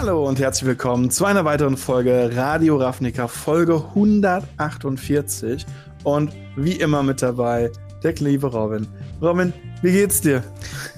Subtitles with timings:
[0.00, 5.66] Hallo und herzlich willkommen zu einer weiteren Folge Radio Ravnica, Folge 148.
[6.04, 7.70] Und wie immer mit dabei
[8.02, 8.88] der liebe Robin.
[9.22, 9.52] Robin,
[9.82, 10.42] wie geht's dir?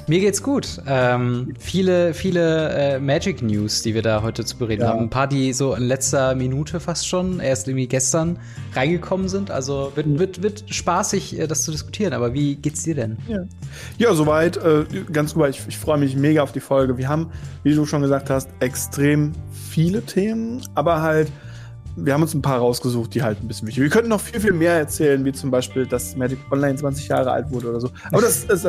[0.07, 0.81] Mir geht's gut.
[0.87, 4.89] Ähm, viele, viele äh, Magic News, die wir da heute zu bereden ja.
[4.91, 5.01] haben.
[5.01, 8.39] Ein paar, die so in letzter Minute fast schon, erst irgendwie gestern
[8.75, 9.51] reingekommen sind.
[9.51, 12.13] Also wird, wird, wird spaßig, äh, das zu diskutieren.
[12.13, 13.19] Aber wie geht's dir denn?
[13.27, 13.45] Ja,
[13.99, 14.57] ja soweit.
[14.57, 15.49] Äh, ganz gut.
[15.49, 16.99] Ich, ich freue mich mega auf die Folge.
[16.99, 17.33] Wir haben,
[17.65, 21.33] wie du schon gesagt hast, extrem viele Themen, aber halt
[21.97, 23.85] wir haben uns ein paar rausgesucht, die halt ein bisschen wichtig sind.
[23.85, 27.31] Wir könnten noch viel, viel mehr erzählen, wie zum Beispiel, dass Magic Online 20 Jahre
[27.31, 27.91] alt wurde oder so.
[28.11, 28.69] Aber das ist.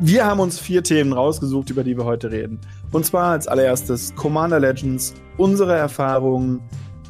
[0.00, 2.60] wir haben uns vier Themen rausgesucht, über die wir heute reden.
[2.92, 6.60] Und zwar als allererstes Commander Legends, unsere Erfahrungen.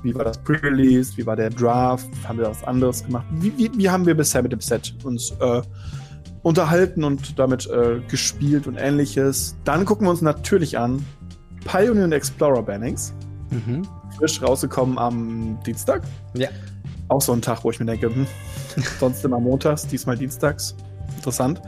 [0.02, 1.16] Wie war das Pre-Release?
[1.16, 2.08] Wie war der Draft?
[2.28, 3.26] Haben wir was anderes gemacht?
[3.32, 5.62] Wie, wie, wie haben wir bisher mit dem Set uns äh,
[6.42, 9.56] unterhalten und damit äh, gespielt und ähnliches?
[9.64, 11.04] Dann gucken wir uns natürlich an
[11.64, 13.14] Pioneer und Explorer Bannings.
[13.50, 13.82] Mhm
[14.16, 16.02] frisch rausgekommen am Dienstag.
[16.34, 16.48] Ja.
[17.08, 18.26] Auch so ein Tag, wo ich mir denke, hm,
[19.00, 20.74] sonst immer montags, diesmal dienstags.
[21.16, 21.60] Interessant.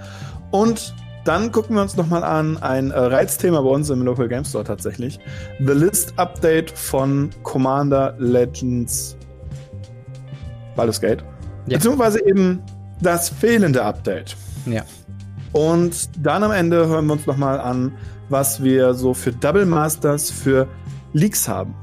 [0.50, 4.44] Und dann gucken wir uns nochmal an ein äh, Reizthema bei uns im Local Game
[4.44, 5.18] Store tatsächlich.
[5.58, 9.16] The List Update von Commander Legends
[10.74, 11.22] Baldur's Gate.
[11.66, 11.76] Ja.
[11.76, 12.62] Beziehungsweise eben
[13.02, 14.36] das fehlende Update.
[14.66, 14.82] Ja.
[15.52, 17.92] Und dann am Ende hören wir uns nochmal an,
[18.28, 20.66] was wir so für Double Masters für
[21.12, 21.74] Leaks haben.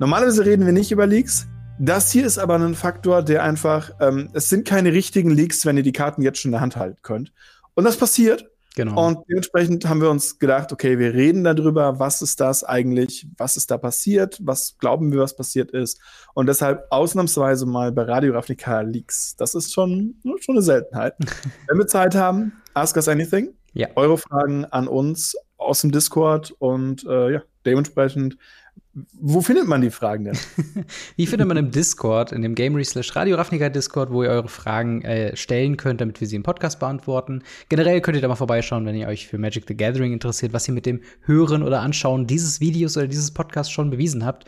[0.00, 1.46] Normalerweise reden wir nicht über Leaks.
[1.78, 5.76] Das hier ist aber ein Faktor, der einfach, ähm, es sind keine richtigen Leaks, wenn
[5.76, 7.32] ihr die Karten jetzt schon in der Hand halten könnt.
[7.74, 8.50] Und das passiert.
[8.74, 9.06] Genau.
[9.06, 13.56] Und dementsprechend haben wir uns gedacht, okay, wir reden darüber, was ist das eigentlich, was
[13.56, 16.00] ist da passiert, was glauben wir, was passiert ist.
[16.34, 19.36] Und deshalb ausnahmsweise mal bei Radio Ravnica Leaks.
[19.36, 21.14] Das ist schon, schon eine Seltenheit.
[21.68, 23.54] Wenn wir Zeit haben, ask us anything.
[23.74, 23.88] Ja.
[23.94, 28.36] Eure Fragen an uns aus dem Discord und äh, ja, dementsprechend
[29.20, 30.38] wo findet man die Fragen denn?
[31.18, 34.48] die findet man im Discord, in dem Gamery slash Radio Ravnica Discord, wo ihr eure
[34.48, 37.42] Fragen äh, stellen könnt, damit wir sie im Podcast beantworten.
[37.68, 40.68] Generell könnt ihr da mal vorbeischauen, wenn ihr euch für Magic the Gathering interessiert, was
[40.68, 44.44] ihr mit dem Hören oder Anschauen dieses Videos oder dieses Podcasts schon bewiesen habt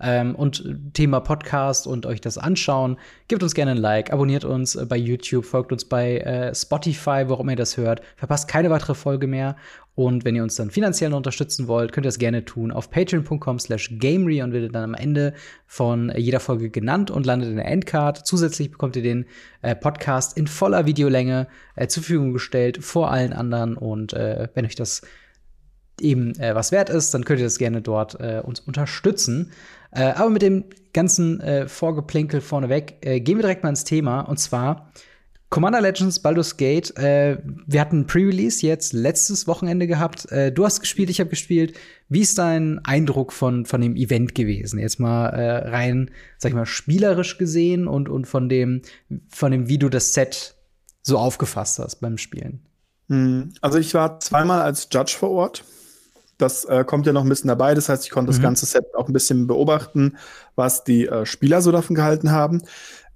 [0.00, 2.96] ähm, und Thema Podcast und euch das anschauen,
[3.28, 7.24] gebt uns gerne ein Like, abonniert uns äh, bei YouTube, folgt uns bei äh, Spotify,
[7.26, 9.56] wo auch immer ihr das hört, verpasst keine weitere Folge mehr.
[9.94, 13.58] Und wenn ihr uns dann finanziell unterstützen wollt, könnt ihr das gerne tun auf patreon.com
[13.58, 15.34] slash gamery und werdet dann am Ende
[15.66, 18.26] von jeder Folge genannt und landet in der Endcard.
[18.26, 19.26] Zusätzlich bekommt ihr den
[19.60, 23.76] äh, Podcast in voller Videolänge äh, zur Verfügung gestellt vor allen anderen.
[23.76, 25.02] Und äh, wenn euch das
[26.00, 29.52] eben äh, was wert ist, dann könnt ihr das gerne dort äh, uns unterstützen.
[29.92, 34.20] Äh, aber mit dem ganzen äh, Vorgeplänkel vorneweg äh, gehen wir direkt mal ins Thema.
[34.20, 34.90] Und zwar
[35.48, 36.96] Commander Legends Baldur's Gate.
[36.96, 40.30] Äh, wir hatten Pre-Release jetzt letztes Wochenende gehabt.
[40.30, 41.76] Äh, du hast gespielt, ich habe gespielt.
[42.08, 44.78] Wie ist dein Eindruck von, von dem Event gewesen?
[44.78, 48.82] Jetzt mal rein, sag ich mal, spielerisch gesehen und, und von dem,
[49.28, 50.54] von dem, wie du das Set
[51.02, 52.66] so aufgefasst hast beim Spielen.
[53.08, 55.64] Hm, also ich war zweimal als Judge vor Ort.
[56.40, 57.74] Das äh, kommt ja noch ein bisschen dabei.
[57.74, 58.34] Das heißt, ich konnte mhm.
[58.36, 60.16] das ganze Set auch ein bisschen beobachten,
[60.56, 62.62] was die äh, Spieler so davon gehalten haben.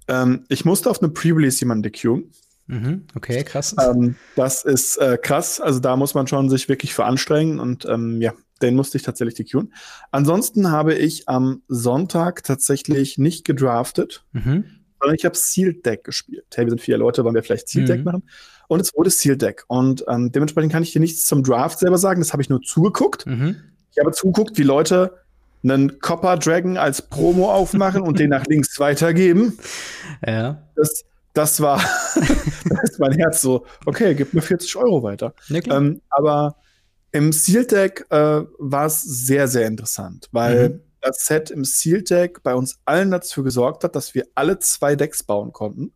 [0.07, 2.31] Ähm, ich musste auf eine Pre-Release jemanden dequeuen.
[2.67, 3.05] Mhm.
[3.15, 3.75] Okay, krass.
[3.79, 5.59] Ähm, das ist äh, krass.
[5.59, 9.03] Also da muss man schon sich wirklich für anstrengen und ähm, ja, den musste ich
[9.03, 9.73] tatsächlich dequeuen.
[10.11, 14.65] Ansonsten habe ich am Sonntag tatsächlich nicht gedraftet, mhm.
[14.99, 16.45] Sondern ich habe Sealed Deck gespielt.
[16.53, 18.03] Hey, wir sind vier Leute, wollen wir vielleicht Sealed Deck mhm.
[18.05, 18.23] machen?
[18.67, 19.63] und es wurde Seal Deck.
[19.67, 22.21] Und ähm, dementsprechend kann ich dir nichts zum Draft selber sagen.
[22.21, 23.25] Das habe ich nur zugeguckt.
[23.25, 23.57] Mhm.
[23.91, 25.19] Ich habe zugeguckt, wie Leute
[25.63, 29.57] einen Copper Dragon als Promo aufmachen und den nach links weitergeben.
[30.25, 30.63] Ja.
[30.75, 31.77] Das, das war,
[32.65, 35.33] da ist mein Herz so, okay, gib mir 40 Euro weiter.
[35.49, 36.55] Ja, ähm, aber
[37.11, 40.81] im Seal Deck äh, war es sehr, sehr interessant, weil mhm.
[41.05, 44.95] Das Set im Seal Deck bei uns allen dazu gesorgt hat, dass wir alle zwei
[44.95, 45.83] Decks bauen konnten.
[45.83, 45.93] Und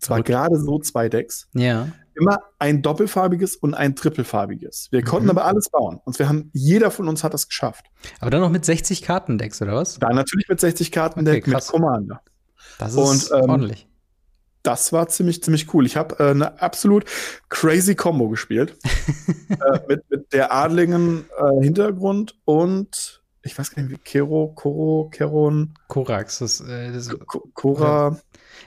[0.00, 1.48] zwar gerade so zwei Decks.
[1.54, 4.88] Ja immer ein doppelfarbiges und ein trippelfarbiges.
[4.90, 5.04] Wir mhm.
[5.04, 6.00] konnten aber alles bauen.
[6.04, 7.86] Und wir haben, jeder von uns hat das geschafft.
[8.20, 9.98] Aber dann noch mit 60 Kartendecks, oder was?
[9.98, 12.20] Dann natürlich mit 60 Kartendeck okay, mit Commander.
[12.78, 13.88] Das ist und, ähm, ordentlich.
[14.62, 15.84] Das war ziemlich, ziemlich cool.
[15.84, 17.04] Ich habe äh, eine absolut
[17.50, 18.78] crazy Combo gespielt.
[19.48, 25.08] äh, mit, mit der adligen äh, Hintergrund und ich weiß gar nicht, wie Kero, Koro,
[25.10, 25.74] Keron.
[25.88, 27.10] Korax, das, äh, das
[27.54, 28.18] Kora.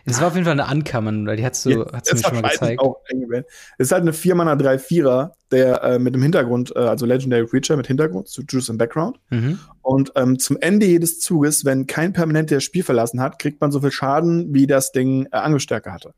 [0.06, 2.24] Das war auf jeden Fall eine Ankammern, weil die hast du, ja, hast du mir
[2.24, 2.80] schon mal gezeigt.
[2.80, 7.48] Auch es ist halt eine 4-Mana 3-4er, der äh, mit dem Hintergrund, äh, also Legendary
[7.48, 9.20] Creature mit Hintergrund, zu Juice im Background.
[9.30, 9.60] Mhm.
[9.82, 13.72] Und ähm, zum Ende jedes Zuges, wenn kein Permanent das Spiel verlassen hat, kriegt man
[13.72, 16.14] so viel Schaden, wie das Ding äh, Angestärke hatte.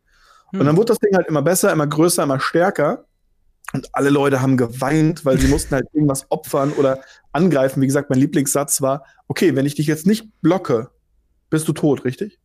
[0.52, 0.60] Mhm.
[0.60, 3.06] Und dann wurde das Ding halt immer besser, immer größer, immer stärker.
[3.74, 7.02] Und alle Leute haben geweint, weil sie mussten halt irgendwas opfern oder
[7.32, 7.82] angreifen.
[7.82, 10.90] Wie gesagt, mein Lieblingssatz war, okay, wenn ich dich jetzt nicht blocke,
[11.50, 12.40] bist du tot, richtig?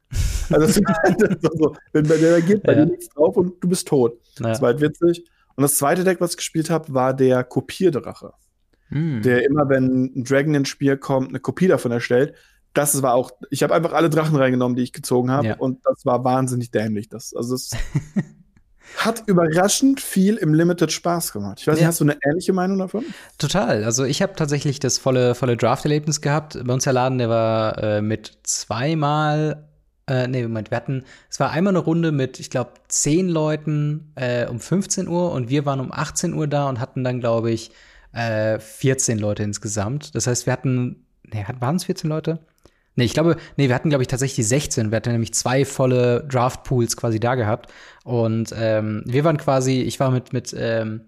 [0.51, 0.77] Also das
[1.41, 2.85] ist so, wenn bei der geht bei ja.
[2.85, 4.19] dir nichts drauf und du bist tot.
[4.39, 4.49] Ja.
[4.49, 5.25] Das war halt witzig.
[5.57, 8.33] Und das zweite Deck, was ich gespielt habe, war der Kopierdrache.
[8.89, 9.23] Hm.
[9.23, 12.35] Der immer, wenn ein Dragon ins Spiel kommt, eine Kopie davon erstellt.
[12.75, 15.57] Das war auch, ich habe einfach alle Drachen reingenommen, die ich gezogen habe, ja.
[15.57, 17.09] und das war wahnsinnig dämlich.
[17.09, 17.71] Das, also es
[18.99, 21.61] hat überraschend viel im Limited Spaß gemacht.
[21.61, 21.89] Ich weiß nicht, ja.
[21.89, 23.05] hast du eine ähnliche Meinung davon?
[23.39, 23.85] Total.
[23.85, 26.59] Also ich habe tatsächlich das volle, volle Draft-Erlebnis gehabt.
[26.65, 29.65] Bei uns der Laden, der war äh, mit zweimal
[30.07, 34.13] äh, nee, Moment, wir hatten, es war einmal eine Runde mit, ich glaube, zehn Leuten
[34.17, 37.51] äh, um 15 Uhr und wir waren um 18 Uhr da und hatten dann, glaube
[37.51, 37.71] ich,
[38.13, 40.15] äh, 14 Leute insgesamt.
[40.15, 42.41] Das heißt, wir hatten, nee, waren es 14 Leute?
[42.97, 44.91] Nee, ich glaube, nee, wir hatten, glaube ich, tatsächlich 16.
[44.91, 47.73] Wir hatten nämlich zwei volle Draft-Pools quasi da gehabt.
[48.05, 51.03] Und ähm, wir waren quasi, ich war mit, mit ähm,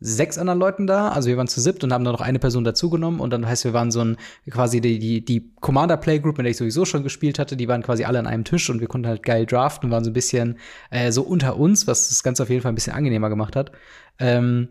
[0.00, 1.08] sechs anderen Leuten da.
[1.08, 3.20] Also wir waren zu siebt und haben dann noch eine Person dazugenommen.
[3.20, 4.16] Und dann heißt, wir waren so ein
[4.50, 7.82] quasi die, die, die Commander Playgroup, mit der ich sowieso schon gespielt hatte, die waren
[7.82, 10.14] quasi alle an einem Tisch und wir konnten halt geil draften und waren so ein
[10.14, 10.58] bisschen
[10.90, 13.72] äh, so unter uns, was das Ganze auf jeden Fall ein bisschen angenehmer gemacht hat.
[14.18, 14.68] Ähm,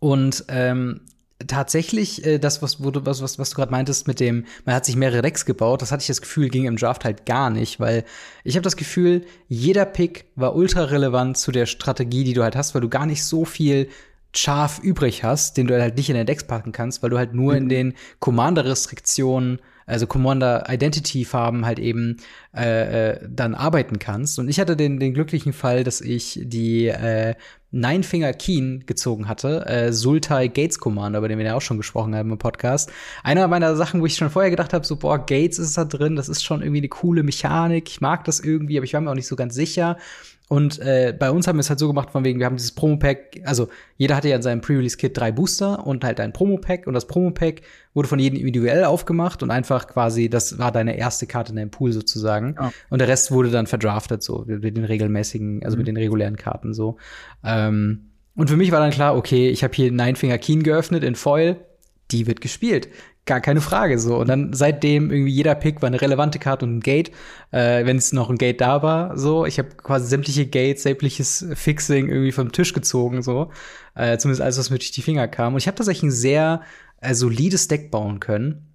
[0.00, 1.02] und ähm,
[1.46, 4.74] tatsächlich, äh, das, was, wo du, was, was, was du gerade meintest, mit dem, man
[4.74, 7.50] hat sich mehrere Decks gebaut, das hatte ich das Gefühl, ging im Draft halt gar
[7.50, 8.04] nicht, weil
[8.44, 12.56] ich habe das Gefühl, jeder Pick war ultra relevant zu der Strategie, die du halt
[12.56, 13.88] hast, weil du gar nicht so viel
[14.34, 17.34] Schaf übrig hast, den du halt nicht in den Decks packen kannst, weil du halt
[17.34, 17.58] nur mhm.
[17.58, 22.18] in den Commander-Restriktionen, also Commander-Identity-Farben halt eben
[22.54, 24.38] äh, äh, dann arbeiten kannst.
[24.38, 27.34] Und ich hatte den, den glücklichen Fall, dass ich die äh,
[27.70, 31.78] Nine Finger Keen gezogen hatte, äh, Sultai Gates Commander, über den wir ja auch schon
[31.78, 32.92] gesprochen haben im Podcast.
[33.22, 36.14] Einer meiner Sachen, wo ich schon vorher gedacht habe, so boah, Gates ist da drin,
[36.14, 39.10] das ist schon irgendwie eine coole Mechanik, ich mag das irgendwie, aber ich war mir
[39.10, 39.96] auch nicht so ganz sicher.
[40.52, 42.72] Und äh, bei uns haben wir es halt so gemacht, von wegen, wir haben dieses
[42.72, 46.92] Promo-Pack, also jeder hatte ja in seinem Pre-Release-Kit drei Booster und halt ein Promo-Pack und
[46.92, 47.62] das Promo-Pack
[47.94, 51.70] wurde von jedem individuell aufgemacht und einfach quasi, das war deine erste Karte in deinem
[51.70, 52.54] Pool sozusagen.
[52.60, 52.70] Ja.
[52.90, 55.78] Und der Rest wurde dann verdraftet, so mit den regelmäßigen, also mhm.
[55.78, 56.98] mit den regulären Karten so.
[57.42, 61.02] Ähm, und für mich war dann klar, okay, ich habe hier Nine Finger Keen geöffnet
[61.02, 61.64] in Foil,
[62.10, 62.90] die wird gespielt
[63.24, 64.16] gar keine Frage so.
[64.16, 67.10] Und dann seitdem irgendwie jeder Pick war eine relevante Karte und ein Gate,
[67.52, 69.46] äh, wenn es noch ein Gate da war, so.
[69.46, 73.50] Ich habe quasi sämtliche Gates, sämtliches Fixing irgendwie vom Tisch gezogen, so.
[73.94, 75.54] Äh, zumindest alles, was mir durch die Finger kam.
[75.54, 76.62] Und ich habe tatsächlich ein sehr
[77.00, 78.68] äh, solides Deck bauen können.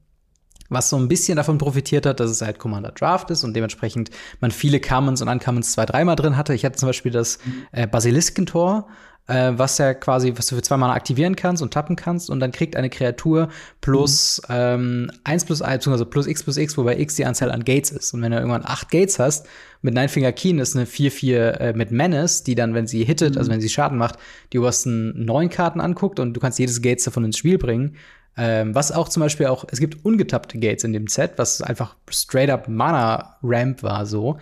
[0.70, 4.10] Was so ein bisschen davon profitiert hat, dass es halt Commander Draft ist und dementsprechend
[4.42, 6.54] man viele Commons und Uncommons zwei, dreimal drin hatte.
[6.54, 7.40] Ich hatte zum Beispiel das
[7.72, 8.90] äh, Basiliskentor,
[9.28, 12.52] äh, was ja quasi, was du für zweimal aktivieren kannst und tappen kannst und dann
[12.52, 13.50] kriegt eine Kreatur
[13.82, 14.56] plus mhm.
[14.56, 17.92] ähm, 1 plus 1, also plus x plus x, wobei x die Anzahl an Gates
[17.92, 18.14] ist.
[18.14, 19.48] Und wenn du irgendwann 8 Gates hast,
[19.82, 23.34] mit Nine Finger Keen ist eine 4-4 äh, mit Menace, die dann, wenn sie hittet,
[23.34, 23.40] mhm.
[23.40, 24.18] also wenn sie Schaden macht,
[24.54, 27.96] die obersten neun Karten anguckt und du kannst jedes Gates davon ins Spiel bringen.
[28.40, 31.96] Ähm, was auch zum Beispiel auch, es gibt ungetappte Gates in dem Set, was einfach
[32.10, 34.38] straight up Mana Ramp war so.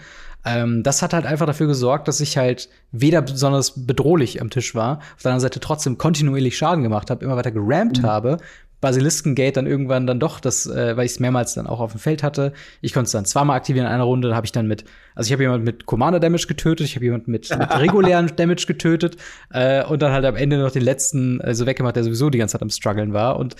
[0.45, 4.75] Ähm, das hat halt einfach dafür gesorgt, dass ich halt weder besonders bedrohlich am Tisch
[4.75, 8.06] war, auf der anderen Seite trotzdem kontinuierlich Schaden gemacht habe, immer weiter gerampt mhm.
[8.06, 8.38] habe.
[8.81, 12.00] Basiliskengate dann irgendwann dann doch, das, äh, weil ich es mehrmals dann auch auf dem
[12.00, 12.53] Feld hatte.
[12.81, 15.27] Ich konnte es dann zweimal aktivieren in einer Runde, dann habe ich dann mit, also
[15.27, 19.18] ich habe jemanden mit Commander Damage getötet, ich habe jemanden mit, mit regulären Damage getötet
[19.51, 22.54] äh, und dann halt am Ende noch den letzten also weggemacht, der sowieso die ganze
[22.54, 23.56] Zeit am struggeln war und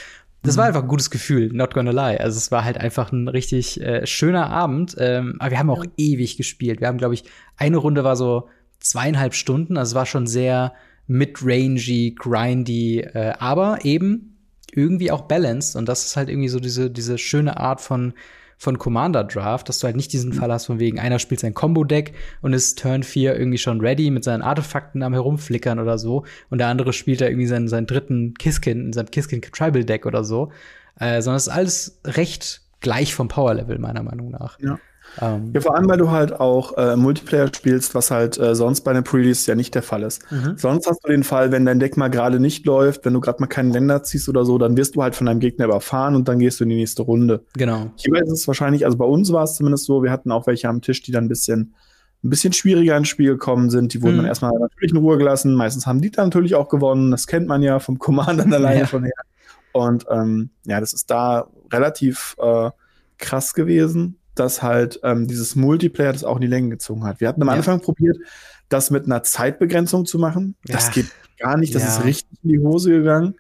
[0.46, 0.68] das war mhm.
[0.70, 2.20] einfach ein gutes Gefühl, not gonna lie.
[2.20, 4.96] Also es war halt einfach ein richtig äh, schöner Abend.
[4.98, 5.92] Ähm, aber wir haben auch ja.
[5.98, 6.82] ewig gespielt.
[6.82, 7.24] Wir haben, glaube ich,
[7.58, 8.50] eine Runde war so
[8.80, 9.78] zweieinhalb Stunden.
[9.78, 10.74] Also es war schon sehr
[11.08, 14.38] mid-rangy, grindy, äh, aber eben
[14.72, 15.76] irgendwie auch balanced.
[15.76, 18.14] Und das ist halt irgendwie so diese, diese schöne Art von
[18.58, 20.36] von Commander Draft, dass du halt nicht diesen mhm.
[20.36, 24.12] Fall hast, von wegen einer spielt sein Combo-Deck und ist Turn 4 irgendwie schon ready
[24.12, 27.88] mit seinen Artefakten am herumflickern oder so und der andere spielt da irgendwie seinen, seinen
[27.88, 30.52] dritten Kiskin in seinem Kiskin Tribal Deck oder so,
[31.00, 34.60] äh, sondern es ist alles recht gleich vom Power Level meiner Meinung nach.
[34.60, 34.80] Ja.
[35.22, 38.82] Ähm, ja, vor allem, weil du halt auch äh, Multiplayer spielst, was halt äh, sonst
[38.82, 40.30] bei einem Pre-Release ja nicht der Fall ist.
[40.32, 40.56] Mhm.
[40.58, 43.42] Sonst hast du den Fall, wenn dein Deck mal gerade nicht läuft, wenn du gerade
[43.42, 46.28] mal keinen Länder ziehst oder so, dann wirst du halt von deinem Gegner überfahren und
[46.28, 47.44] dann gehst du in die nächste Runde.
[47.54, 47.92] Genau.
[47.96, 50.70] Hier ist es wahrscheinlich, also bei uns war es zumindest so, wir hatten auch welche
[50.70, 51.74] am Tisch, die dann ein bisschen
[52.24, 53.94] ein bisschen schwieriger ins Spiel gekommen sind.
[53.94, 54.18] Die wurden mhm.
[54.18, 55.54] dann erstmal natürlich in Ruhe gelassen.
[55.54, 57.12] Meistens haben die dann natürlich auch gewonnen.
[57.12, 58.88] Das kennt man ja vom Commander alleine ja.
[58.88, 59.14] schon her.
[59.74, 62.72] Und ähm, ja, das ist da relativ äh,
[63.20, 67.20] krass gewesen dass halt ähm, dieses Multiplayer das auch in die Länge gezogen hat.
[67.22, 67.56] Wir hatten am ja.
[67.56, 68.18] Anfang probiert,
[68.70, 70.56] das mit einer Zeitbegrenzung zu machen.
[70.68, 70.76] Ja.
[70.76, 71.90] Das geht gar nicht, das ja.
[71.90, 73.36] ist richtig in die Hose gegangen.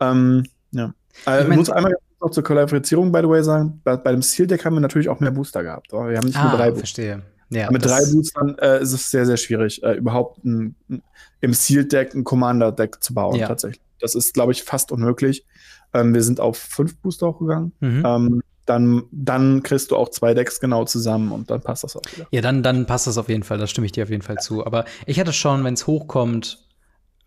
[0.00, 0.94] Ähm, ja.
[1.26, 4.22] Äh, ich mein, muss einmal noch zur Qualifizierung, by the way, sagen, bei, bei dem
[4.22, 5.92] Seal Deck haben wir natürlich auch mehr Booster gehabt.
[5.92, 7.22] Wir haben nicht ah, nur drei verstehe.
[7.50, 10.76] Ja, mit drei Boostern äh, ist es sehr, sehr schwierig, äh, überhaupt ein,
[11.40, 13.82] im Sealed-Deck ein Commander-Deck zu bauen, tatsächlich.
[14.00, 15.44] Das ist, glaube ich, fast unmöglich.
[15.92, 17.72] Ähm, wir sind auf fünf Booster hochgegangen.
[17.80, 18.02] Mhm.
[18.06, 22.02] Ähm, dann, dann kriegst du auch zwei Decks genau zusammen und dann passt das auch
[22.12, 22.26] wieder.
[22.30, 23.58] Ja, dann, dann passt das auf jeden Fall.
[23.58, 24.40] Da stimme ich dir auf jeden Fall ja.
[24.40, 24.64] zu.
[24.64, 26.66] Aber ich hatte schon, wenn es hochkommt,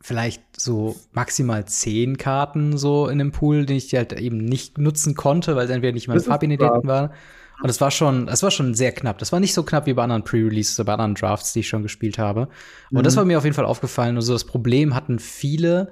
[0.01, 5.15] vielleicht so maximal zehn Karten so in dem Pool, den ich halt eben nicht nutzen
[5.15, 7.11] konnte, weil es entweder nicht meine Farbidentitäten waren.
[7.61, 9.17] Und es war schon, es war schon sehr knapp.
[9.19, 11.69] Das war nicht so knapp wie bei anderen Pre-Releases oder bei anderen Drafts, die ich
[11.69, 12.49] schon gespielt habe.
[12.91, 13.03] Und mhm.
[13.03, 14.17] das war mir auf jeden Fall aufgefallen.
[14.17, 15.91] Also das Problem hatten viele,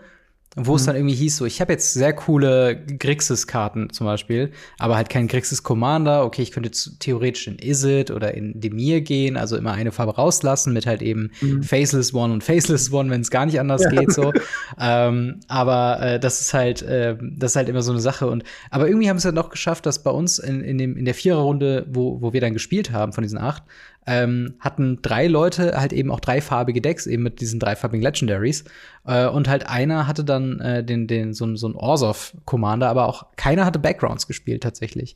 [0.58, 0.76] wo mhm.
[0.76, 5.10] es dann irgendwie hieß, so, ich habe jetzt sehr coole Grixis-Karten zum Beispiel, aber halt
[5.10, 6.26] kein Grixis-Commander.
[6.26, 10.74] Okay, ich könnte theoretisch in Izzet oder in Demir gehen, also immer eine Farbe rauslassen
[10.74, 11.64] mit halt eben mhm.
[11.64, 13.92] Faceless One und Faceless One, wenn es gar nicht anders ja.
[13.92, 14.34] geht, so.
[14.80, 18.28] ähm, aber äh, das ist halt, äh, das ist halt immer so eine Sache.
[18.28, 21.06] Und aber irgendwie haben es ja noch geschafft, dass bei uns in, in, dem, in
[21.06, 23.64] der Viererrunde, wo, wo wir dann gespielt haben von diesen acht,
[24.08, 28.64] ähm, hatten drei Leute halt eben auch dreifarbige Decks, eben mit diesen dreifarbigen Legendaries.
[29.06, 33.28] Äh, und halt einer hatte dann äh, den, den, so, so ein Orsov-Commander, aber auch
[33.36, 35.16] keiner hatte Backgrounds gespielt tatsächlich.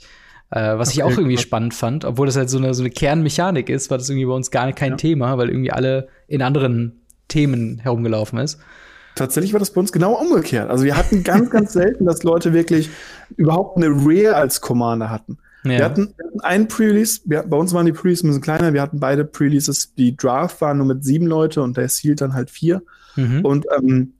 [0.51, 2.91] Äh, was okay, ich auch irgendwie spannend fand, obwohl das halt so eine, so eine
[2.91, 4.97] Kernmechanik ist, war das irgendwie bei uns gar kein ja.
[4.97, 8.59] Thema, weil irgendwie alle in anderen Themen herumgelaufen ist.
[9.15, 10.69] Tatsächlich war das bei uns genau umgekehrt.
[10.69, 12.89] Also wir hatten ganz, ganz selten, dass Leute wirklich
[13.37, 15.37] überhaupt eine Rare als Commander hatten.
[15.65, 15.79] Ja.
[15.79, 18.81] Wir, hatten, wir hatten einen Pre-Release, bei uns waren die Pre-Releases ein bisschen kleiner, wir
[18.81, 22.49] hatten beide Pre-Releases, die Draft waren nur mit sieben Leute und der Sealed dann halt
[22.49, 22.81] vier.
[23.15, 23.43] Mhm.
[23.43, 24.13] Und ähm,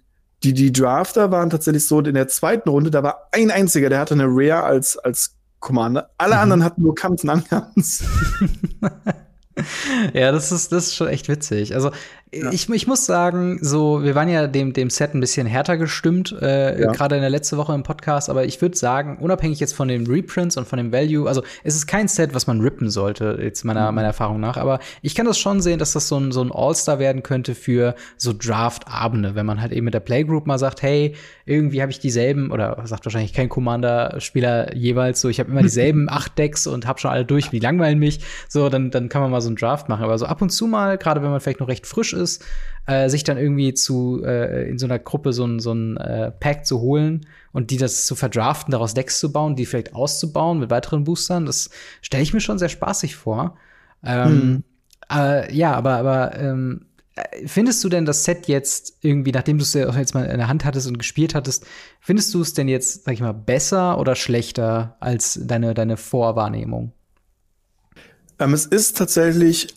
[0.43, 3.99] die, die Drafter waren tatsächlich so, in der zweiten Runde, da war ein einziger, der
[3.99, 6.09] hatte eine Rare als, als Commander.
[6.17, 6.41] Alle mhm.
[6.41, 8.03] anderen hatten nur Kampf und Angans.
[10.13, 11.73] ja, das ist, das ist schon echt witzig.
[11.73, 11.91] Also,
[12.35, 12.51] ja.
[12.51, 16.35] ich, ich muss sagen, so, wir waren ja dem, dem Set ein bisschen härter gestimmt,
[16.41, 16.91] äh, ja.
[16.91, 20.07] gerade in der letzten Woche im Podcast, aber ich würde sagen, unabhängig jetzt von den
[20.07, 23.63] Reprints und von dem Value, also es ist kein Set, was man rippen sollte, jetzt
[23.63, 23.95] meiner, mhm.
[23.95, 26.51] meiner Erfahrung nach, aber ich kann das schon sehen, dass das so ein, so ein
[26.51, 30.81] All-Star werden könnte für so Draft-Abende, wenn man halt eben mit der Playgroup mal sagt,
[30.81, 31.15] hey,
[31.45, 36.09] irgendwie habe ich dieselben, oder sagt wahrscheinlich kein Commander-Spieler jeweils so, ich habe immer dieselben
[36.09, 39.31] acht Decks und habe schon alle durch, die langweilen mich, so, dann, dann kann man
[39.31, 41.59] mal so einen Draft machen, aber so ab und zu mal, gerade wenn man vielleicht
[41.59, 42.24] noch recht frisch ist,
[42.85, 46.31] äh, sich dann irgendwie zu äh, in so einer Gruppe so ein, so ein äh,
[46.31, 50.59] Pack zu holen und die das zu verdraften, daraus Decks zu bauen, die vielleicht auszubauen
[50.59, 51.69] mit weiteren Boostern, das
[52.01, 53.57] stelle ich mir schon sehr spaßig vor.
[54.03, 54.63] Ähm, hm.
[55.11, 56.85] äh, ja, aber, aber ähm,
[57.45, 60.49] Findest du denn das Set jetzt irgendwie, nachdem du es ja jetzt mal in der
[60.49, 61.65] Hand hattest und gespielt hattest,
[62.01, 66.91] findest du es denn jetzt, sag ich mal, besser oder schlechter als deine, deine Vorwahrnehmung?
[68.37, 69.73] Ähm, es ist tatsächlich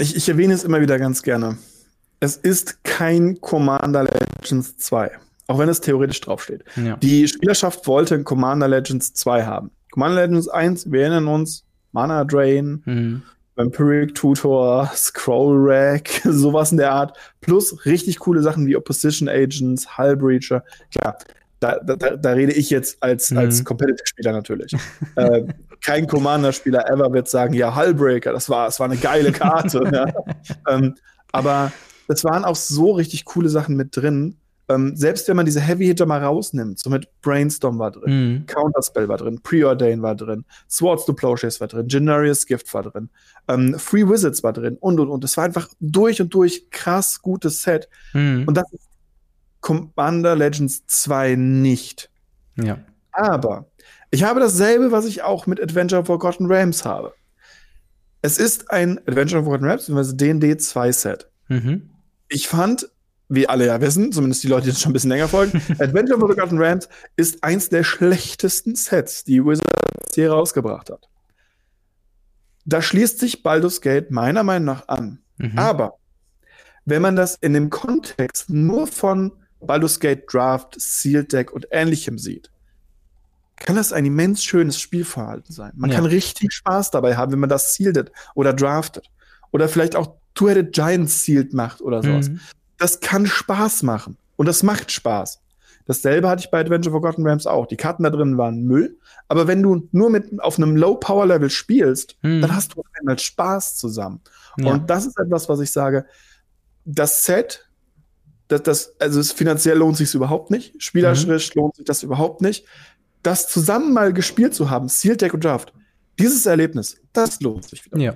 [0.00, 1.58] ich, ich erwähne es immer wieder ganz gerne.
[2.20, 5.10] Es ist kein Commander Legends 2.
[5.46, 6.64] Auch wenn es theoretisch draufsteht.
[6.76, 6.96] Ja.
[6.96, 9.70] Die Spielerschaft wollte Commander Legends 2 haben.
[9.90, 13.22] Commander Legends 1, wir erinnern uns, Mana Drain, mhm.
[13.56, 17.16] Vampiric Tutor, Scroll Rack, sowas in der Art.
[17.40, 20.62] Plus richtig coole Sachen wie Opposition Agents, Hull Breacher.
[20.92, 21.18] Klar,
[21.58, 23.38] da, da, da rede ich jetzt als, mhm.
[23.38, 24.72] als Competitive-Spieler natürlich.
[25.16, 25.42] äh,
[25.82, 29.90] kein Commander-Spieler ever wird sagen, ja, Hullbreaker, das war, das war eine geile Karte.
[29.92, 30.06] ja.
[30.68, 30.94] ähm,
[31.32, 31.72] aber
[32.08, 34.36] es waren auch so richtig coole Sachen mit drin.
[34.68, 38.46] Ähm, selbst wenn man diese Heavy-Hitter mal rausnimmt, so mit Brainstorm war drin, mhm.
[38.46, 43.10] Counterspell war drin, Preordain war drin, Swords to Plowshares war drin, Generius Gift war drin,
[43.48, 45.24] ähm, Free Wizards war drin und und und.
[45.24, 47.88] Es war einfach durch und durch krass gutes Set.
[48.12, 48.44] Mhm.
[48.46, 48.86] Und das ist
[49.60, 52.10] Commander Legends 2 nicht.
[52.56, 52.78] Ja.
[53.12, 53.66] Aber
[54.10, 57.14] ich habe dasselbe, was ich auch mit Adventure of Forgotten Realms habe.
[58.22, 61.30] Es ist ein Adventure of Forgotten Realms, beziehungsweise D&D 2 Set.
[61.48, 61.90] Mhm.
[62.28, 62.90] Ich fand,
[63.28, 66.16] wie alle ja wissen, zumindest die Leute, die uns schon ein bisschen länger folgen, Adventure
[66.16, 71.08] of Forgotten Realms ist eins der schlechtesten Sets, die Wizards hier rausgebracht hat.
[72.66, 75.20] Da schließt sich Baldur's Gate meiner Meinung nach an.
[75.38, 75.58] Mhm.
[75.58, 75.98] Aber
[76.84, 82.18] wenn man das in dem Kontext nur von Baldur's Gate Draft, Sealed Deck und ähnlichem
[82.18, 82.49] sieht,
[83.60, 85.72] kann das ein immens schönes Spielverhalten sein.
[85.76, 85.96] Man ja.
[85.96, 89.08] kann richtig Spaß dabei haben, wenn man das sealed oder draftet.
[89.52, 92.30] Oder vielleicht auch Two-Headed Giants sealed macht oder sowas.
[92.30, 92.40] Mhm.
[92.78, 94.16] Das kann Spaß machen.
[94.36, 95.40] Und das macht Spaß.
[95.86, 97.66] Dasselbe hatte ich bei Adventure Forgotten Realms auch.
[97.66, 98.98] Die Karten da drin waren Müll.
[99.28, 102.40] Aber wenn du nur mit auf einem Low-Power-Level spielst, mhm.
[102.40, 104.20] dann hast du einmal Spaß zusammen.
[104.58, 104.72] Ja.
[104.72, 106.06] Und das ist etwas, was ich sage.
[106.84, 107.70] Das Set
[108.50, 110.82] das, das, also es, finanziell lohnt sich überhaupt nicht.
[110.82, 111.60] Spielerisch mhm.
[111.60, 112.66] lohnt sich das überhaupt nicht.
[113.22, 115.72] Das zusammen mal gespielt zu haben, Sealed Deck und Draft,
[116.18, 117.98] dieses Erlebnis, das lohnt sich wieder.
[117.98, 118.14] Ja.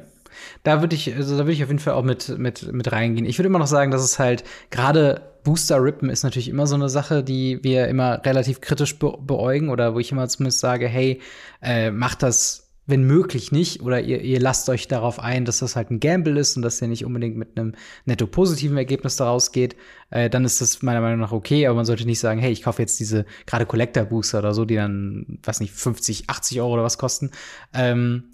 [0.63, 3.25] Da würde ich, also da würde ich auf jeden Fall auch mit, mit, mit reingehen.
[3.25, 6.75] Ich würde immer noch sagen, dass es halt gerade Booster Rippen ist natürlich immer so
[6.75, 10.89] eine Sache, die wir immer relativ kritisch be beäugen oder wo ich immer zumindest sage,
[10.89, 11.21] hey,
[11.63, 15.75] äh, macht das wenn möglich nicht, oder ihr, ihr lasst euch darauf ein, dass das
[15.75, 17.75] halt ein Gamble ist und dass ihr nicht unbedingt mit einem
[18.05, 19.77] netto positiven Ergebnis daraus geht,
[20.11, 22.63] äh, dann ist das meiner Meinung nach okay, aber man sollte nicht sagen, hey, ich
[22.63, 26.75] kaufe jetzt diese gerade Collector Booster oder so, die dann, weiß nicht, 50, 80 Euro
[26.75, 27.31] oder was kosten.
[27.73, 28.25] Ähm,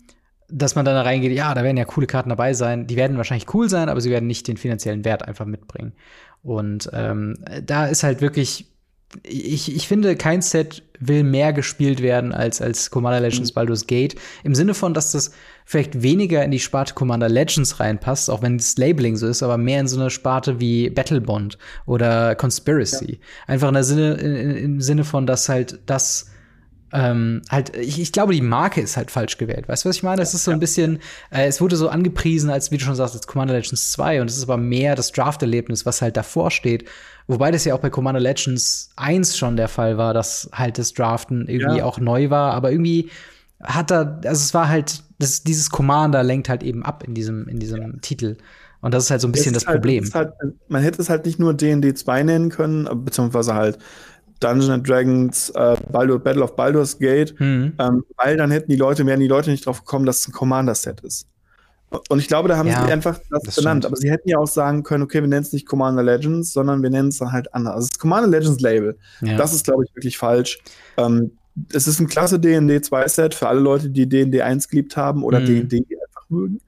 [0.52, 2.88] dass man dann da reingeht, ja, da werden ja coole Karten dabei sein.
[2.88, 5.92] Die werden wahrscheinlich cool sein, aber sie werden nicht den finanziellen Wert einfach mitbringen.
[6.42, 8.66] Und ähm, da ist halt wirklich
[9.24, 13.54] ich, ich finde, kein Set will mehr gespielt werden als, als Commander Legends mhm.
[13.54, 14.16] Baldur's Gate.
[14.44, 15.32] Im Sinne von, dass das
[15.64, 19.56] vielleicht weniger in die Sparte Commander Legends reinpasst, auch wenn das Labeling so ist, aber
[19.56, 23.12] mehr in so eine Sparte wie Battlebond oder Conspiracy.
[23.12, 23.18] Ja.
[23.46, 26.26] Einfach in der Sinne, in, im Sinne von, dass halt das
[26.92, 29.68] ähm, halt, ich, ich glaube, die Marke ist halt falsch gewählt.
[29.68, 30.22] Weißt du, was ich meine?
[30.22, 30.98] Es ist so ein bisschen,
[31.30, 34.30] äh, es wurde so angepriesen, als, wie du schon sagst, als Commander Legends 2 und
[34.30, 36.88] es ist aber mehr das Draft-Erlebnis, was halt davor steht.
[37.28, 40.92] Wobei das ja auch bei Commander Legends 1 schon der Fall war, dass halt das
[40.92, 41.84] Draften irgendwie ja.
[41.84, 43.10] auch neu war, aber irgendwie
[43.62, 47.46] hat er, also es war halt, das, dieses Commander lenkt halt eben ab in diesem,
[47.46, 48.00] in diesem.
[48.00, 48.36] Titel.
[48.80, 50.08] Und das ist halt so ein bisschen das, das halt, Problem.
[50.14, 50.32] Halt,
[50.68, 53.78] man hätte es halt nicht nur D&D 2 nennen können, beziehungsweise halt
[54.40, 57.74] Dungeons and Dragons, äh, Baldur, Battle of Baldur's Gate, mhm.
[57.78, 60.32] ähm, weil dann hätten die Leute, wären die Leute nicht drauf gekommen, dass es ein
[60.32, 61.26] Commander-Set ist.
[62.08, 63.82] Und ich glaube, da haben ja, sie einfach das, das benannt.
[63.82, 63.86] Stimmt.
[63.86, 66.82] Aber sie hätten ja auch sagen können, okay, wir nennen es nicht Commander Legends, sondern
[66.82, 67.74] wir nennen es dann halt anders.
[67.74, 68.96] Also das Commander Legends Label.
[69.22, 69.36] Ja.
[69.36, 70.58] Das ist, glaube ich, wirklich falsch.
[70.96, 71.32] Ähm,
[71.72, 75.40] es ist ein klasse D&D 2-Set für alle Leute, die D&D 1 geliebt haben oder
[75.40, 75.86] D&D mhm.
[76.06, 76.60] einfach mögen.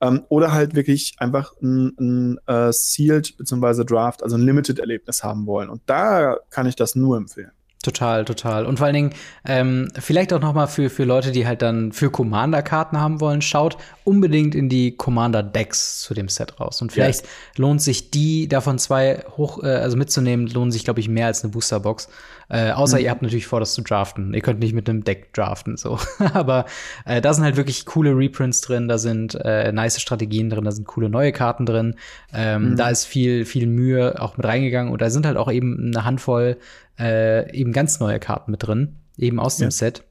[0.00, 3.84] Ähm, oder halt wirklich einfach ein, ein uh, Sealed bzw.
[3.84, 5.68] Draft, also ein Limited-Erlebnis haben wollen.
[5.68, 7.50] Und da kann ich das nur empfehlen.
[7.82, 8.66] Total, total.
[8.66, 9.14] Und vor allen Dingen,
[9.44, 13.40] ähm, vielleicht auch noch mal für, für Leute, die halt dann für Commander-Karten haben wollen,
[13.40, 16.82] schaut unbedingt in die Commander-Decks zu dem Set raus.
[16.82, 17.30] Und vielleicht yes.
[17.56, 21.44] lohnt sich die davon zwei hoch, äh, also mitzunehmen, lohnt sich, glaube ich, mehr als
[21.44, 22.08] eine Boosterbox.
[22.50, 23.04] Äh, außer mhm.
[23.04, 24.32] ihr habt natürlich vor, das zu draften.
[24.32, 25.98] Ihr könnt nicht mit einem Deck draften, so.
[26.32, 26.64] Aber
[27.04, 30.72] äh, da sind halt wirklich coole Reprints drin, da sind äh, nice Strategien drin, da
[30.72, 31.96] sind coole neue Karten drin.
[32.32, 32.76] Ähm, mhm.
[32.76, 36.04] Da ist viel, viel Mühe auch mit reingegangen und da sind halt auch eben eine
[36.04, 36.56] Handvoll
[36.98, 39.70] äh, eben ganz neue Karten mit drin, eben aus dem ja.
[39.70, 40.02] Set.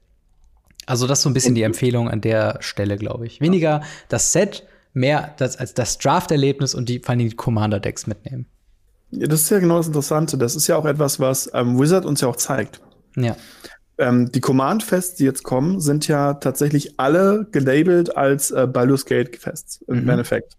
[0.86, 3.40] Also das ist so ein bisschen die Empfehlung an der Stelle, glaube ich.
[3.40, 8.46] Weniger das Set, mehr das, als das Draft-Erlebnis und die, vor allem die Commander-Decks mitnehmen.
[9.10, 10.38] Das ist ja genau das Interessante.
[10.38, 12.80] Das ist ja auch etwas, was ähm, Wizard uns ja auch zeigt.
[13.16, 13.36] Ja.
[13.96, 19.82] Ähm, die Command-Fests, die jetzt kommen, sind ja tatsächlich alle gelabelt als äh, Baldur's Gate-Fests
[19.88, 20.10] im mhm.
[20.10, 20.56] Endeffekt.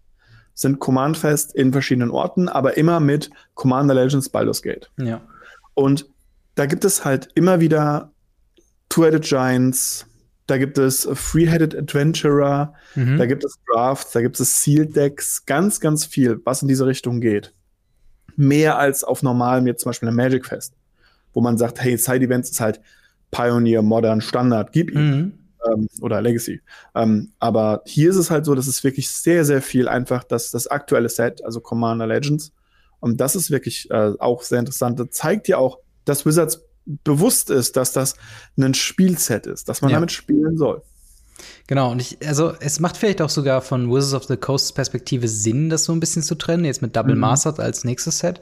[0.54, 4.90] Sind Command-Fest in verschiedenen Orten, aber immer mit Commander Legends Baldur's Gate.
[4.98, 5.22] Ja.
[5.74, 6.06] Und
[6.54, 8.12] da gibt es halt immer wieder
[8.90, 10.06] Two-Headed Giants,
[10.46, 13.16] da gibt es Free-Headed Adventurer, mhm.
[13.16, 16.86] da gibt es Drafts, da gibt es Sealed Decks, ganz, ganz viel, was in diese
[16.86, 17.54] Richtung geht.
[18.36, 20.74] Mehr als auf normalem, jetzt zum Beispiel ein Magic Fest,
[21.32, 22.80] wo man sagt, hey, Side Events ist halt
[23.30, 25.10] Pioneer, Modern, Standard, gib ihm.
[25.10, 25.32] Mhm.
[25.70, 26.62] Ähm, oder Legacy.
[26.94, 30.50] Ähm, aber hier ist es halt so, dass es wirklich sehr, sehr viel einfach das,
[30.50, 32.52] das aktuelle Set, also Commander Legends.
[32.98, 34.98] Und das ist wirklich äh, auch sehr interessant.
[34.98, 38.14] Das zeigt ja auch, dass Wizards bewusst ist, dass das
[38.56, 39.96] ein Spielset ist, dass man ja.
[39.96, 40.82] damit spielen soll.
[41.66, 45.28] Genau, und ich, also es macht vielleicht auch sogar von Wizards of the Coast Perspektive
[45.28, 47.20] Sinn, das so ein bisschen zu trennen, jetzt mit Double mhm.
[47.20, 48.40] Mastered als nächstes Set.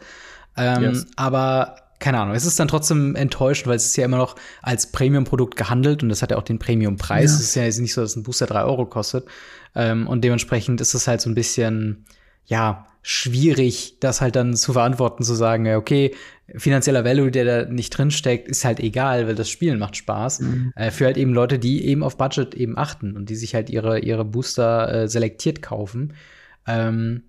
[0.56, 1.06] Ähm, yes.
[1.16, 4.92] Aber keine Ahnung, es ist dann trotzdem enttäuschend, weil es ist ja immer noch als
[4.92, 7.30] Premium-Produkt gehandelt und das hat ja auch den Premium-Preis.
[7.30, 7.37] Ja.
[7.37, 9.26] Es ist ja jetzt nicht so, dass ein Booster drei Euro kostet.
[9.74, 12.04] Ähm, und dementsprechend ist es halt so ein bisschen,
[12.46, 16.14] ja, schwierig, das halt dann zu verantworten, zu sagen, ja, okay,
[16.57, 20.40] finanzieller Value, der da nicht drin steckt, ist halt egal, weil das Spielen macht Spaß.
[20.40, 20.73] Mhm.
[20.77, 23.71] Äh, für halt eben Leute, die eben auf Budget eben achten und die sich halt
[23.71, 26.12] ihre, ihre Booster äh, selektiert kaufen.
[26.66, 27.23] Ähm,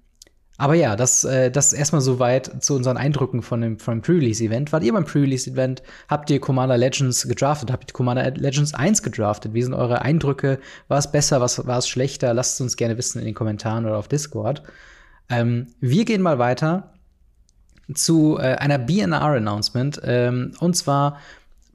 [0.58, 4.74] aber ja, das, äh, das erstmal soweit zu unseren Eindrücken von dem, von dem Pre-Release-Event.
[4.74, 5.82] Wart ihr beim Pre-Release-Event?
[6.10, 7.72] Habt ihr Commander Legends gedraftet?
[7.72, 9.54] Habt ihr Commander Legends 1 gedraftet?
[9.54, 10.60] Wie sind eure Eindrücke?
[10.89, 11.39] War es besser?
[11.39, 12.34] Was war es schlechter?
[12.34, 14.62] Lasst es uns gerne wissen in den Kommentaren oder auf Discord.
[15.30, 16.94] Ähm, wir gehen mal weiter
[17.94, 20.02] zu äh, einer BNR-Announcement.
[20.04, 21.18] Ähm, und zwar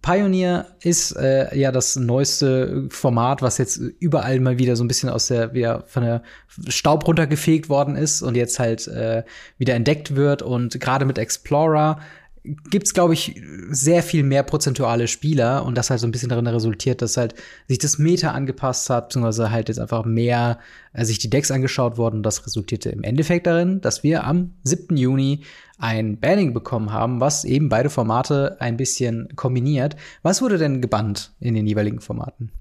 [0.04, 5.08] Pioneer ist äh, ja das neueste Format, was jetzt überall mal wieder so ein bisschen
[5.08, 6.22] aus der, wieder von der
[6.68, 9.22] Staub runtergefegt worden ist und jetzt halt äh,
[9.56, 10.42] wieder entdeckt wird.
[10.42, 12.00] Und gerade mit Explorer
[12.44, 16.46] gibt's glaube ich, sehr viel mehr prozentuale Spieler und das halt so ein bisschen darin
[16.46, 17.34] resultiert, dass halt
[17.68, 20.58] sich das Meta angepasst hat, beziehungsweise halt jetzt einfach mehr
[20.92, 22.22] äh, sich die Decks angeschaut wurden.
[22.22, 24.96] Das resultierte im Endeffekt darin, dass wir am 7.
[24.96, 25.44] Juni
[25.78, 29.96] ein Banning bekommen haben, was eben beide Formate ein bisschen kombiniert.
[30.22, 32.52] Was wurde denn gebannt in den jeweiligen Formaten?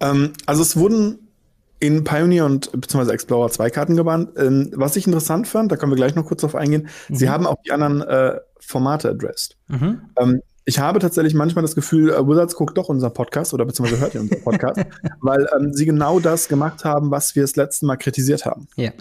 [0.00, 1.29] Ähm, also es wurden
[1.80, 4.30] in Pioneer und beziehungsweise Explorer zwei Karten gebannt.
[4.36, 7.14] Ähm, was ich interessant fand, da können wir gleich noch kurz drauf eingehen, mhm.
[7.14, 9.56] sie haben auch die anderen äh, Formate addressed.
[9.68, 10.02] Mhm.
[10.18, 14.00] Ähm, ich habe tatsächlich manchmal das Gefühl, äh, Wizards guckt doch unser Podcast oder beziehungsweise
[14.00, 14.80] hört ihr unseren Podcast,
[15.20, 18.68] weil ähm, sie genau das gemacht haben, was wir das letzte Mal kritisiert haben.
[18.76, 18.92] Ja.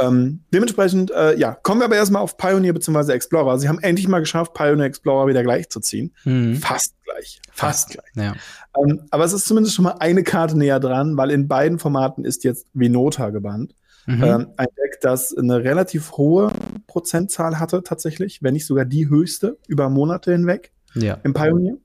[0.00, 3.12] Ähm, dementsprechend, äh, ja, kommen wir aber erstmal auf Pioneer bzw.
[3.12, 3.58] Explorer.
[3.58, 6.14] Sie haben endlich mal geschafft, Pioneer Explorer wieder gleich zu ziehen.
[6.24, 6.56] Mhm.
[6.56, 7.40] Fast gleich.
[7.52, 8.06] Fast, gleich.
[8.14, 8.34] Ja.
[8.78, 12.24] Ähm, aber es ist zumindest schon mal eine Karte näher dran, weil in beiden Formaten
[12.24, 13.74] ist jetzt Venota gebannt.
[14.06, 14.24] Mhm.
[14.24, 16.50] Ähm, ein Deck, das eine relativ hohe
[16.86, 21.18] Prozentzahl hatte, tatsächlich, wenn nicht sogar die höchste über Monate hinweg ja.
[21.22, 21.76] im Pioneer.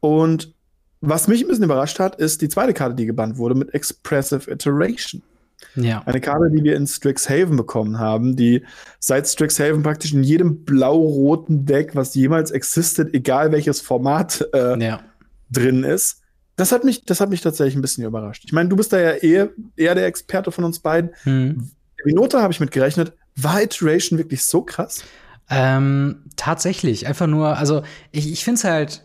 [0.00, 0.54] Und
[1.00, 4.50] was mich ein bisschen überrascht hat, ist die zweite Karte, die gebannt wurde mit Expressive
[4.50, 5.22] Iteration.
[5.76, 6.02] Ja.
[6.04, 8.64] Eine Karte, die wir in Strixhaven bekommen haben, die
[8.98, 15.00] seit Strixhaven praktisch in jedem blau-roten Deck, was jemals existiert, egal welches Format äh, ja.
[15.54, 16.20] Drin ist.
[16.56, 18.44] Das hat mich, das hat mich tatsächlich ein bisschen überrascht.
[18.44, 21.10] Ich meine, du bist da ja eher, eher der Experte von uns beiden.
[21.24, 21.70] Hm.
[22.04, 23.12] Wie Note habe ich mit gerechnet.
[23.36, 25.02] War Iteration wirklich so krass?
[25.50, 29.02] Ähm, tatsächlich, einfach nur, also ich, ich finde es halt,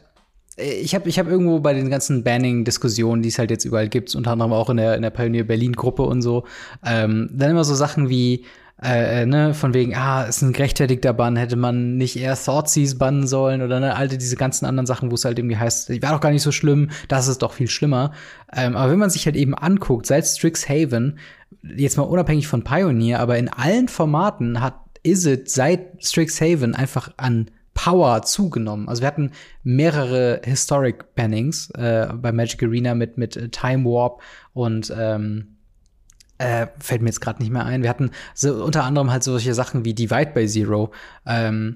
[0.57, 4.13] ich habe ich hab irgendwo bei den ganzen Banning-Diskussionen, die es halt jetzt überall gibt,
[4.15, 6.45] unter anderem auch in der, in der Pioneer Berlin-Gruppe und so,
[6.85, 8.45] ähm, dann immer so Sachen wie,
[8.81, 13.27] äh, ne, von wegen, ah, ist ein gerechtfertigter Bann, hätte man nicht eher Thoughtseize bannen
[13.27, 16.21] sollen oder ne, alte diese ganzen anderen Sachen, wo es halt irgendwie heißt, war doch
[16.21, 18.13] gar nicht so schlimm, das ist doch viel schlimmer.
[18.53, 21.19] Ähm, aber wenn man sich halt eben anguckt, seit Strixhaven,
[21.61, 27.51] jetzt mal unabhängig von Pioneer, aber in allen Formaten hat Izzet seit Strixhaven einfach an
[27.73, 28.89] Power zugenommen.
[28.89, 29.31] Also wir hatten
[29.63, 34.21] mehrere Historic Bannings äh, bei Magic Arena mit, mit äh, Time Warp
[34.53, 35.55] und ähm,
[36.39, 37.83] äh, fällt mir jetzt gerade nicht mehr ein.
[37.83, 40.91] Wir hatten so unter anderem halt solche Sachen wie Divide by Zero
[41.25, 41.75] ähm,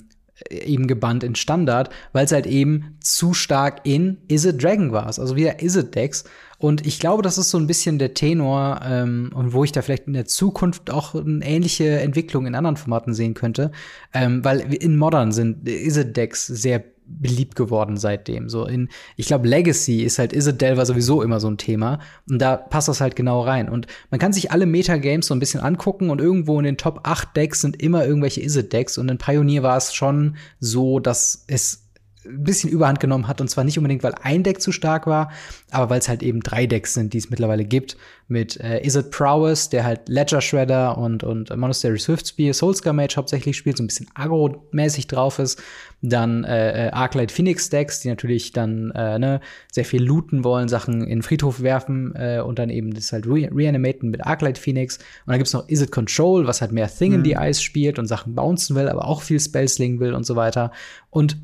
[0.49, 5.05] eben gebannt in Standard, weil es halt eben zu stark in Is it Dragon war.
[5.05, 6.23] Also wieder Is it Decks.
[6.57, 9.81] Und ich glaube, das ist so ein bisschen der Tenor ähm, und wo ich da
[9.81, 13.71] vielleicht in der Zukunft auch eine ähnliche Entwicklung in anderen Formaten sehen könnte,
[14.13, 18.49] ähm, weil in Modern sind Is it Decks sehr beliebt geworden seitdem.
[18.49, 21.99] So in, ich glaube, Legacy ist halt, Is it Delver sowieso immer so ein Thema.
[22.29, 23.69] Und da passt das halt genau rein.
[23.69, 27.01] Und man kann sich alle Metagames so ein bisschen angucken und irgendwo in den Top
[27.03, 28.97] 8 Decks sind immer irgendwelche Is it Decks.
[28.97, 31.82] Und in Pioneer war es schon so, dass es
[32.25, 33.41] ein bisschen Überhand genommen hat.
[33.41, 35.31] Und zwar nicht unbedingt, weil ein Deck zu stark war,
[35.71, 37.97] aber weil es halt eben drei Decks sind, die es mittlerweile gibt.
[38.27, 43.15] Mit äh, Is It Prowess, der halt Ledger Shredder und, und Monastery Swiftspear, Soulscar Mage
[43.17, 45.61] hauptsächlich spielt, so ein bisschen aggro-mäßig drauf ist.
[46.01, 50.67] Dann äh, äh, Arclight Phoenix Decks, die natürlich dann äh, ne, sehr viel looten wollen,
[50.67, 54.57] Sachen in den Friedhof werfen äh, und dann eben das halt re reanimaten mit Arclight
[54.57, 54.97] Phoenix.
[54.97, 57.17] Und dann gibt's noch Is It Control, was halt mehr Thing mhm.
[57.17, 60.35] in the Eyes spielt und Sachen bouncen will, aber auch viel Spellsling will und so
[60.35, 60.71] weiter.
[61.09, 61.37] Und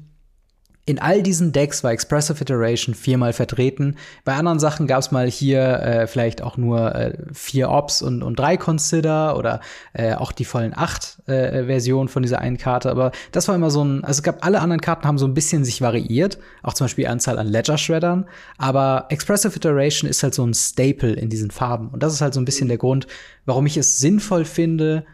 [0.85, 3.95] in all diesen Decks war Expressive Iteration viermal vertreten.
[4.25, 8.23] Bei anderen Sachen gab es mal hier äh, vielleicht auch nur äh, vier Ops und,
[8.23, 9.59] und drei Consider oder
[9.93, 12.89] äh, auch die vollen acht äh, Versionen von dieser einen Karte.
[12.89, 15.35] Aber das war immer so ein, also es gab alle anderen Karten haben so ein
[15.35, 18.25] bisschen sich variiert, auch zum Beispiel die Anzahl an Ledger-Shreddern.
[18.57, 21.89] Aber Expressive Iteration ist halt so ein Staple in diesen Farben.
[21.89, 23.05] Und das ist halt so ein bisschen der Grund,
[23.45, 25.05] warum ich es sinnvoll finde,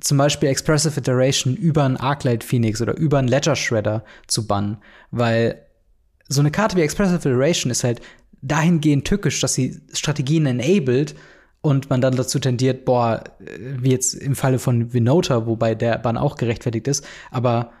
[0.00, 4.78] zum Beispiel Expressive Iteration über einen Arclight Phoenix oder über einen Ledger Shredder zu bannen,
[5.10, 5.62] weil
[6.28, 8.00] so eine Karte wie Expressive Iteration ist halt
[8.42, 11.16] dahingehend tückisch, dass sie Strategien enabled
[11.60, 16.16] und man dann dazu tendiert, boah, wie jetzt im Falle von Vinota, wobei der Bann
[16.16, 17.72] auch gerechtfertigt ist, aber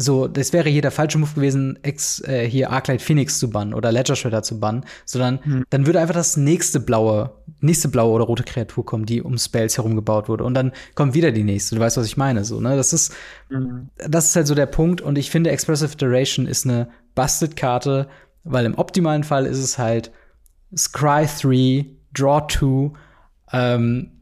[0.00, 3.74] so, das wäre hier der falsche Move gewesen, ex, äh, hier Arclight Phoenix zu bannen
[3.74, 5.64] oder Ledger Shredder zu bannen, sondern hm.
[5.70, 9.76] dann würde einfach das nächste blaue, nächste blaue oder rote Kreatur kommen, die um Spells
[9.76, 10.44] herum gebaut wurde.
[10.44, 11.74] Und dann kommt wieder die nächste.
[11.74, 12.76] Du weißt, was ich meine, so, ne?
[12.76, 13.12] Das ist,
[13.50, 13.88] mhm.
[13.96, 15.00] das ist halt so der Punkt.
[15.00, 18.06] Und ich finde, Expressive Duration ist eine Busted-Karte,
[18.44, 20.12] weil im optimalen Fall ist es halt
[20.76, 22.92] Scry 3, Draw 2,
[23.52, 24.12] ähm,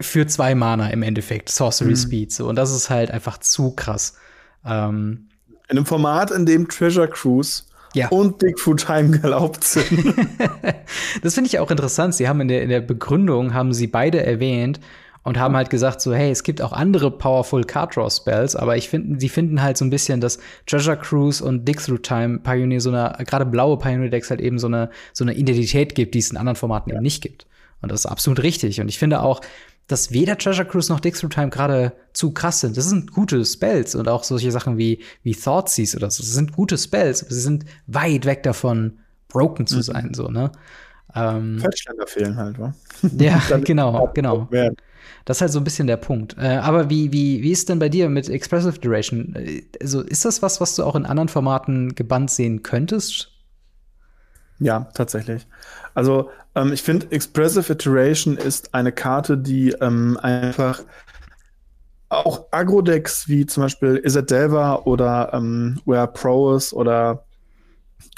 [0.00, 1.96] für zwei Mana im Endeffekt, Sorcery mhm.
[1.96, 2.32] Speed.
[2.32, 2.48] So.
[2.48, 4.16] Und das ist halt einfach zu krass.
[4.64, 5.28] Ähm,
[5.68, 7.62] in einem Format, in dem Treasure Cruise
[7.94, 8.08] ja.
[8.08, 10.14] und Big Food Time erlaubt sind.
[11.22, 12.14] das finde ich auch interessant.
[12.14, 14.80] Sie haben in der, in der Begründung haben sie beide erwähnt
[15.22, 18.76] und haben halt gesagt so, hey, es gibt auch andere powerful Card Draw Spells, aber
[18.76, 22.38] ich finde, sie finden halt so ein bisschen, dass Treasure Cruise und Dig Through Time
[22.38, 26.14] Pioneer so eine, gerade blaue Pioneer Decks halt eben so eine, so eine Identität gibt,
[26.14, 26.96] die es in anderen Formaten ja.
[26.96, 27.46] eben nicht gibt.
[27.82, 28.80] Und das ist absolut richtig.
[28.80, 29.40] Und ich finde auch,
[29.90, 32.76] dass weder Treasure Cruise noch Dig Through Time gerade zu krass sind.
[32.76, 36.22] Das sind gute Spells und auch solche Sachen wie, wie Thoughtseize oder so.
[36.22, 39.82] Das sind gute Spells, aber sie sind weit weg davon, broken zu mhm.
[39.82, 40.52] sein, so, ne?
[41.14, 42.72] Ähm, Feldständer fehlen halt, wa?
[43.18, 44.48] Ja, genau, genau.
[45.24, 46.36] Das ist halt so ein bisschen der Punkt.
[46.38, 49.34] Äh, aber wie, wie, wie ist denn bei dir mit Expressive Duration?
[49.34, 53.32] Äh, also ist das was, was du auch in anderen Formaten gebannt sehen könntest?
[54.60, 55.48] Ja, tatsächlich.
[55.94, 60.82] Also ähm, ich finde, Expressive Iteration ist eine Karte, die ähm, einfach
[62.08, 67.24] auch Agro-Decks wie zum Beispiel Izzet Delva oder ähm, Where Prowess oder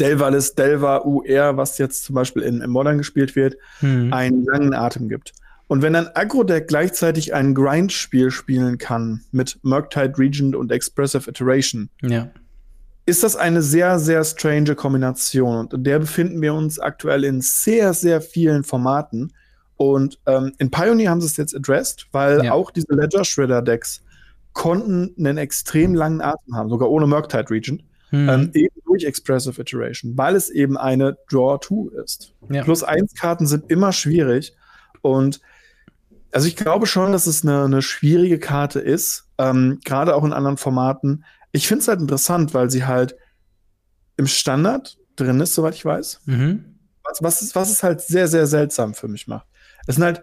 [0.01, 4.12] Delvalis Delva UR, was jetzt zum Beispiel in, in Modern gespielt wird, hm.
[4.12, 5.33] einen langen Atem gibt.
[5.66, 11.88] Und wenn ein Agro-Deck gleichzeitig ein Grind-Spiel spielen kann mit Murktide Regent und Expressive Iteration,
[12.03, 12.31] ja.
[13.05, 15.57] Ist das eine sehr, sehr strange Kombination.
[15.57, 19.33] Und in der befinden wir uns aktuell in sehr, sehr vielen Formaten.
[19.77, 22.53] Und ähm, in Pioneer haben sie es jetzt addressed, weil ja.
[22.53, 24.03] auch diese Ledger Shredder Decks
[24.53, 27.83] konnten einen extrem langen Atem haben, sogar ohne Murktide Regent.
[28.12, 28.29] Mhm.
[28.29, 32.35] Ähm, eben durch Expressive Iteration, weil es eben eine Draw 2 ist.
[32.51, 32.62] Ja.
[32.62, 34.55] Plus 1 Karten sind immer schwierig.
[35.01, 35.41] Und
[36.31, 40.33] also ich glaube schon, dass es eine, eine schwierige Karte ist, ähm, gerade auch in
[40.33, 41.25] anderen Formaten.
[41.53, 43.17] Ich finde es halt interessant, weil sie halt
[44.17, 46.23] im Standard drin ist, soweit ich weiß.
[46.25, 46.77] Mhm.
[47.05, 49.47] Was, was, ist, was es halt sehr, sehr seltsam für mich macht.
[49.87, 50.23] Es sind halt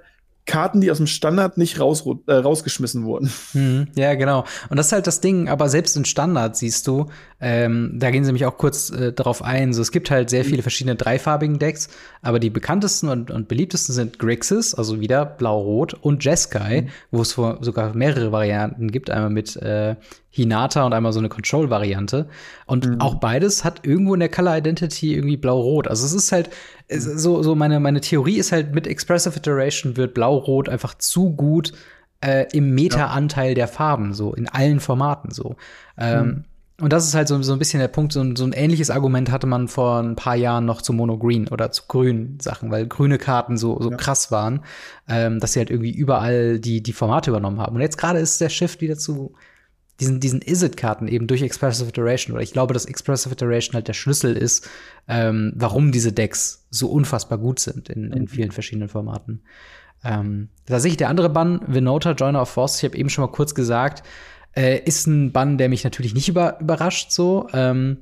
[0.50, 3.32] Karten, die aus dem Standard nicht raus, äh, rausgeschmissen wurden.
[3.54, 4.46] Mhm, ja, genau.
[4.70, 7.06] Und das ist halt das Ding, aber selbst in Standard siehst du,
[7.40, 9.74] ähm, da gehen sie mich auch kurz äh, darauf ein.
[9.74, 11.90] So, es gibt halt sehr viele verschiedene dreifarbigen Decks,
[12.24, 16.88] aber die bekanntesten und, und beliebtesten sind Grixis, also wieder blau-rot, und Jeskai, mhm.
[17.12, 19.98] wo es sogar mehrere Varianten gibt, einmal mit äh,
[20.32, 22.28] Hinata und einmal so eine Control-Variante.
[22.66, 23.02] Und mhm.
[23.02, 25.88] auch beides hat irgendwo in der Color Identity irgendwie blau-rot.
[25.88, 26.50] Also es ist halt
[26.90, 31.74] so, so meine, meine Theorie ist halt, mit Expressive Iteration wird blau-rot einfach zu gut
[32.22, 35.56] äh, im Meta-Anteil der Farben, so in allen Formaten so.
[35.98, 36.44] Ähm, mhm.
[36.82, 38.90] Und das ist halt so, so ein bisschen der Punkt, so ein, so ein ähnliches
[38.90, 42.88] Argument hatte man vor ein paar Jahren noch zu Mono-Green oder zu grünen Sachen, weil
[42.88, 43.98] grüne Karten so, so ja.
[43.98, 44.62] krass waren,
[45.08, 47.76] ähm, dass sie halt irgendwie überall die, die Formate übernommen haben.
[47.76, 49.34] Und jetzt gerade ist der Shift wieder zu
[50.00, 53.94] diesen, diesen Is-It-Karten eben durch Expressive Iteration, oder ich glaube, dass Expressive Iteration halt der
[53.94, 54.70] Schlüssel ist,
[55.08, 58.28] ähm, warum diese Decks so unfassbar gut sind in, in mhm.
[58.28, 59.42] vielen verschiedenen Formaten.
[60.04, 63.54] Ähm, tatsächlich der andere Bann, Venota, Joiner of Force, ich habe eben schon mal kurz
[63.54, 64.04] gesagt,
[64.56, 67.48] äh, ist ein Bann, der mich natürlich nicht über, überrascht so.
[67.54, 67.98] Ähm,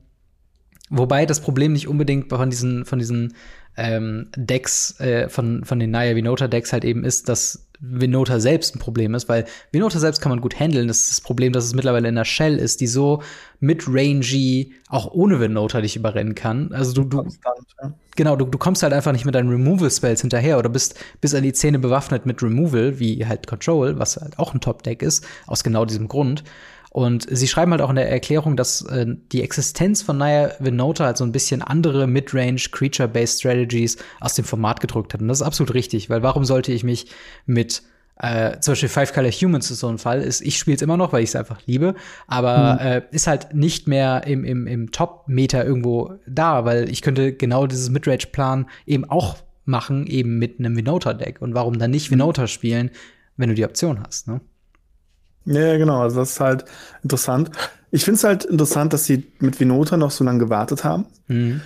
[0.89, 3.33] wobei das Problem nicht unbedingt von diesen, von diesen
[3.75, 8.75] ähm, Decks, äh, von, von den Naya Venota Decks halt eben ist, dass Venota selbst
[8.75, 10.87] ein Problem ist, weil Venota selbst kann man gut handeln.
[10.87, 13.21] Das ist das Problem, dass es mittlerweile in der Shell ist, die so
[13.59, 16.71] mid-rangy auch ohne Venota dich überrennen kann.
[16.71, 17.93] Also du, du Konstant, ja.
[18.15, 21.43] genau, du, du kommst halt einfach nicht mit deinen Removal-Spells hinterher oder bist bis an
[21.43, 25.63] die Zähne bewaffnet mit Removal, wie halt Control, was halt auch ein Top-Deck ist, aus
[25.63, 26.43] genau diesem Grund.
[26.89, 31.05] Und sie schreiben halt auch in der Erklärung, dass äh, die Existenz von Naya Venota
[31.05, 35.21] halt so ein bisschen andere Midrange Creature-Based Strategies aus dem Format gedrückt hat.
[35.21, 37.07] Und das ist absolut richtig, weil warum sollte ich mich
[37.45, 37.83] mit
[38.19, 40.97] äh, zum Beispiel Five Color Humans ist so ein Fall, ist, ich spiele es immer
[40.97, 41.93] noch, weil ich es einfach liebe,
[42.25, 42.79] aber mhm.
[42.79, 47.67] äh, ist halt nicht mehr im, im, im Top-Meter irgendwo da, weil ich könnte genau
[47.67, 51.41] dieses Midrange-Plan eben auch machen, eben mit einem Venota-Deck.
[51.41, 52.15] Und warum dann nicht mhm.
[52.15, 52.89] Venota spielen,
[53.35, 54.41] wenn du die Option hast, ne?
[55.47, 56.01] Ja, genau.
[56.01, 56.65] Also das ist halt
[57.03, 57.51] interessant.
[57.89, 61.05] Ich finde es halt interessant, dass sie mit Vinota noch so lange gewartet haben.
[61.27, 61.61] Mhm.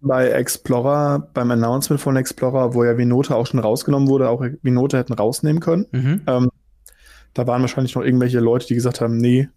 [0.00, 4.98] Bei Explorer, beim Announcement von Explorer, wo ja Vinota auch schon rausgenommen wurde, auch Vinota
[4.98, 5.86] hätten rausnehmen können.
[5.90, 6.22] Mhm.
[6.26, 6.50] Ähm,
[7.34, 9.48] da waren wahrscheinlich noch irgendwelche Leute, die gesagt haben, nee,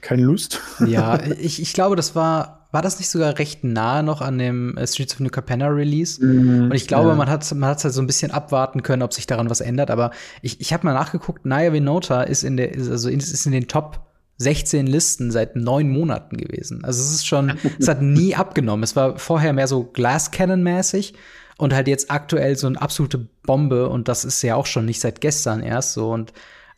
[0.00, 0.60] keine Lust.
[0.86, 4.76] Ja, ich, ich glaube, das war war das nicht sogar recht nahe noch an dem
[4.78, 6.24] äh, Streets of New Capenna Release?
[6.24, 7.14] Mm, und ich glaube, ja.
[7.14, 9.90] man hat man hat's halt so ein bisschen abwarten können, ob sich daran was ändert.
[9.90, 13.52] Aber ich, ich habe mal nachgeguckt, Naya Venota ist in der, ist, also ist in
[13.52, 14.00] den Top
[14.38, 16.82] 16 Listen seit neun Monaten gewesen.
[16.84, 18.82] Also es ist schon, es hat nie abgenommen.
[18.82, 21.14] Es war vorher mehr so Glass Cannon mäßig
[21.58, 25.00] und halt jetzt aktuell so eine absolute Bombe und das ist ja auch schon nicht
[25.00, 26.32] seit gestern erst so und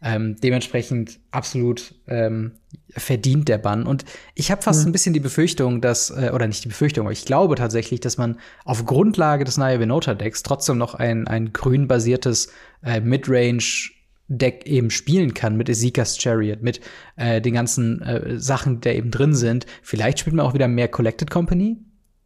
[0.04, 2.52] ähm, dementsprechend absolut ähm,
[2.90, 3.86] verdient der Bann.
[3.86, 4.90] Und ich habe fast mhm.
[4.90, 8.18] ein bisschen die Befürchtung, dass, äh, oder nicht die Befürchtung, aber ich glaube tatsächlich, dass
[8.18, 12.52] man auf Grundlage des Naya Venota Decks trotzdem noch ein, ein grün-basiertes
[12.84, 13.90] äh, Midrange
[14.28, 16.80] Deck eben spielen kann mit Ezekias Chariot, mit
[17.16, 19.66] äh, den ganzen äh, Sachen, die da eben drin sind.
[19.82, 21.78] Vielleicht spielt man auch wieder mehr Collected Company.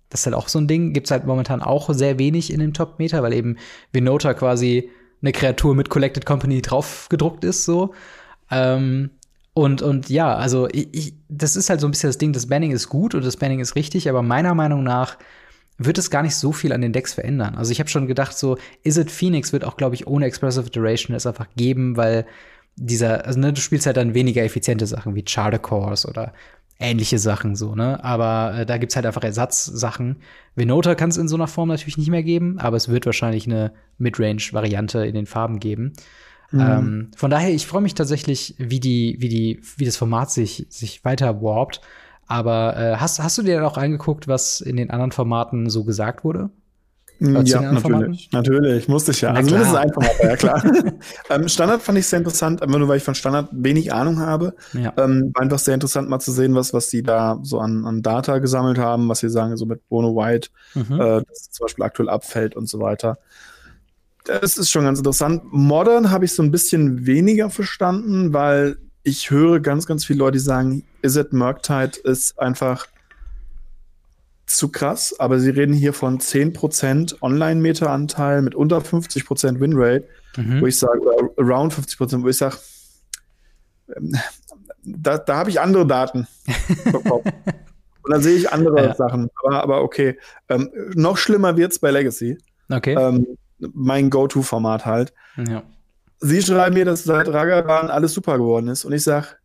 [0.08, 0.92] Das ist halt auch so ein Ding.
[0.92, 3.56] Gibt's halt momentan auch sehr wenig in dem Top-Meter, weil eben
[3.92, 7.94] Venota quasi eine Kreatur mit Collected Company drauf gedruckt ist, so.
[8.50, 9.10] Ähm,
[9.54, 12.46] und, und ja, also ich, ich, das ist halt so ein bisschen das Ding, das
[12.46, 15.18] Banning ist gut und das Banning ist richtig, aber meiner Meinung nach
[15.78, 17.56] wird es gar nicht so viel an den Decks verändern.
[17.56, 20.70] Also ich habe schon gedacht, so Is It Phoenix wird auch, glaube ich, ohne Expressive
[20.70, 22.26] Duration es einfach geben, weil
[22.76, 26.32] dieser, also ne, du spielst halt dann weniger effiziente Sachen wie Charter Cores oder
[26.80, 28.02] ähnliche Sachen so, ne?
[28.04, 30.16] Aber äh, da gibt's halt einfach Ersatzsachen.
[30.54, 33.46] Venota kann es in so einer Form natürlich nicht mehr geben, aber es wird wahrscheinlich
[33.46, 35.94] eine Midrange-Variante in den Farben geben.
[36.50, 36.60] Mhm.
[36.60, 40.66] Ähm, von daher, ich freue mich tatsächlich, wie die, wie die, wie das Format sich,
[40.70, 41.80] sich weiter warpt.
[42.26, 46.24] Aber äh, hast, hast du dir auch angeguckt, was in den anderen Formaten so gesagt
[46.24, 46.50] wurde?
[47.20, 48.30] Ja, natürlich.
[48.32, 49.32] Natürlich, musste ich ja.
[49.32, 49.60] Na also klar.
[49.60, 50.62] mindestens ein Format, ja klar.
[51.30, 54.54] ähm, Standard fand ich sehr interessant, einfach nur weil ich von Standard wenig Ahnung habe.
[54.72, 54.92] Ja.
[54.96, 58.02] Ähm, war einfach sehr interessant mal zu sehen, was, was die da so an, an
[58.02, 61.00] Data gesammelt haben, was sie sagen, so mit Bono White, Mhm.
[61.00, 63.18] äh, das zum Beispiel aktuell abfällt und so weiter.
[64.24, 65.42] Das ist schon ganz interessant.
[65.50, 70.32] Modern habe ich so ein bisschen weniger verstanden, weil ich höre ganz, ganz viele Leute,
[70.32, 72.86] die sagen, Is it Murktide ist einfach
[74.48, 80.06] zu krass, aber sie reden hier von 10% Online-Meter-Anteil mit unter 50% Winrate,
[80.36, 80.60] Mhm.
[80.60, 82.56] wo ich sage, oder around 50%, wo ich sage,
[83.96, 84.14] ähm,
[84.84, 86.26] da, da habe ich andere Daten
[86.84, 87.24] bekommen.
[88.02, 88.94] Und da sehe ich andere Ja.
[88.94, 89.28] Sachen.
[89.42, 90.18] Aber, aber okay.
[90.48, 92.38] Ähm, noch schlimmer wird's bei Legacy.
[92.70, 92.94] Okay.
[92.98, 93.26] Ähm,
[93.58, 95.12] mein Go-To-Format halt.
[95.36, 95.62] ja.
[96.20, 98.84] Sie schreiben mir, dass seit Ragavan alles super geworden ist.
[98.84, 99.38] Und ich sag,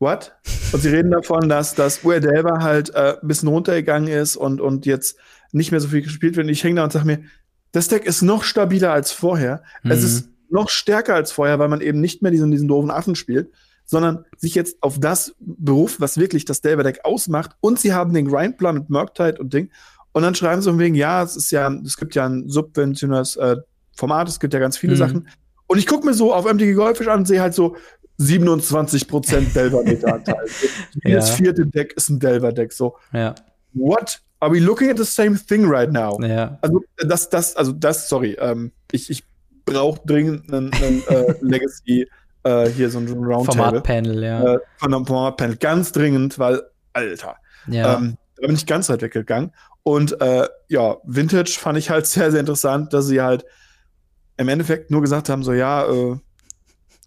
[0.00, 0.32] what?
[0.72, 4.86] Und sie reden davon, dass das URDelver halt äh, ein bisschen runtergegangen ist und, und
[4.86, 5.16] jetzt
[5.52, 6.46] nicht mehr so viel gespielt wird.
[6.46, 7.20] Und ich hänge da und sag mir,
[7.72, 9.62] das Deck ist noch stabiler als vorher.
[9.84, 10.06] Es Mhm.
[10.06, 13.52] ist noch stärker als vorher, weil man eben nicht mehr diesen, diesen doofen Affen spielt,
[13.84, 17.52] sondern sich jetzt auf das beruft, was wirklich das Delver-Deck ausmacht.
[17.60, 19.70] Und sie haben den Grindplan mit Murktide und Ding.
[20.12, 23.36] Und dann schreiben sie von wegen, ja, es ist ja, es gibt ja ein subventionelles
[23.36, 23.56] äh,
[23.96, 24.98] Format, es gibt ja ganz viele Mhm.
[24.98, 25.28] Sachen.
[25.68, 27.76] Und ich gucke mir so auf MTG Goldfish an und sehe halt so
[28.20, 30.44] 27% Delver-Meter-Anteil.
[31.04, 31.34] Jedes Ja.
[31.36, 32.72] vierte Deck ist ein Delver-Deck.
[32.72, 33.34] So, Ja.
[33.72, 34.20] what?
[34.40, 36.18] Are we looking at the same thing right now?
[36.22, 36.58] Ja.
[36.62, 39.24] Also das, das, also das, sorry, ähm, ich, ich
[39.66, 42.08] brauche dringend einen, einen äh, Legacy,
[42.44, 44.54] äh, hier so ein Roundtable Formatpanel, ja.
[44.54, 46.62] äh, von einem Formatpanel, ganz dringend, weil,
[46.94, 47.36] Alter,
[47.68, 47.96] ja.
[47.96, 49.52] ähm, da bin ich ganz weit weggegangen.
[49.82, 53.44] Und äh, ja, Vintage fand ich halt sehr, sehr interessant, dass sie halt
[54.38, 56.16] im Endeffekt nur gesagt haben, so ja, äh,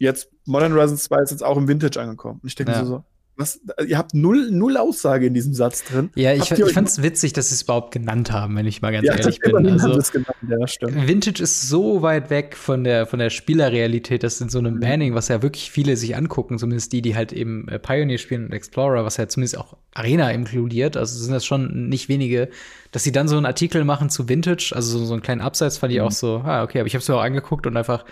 [0.03, 2.39] jetzt Modern Horizons 2 ist jetzt auch im Vintage angekommen.
[2.43, 2.85] Und ich denke Ja.
[2.85, 3.03] so,
[3.35, 6.11] was, ihr habt null, null Aussage in diesem Satz drin.
[6.15, 8.91] ja, ich, ich fand es witzig, dass sie es überhaupt genannt haben, wenn ich mal
[8.91, 9.67] ganz Ja, ehrlich das bin.
[9.71, 11.07] Also, genannt, ja.
[11.07, 14.79] Vintage ist so weit weg von der, von der Spielerrealität, dass in so einem Mhm.
[14.81, 18.45] Banning, was ja wirklich viele sich angucken, zumindest die, die halt eben äh, Pioneer spielen
[18.45, 22.49] und Explorer, was ja zumindest auch Arena inkludiert, also sind das schon nicht wenige,
[22.91, 25.79] dass sie dann so einen Artikel machen zu Vintage, also so, so einen kleinen Abseits
[25.79, 26.05] fand ich Mhm.
[26.05, 28.05] auch so, ah, okay, aber ich habe es mir auch angeguckt und einfach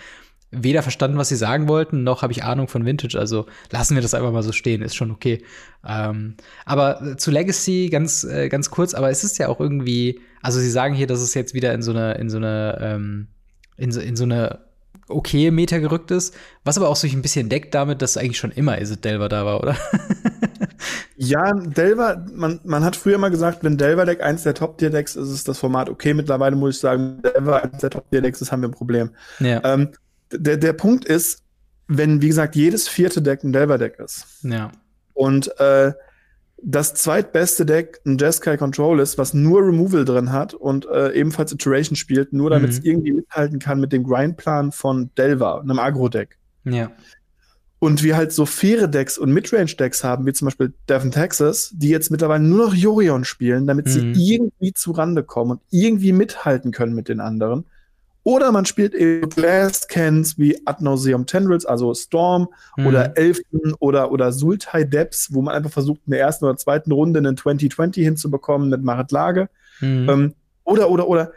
[0.52, 3.18] weder verstanden, was sie sagen wollten, noch habe ich Ahnung von Vintage.
[3.18, 5.42] Also lassen wir das einfach mal so stehen, ist schon okay.
[5.86, 10.60] Ähm, aber zu Legacy ganz, äh, ganz kurz, aber es ist ja auch irgendwie, also
[10.60, 13.28] sie sagen hier, dass es jetzt wieder in so eine, in so eine, ähm,
[13.76, 14.60] in so, in so eine
[15.08, 16.34] okay Meta gerückt ist,
[16.64, 19.44] was aber auch sich ein bisschen deckt damit, dass eigentlich schon immer Isid Delver da
[19.44, 19.76] war, oder?
[21.16, 25.46] Ja, Delver, man, man hat früher mal gesagt, wenn Delver-Deck eins der Top-Tier-Decks ist, ist
[25.46, 26.14] das Format okay.
[26.14, 29.10] Mittlerweile muss ich sagen, Delver eins der Top-Tier-Decks ist, haben wir ein Problem.
[29.38, 29.60] ja.
[29.62, 29.90] Ähm,
[30.32, 31.42] der, der Punkt ist,
[31.88, 34.70] wenn, wie gesagt, jedes vierte Deck ein Delver-Deck ist ja.
[35.14, 35.92] und äh,
[36.64, 41.50] das zweitbeste Deck ein Jeskai Control ist, was nur Removal drin hat und äh, ebenfalls
[41.52, 42.84] Iteration spielt, nur damit es Mhm.
[42.86, 46.38] irgendwie mithalten kann mit dem Grindplan von Delver, einem Agro-Deck.
[46.64, 46.92] Ja.
[47.80, 51.88] Und wir halt so faire Decks und Midrange-Decks haben, wie zum Beispiel Devon Texas, die
[51.88, 54.14] jetzt mittlerweile nur noch Jorion spielen, damit sie Mhm.
[54.14, 57.64] irgendwie zu Rande kommen und irgendwie mithalten können mit den anderen.
[58.24, 62.86] Oder man spielt eben Glass Cans wie Ad nauseam Tendrils, also Storm Mhm.
[62.86, 66.92] oder Elfen oder, oder Sultai Depths, wo man einfach versucht, in der ersten oder zweiten
[66.92, 69.48] Runde einen 2020 hinzubekommen mit Marit Lage.
[69.80, 70.08] Mhm.
[70.08, 71.32] Ähm, oder, oder, oder,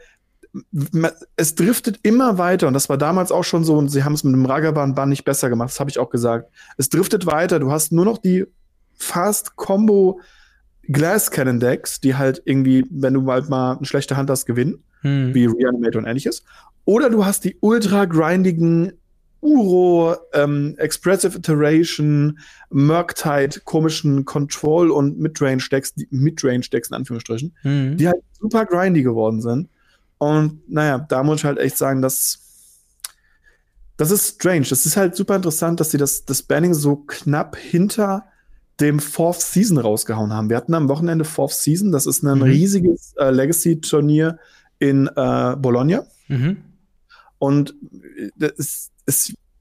[1.35, 4.23] es driftet immer weiter, und das war damals auch schon so, und sie haben es
[4.23, 6.49] mit dem Ragavan-Bann nicht besser gemacht, das habe ich auch gesagt.
[6.77, 8.45] Es driftet weiter, du hast nur noch die
[8.97, 10.21] Fast-Combo
[10.89, 14.83] Glass Cannon Decks, die halt irgendwie, wenn du halt mal eine schlechte Hand hast, gewinnen,
[15.03, 15.33] Mhm.
[15.33, 16.43] wie Reanimate und ähnliches.
[16.85, 18.93] Oder du hast die ultra grindigen
[19.41, 22.39] Uro, ähm, Expressive Iteration,
[22.71, 27.97] Murktide, komischen Control- und Midrange-Decks, die- Midrange-Decks in Anführungsstrichen, Mhm.
[27.97, 29.69] die halt super grindy geworden sind.
[30.17, 32.39] Und naja, da muss ich halt echt sagen, dass
[33.97, 34.65] das ist strange.
[34.69, 38.25] Das ist halt super interessant, dass sie das, das Banning so knapp hinter
[38.79, 40.49] dem Fourth Season rausgehauen haben.
[40.49, 42.43] Wir hatten am Wochenende Fourth Season, das ist ein Mhm.
[42.43, 44.37] riesiges äh, Legacy-Turnier
[44.79, 46.05] in äh, Bologna.
[46.27, 46.57] Mhm.
[47.39, 47.75] Und
[48.39, 48.91] äh, es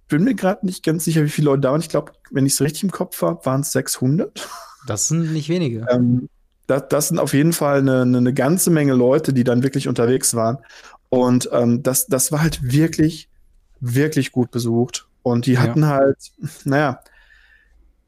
[0.08, 1.80] bin mir gerade nicht ganz sicher, wie viele Leute da waren.
[1.80, 4.48] Ich glaube, wenn ich es richtig im Kopf habe, waren es 600.
[4.86, 5.86] Das sind nicht wenige.
[5.90, 6.28] Ähm,
[6.66, 10.34] das, das sind auf jeden Fall eine, eine, ganze Menge Leute, die dann wirklich unterwegs
[10.34, 10.58] waren.
[11.10, 13.28] Und ähm, das, das war halt wirklich,
[13.80, 15.06] wirklich gut besucht.
[15.22, 15.60] Und die Ja.
[15.60, 16.16] hatten halt,
[16.64, 17.00] naja,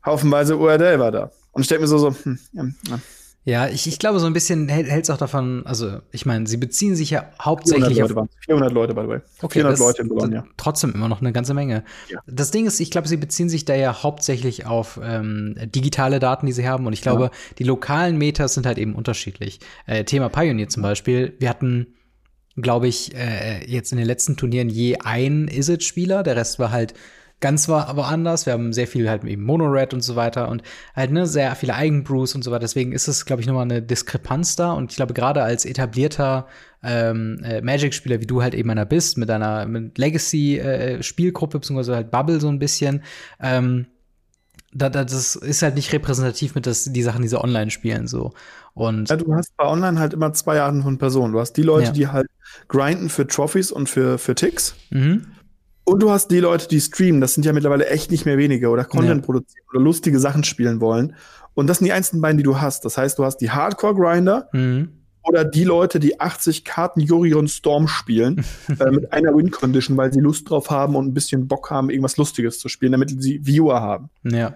[0.07, 1.31] haufenweise URL war da.
[1.53, 2.99] Und ich denke mir so, so hm, ja, ja,
[3.45, 6.57] Ja, ich, ich glaube, so ein bisschen hält es auch davon, also ich meine, sie
[6.57, 9.21] beziehen sich ja 400 hauptsächlich auf Leute, waren 400 Leute, by the way.
[9.41, 10.41] Okay, 400 das- Leute in Bologna.
[10.41, 11.85] das- Trotzdem immer noch eine ganze Menge.
[12.09, 12.19] Ja.
[12.27, 16.47] Das Ding ist, ich glaube, sie beziehen sich da ja hauptsächlich auf ähm, digitale Daten,
[16.47, 16.87] die sie haben.
[16.87, 19.61] Und ich glaube, die lokalen Metas sind halt eben unterschiedlich.
[19.87, 21.35] Äh, Thema Pioneer zum Beispiel.
[21.39, 21.87] Wir hatten
[22.59, 26.23] glaube ich, äh, jetzt in den letzten Turnieren je ein Is-It-Spieler.
[26.23, 26.95] Der Rest war halt
[27.41, 28.47] ganz war aber anders.
[28.47, 30.63] Wir haben sehr viel halt eben Mono-Red und so weiter und
[30.95, 32.61] halt ne, sehr viele Eigenbrews und so weiter.
[32.61, 34.73] Deswegen ist es, glaube ich, nochmal eine Diskrepanz da.
[34.73, 36.47] Und ich glaube, gerade als etablierter
[36.83, 42.11] ähm, äh, Magic-Spieler, wie du halt eben einer bist, mit einer Legacy-Spielgruppe, äh, beziehungsweise halt
[42.11, 43.03] Bubble so ein bisschen,
[43.41, 43.87] ähm,
[44.73, 48.07] da, da, das ist halt nicht repräsentativ mit das, die Sachen, die sie online spielen,
[48.07, 48.33] so.
[48.75, 51.33] Und ja, du hast bei online halt immer zwei Arten von Personen.
[51.33, 51.93] Du hast die Leute, ja.
[51.93, 52.27] die halt
[52.69, 54.77] grinden für Trophies und für, für Ticks.
[54.91, 55.27] Mhm.
[55.89, 57.21] Und du hast die Leute, die streamen.
[57.21, 59.25] Das sind ja mittlerweile echt nicht mehr wenige oder Content ja.
[59.25, 61.15] produzieren oder lustige Sachen spielen wollen.
[61.55, 62.85] Und das sind die einzelnen beiden, die du hast.
[62.85, 64.89] Das heißt, du hast die Hardcore-Grinder mhm.
[65.23, 68.45] oder die Leute, die 80 Karten Yorion Storm spielen
[68.81, 72.17] äh, mit einer Win-Condition, weil sie Lust drauf haben und ein bisschen Bock haben, irgendwas
[72.17, 74.11] Lustiges zu spielen, damit sie Viewer haben.
[74.25, 74.55] Ja.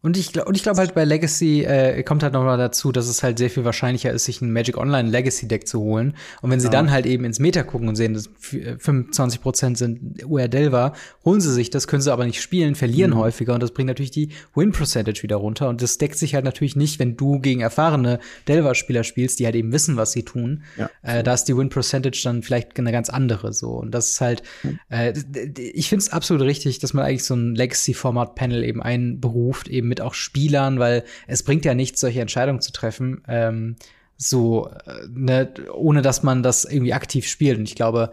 [0.00, 3.08] Und ich, und ich glaube halt bei Legacy äh, kommt halt noch mal dazu, dass
[3.08, 6.14] es halt sehr viel wahrscheinlicher ist, sich ein Magic Online Legacy Deck zu holen.
[6.40, 6.72] Und wenn sie ja.
[6.72, 10.92] dann halt eben ins Meta gucken und sehen, dass 25% sind UR Delver,
[11.24, 13.16] holen sie sich das, können sie aber nicht spielen, verlieren mhm.
[13.16, 15.68] häufiger und das bringt natürlich die Win Percentage wieder runter.
[15.68, 19.56] Und das deckt sich halt natürlich nicht, wenn du gegen erfahrene Delver-Spieler spielst, die halt
[19.56, 20.62] eben wissen, was sie tun.
[20.76, 20.90] Ja.
[21.02, 23.70] Äh, da ist die Win Percentage dann vielleicht eine ganz andere so.
[23.70, 24.78] Und das ist halt, mhm.
[24.90, 25.12] äh,
[25.58, 30.00] ich finde es absolut richtig, dass man eigentlich so ein Legacy-Format-Panel eben einberuft, eben mit
[30.00, 33.76] auch Spielern, weil es bringt ja nichts, solche Entscheidungen zu treffen, ähm,
[34.16, 37.58] so, äh, ne, ohne dass man das irgendwie aktiv spielt.
[37.58, 38.12] Und ich glaube,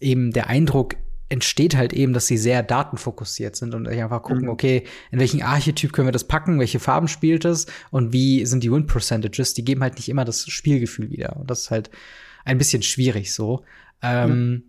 [0.00, 0.96] eben der Eindruck
[1.28, 4.50] entsteht halt eben, dass sie sehr datenfokussiert sind und einfach gucken, mhm.
[4.50, 8.62] okay, in welchen Archetyp können wir das packen, welche Farben spielt es und wie sind
[8.62, 11.36] die Win Percentages, die geben halt nicht immer das Spielgefühl wieder.
[11.36, 11.90] Und das ist halt
[12.44, 13.64] ein bisschen schwierig so.
[14.02, 14.62] Ähm, mhm.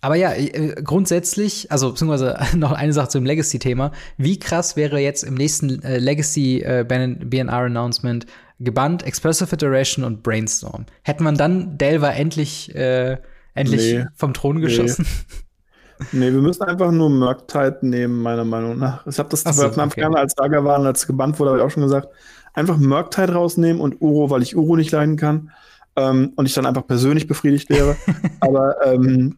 [0.00, 3.92] Aber ja, äh, grundsätzlich, also beziehungsweise noch eine Sache zum Legacy-Thema.
[4.16, 8.26] Wie krass wäre jetzt im nächsten äh, Legacy äh, BNR-Announcement
[8.60, 10.86] gebannt Expressive Iteration und Brainstorm?
[11.02, 13.18] Hätte man dann Delver endlich, äh,
[13.54, 14.06] endlich nee.
[14.14, 15.06] vom Thron geschossen?
[15.98, 16.06] Nee.
[16.26, 19.06] nee wir müssen einfach nur Murktide nehmen, meiner Meinung nach.
[19.06, 21.64] Ich habe das so, von Anfang an, als Saga waren, als gebannt wurde, habe ich
[21.64, 22.08] auch schon gesagt.
[22.54, 25.50] Einfach Murktide rausnehmen und Uro, weil ich Uro nicht leiden kann.
[25.96, 27.96] Ähm, und ich dann einfach persönlich befriedigt wäre.
[28.40, 29.36] Aber ähm,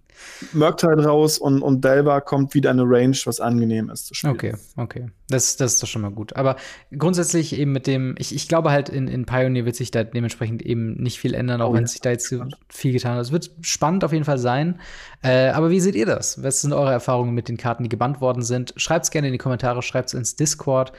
[0.52, 4.34] Murktide raus und, und Delva kommt wieder eine Range, was angenehm ist zu spielen.
[4.34, 5.10] Okay, okay.
[5.28, 6.34] Das, das ist doch schon mal gut.
[6.34, 6.56] Aber
[6.96, 10.62] grundsätzlich eben mit dem, ich, ich glaube halt, in, in Pioneer wird sich da dementsprechend
[10.62, 12.34] eben nicht viel ändern, auch oh, wenn sich da jetzt
[12.68, 13.22] viel getan hat.
[13.22, 14.80] Es wird spannend auf jeden Fall sein.
[15.22, 16.42] Äh, aber wie seht ihr das?
[16.42, 18.74] Was sind eure Erfahrungen mit den Karten, die gebannt worden sind?
[18.76, 20.92] Schreibt es gerne in die Kommentare, schreibt es ins Discord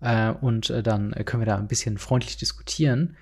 [0.00, 3.16] äh, und äh, dann können wir da ein bisschen freundlich diskutieren.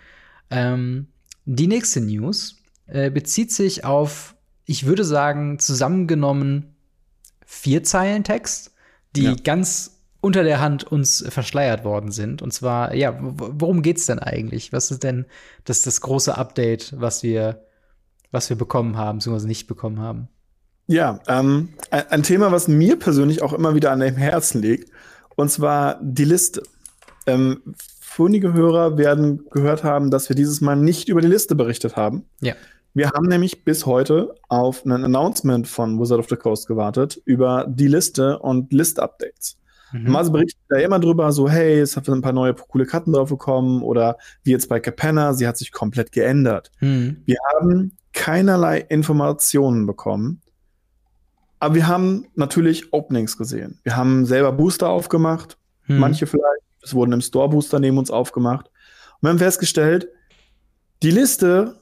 [0.50, 1.08] Ähm,
[1.44, 4.33] die nächste News äh, bezieht sich auf
[4.66, 6.76] ich würde sagen, zusammengenommen
[7.44, 8.72] vier Zeilen Text,
[9.14, 9.34] die ja.
[9.42, 12.40] ganz unter der Hand uns verschleiert worden sind.
[12.40, 14.72] Und zwar, ja, worum geht's denn eigentlich?
[14.72, 15.26] Was ist denn
[15.64, 17.66] das, das große Update, was wir,
[18.30, 20.28] was wir bekommen haben, beziehungsweise nicht bekommen haben?
[20.86, 24.90] Ja, ähm, ein Thema, was mir persönlich auch immer wieder an dem Herzen liegt,
[25.36, 26.62] und zwar die Liste.
[27.26, 31.96] Ähm, vorige Hörer werden gehört haben, dass wir dieses Mal nicht über die Liste berichtet
[31.96, 32.24] haben.
[32.40, 32.54] Ja.
[32.94, 37.66] Wir haben nämlich bis heute auf ein Announcement von Wizard of the Coast gewartet über
[37.68, 39.58] die Liste und List-Updates.
[39.92, 40.04] Mhm.
[40.04, 43.30] Normalerweise berichtet er immer drüber, so, hey, es hat ein paar neue coole Karten drauf
[43.30, 46.70] bekommen oder wie jetzt bei Capenna, sie hat sich komplett geändert.
[46.80, 47.22] Mhm.
[47.24, 50.40] Wir haben keinerlei Informationen bekommen,
[51.58, 53.80] aber wir haben natürlich Openings gesehen.
[53.82, 55.98] Wir haben selber Booster aufgemacht, mhm.
[55.98, 58.66] manche vielleicht, es wurden im Store Booster neben uns aufgemacht.
[58.66, 60.08] Und wir haben festgestellt,
[61.02, 61.80] die Liste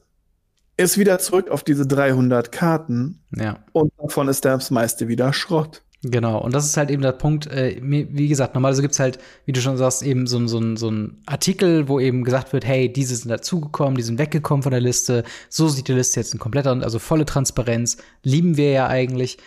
[0.76, 3.20] ist wieder zurück auf diese 300 Karten.
[3.36, 3.58] Ja.
[3.72, 5.82] Und davon ist das meiste wieder Schrott.
[6.04, 9.20] Genau, und das ist halt eben der Punkt, äh, wie gesagt, normalerweise gibt es halt,
[9.46, 12.92] wie du schon sagst, eben so, so, so ein Artikel, wo eben gesagt wird, hey,
[12.92, 16.40] diese sind dazugekommen, die sind weggekommen von der Liste, so sieht die Liste jetzt in
[16.40, 19.38] kompletter, also volle Transparenz, lieben wir ja eigentlich.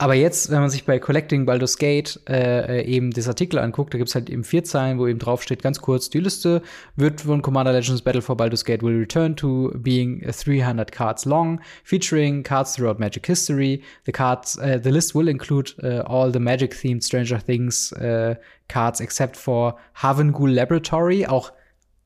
[0.00, 3.92] Aber jetzt, wenn man sich bei Collecting Baldur's Gate äh, äh, eben das Artikel anguckt,
[3.92, 6.62] da gibt's halt eben vier Zeilen, wo eben draufsteht, ganz kurz, die Liste
[6.94, 11.60] wird von Commander Legends Battle for Baldur's Gate will return to being 300 cards long,
[11.82, 13.82] featuring cards throughout Magic history.
[14.06, 18.36] The cards, uh, the list will include uh, all the Magic-themed Stranger Things uh,
[18.68, 21.26] cards except for Havengul Laboratory.
[21.26, 21.50] Auch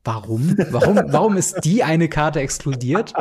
[0.03, 0.57] warum?
[0.71, 3.13] Warum, warum ist die eine Karte exkludiert?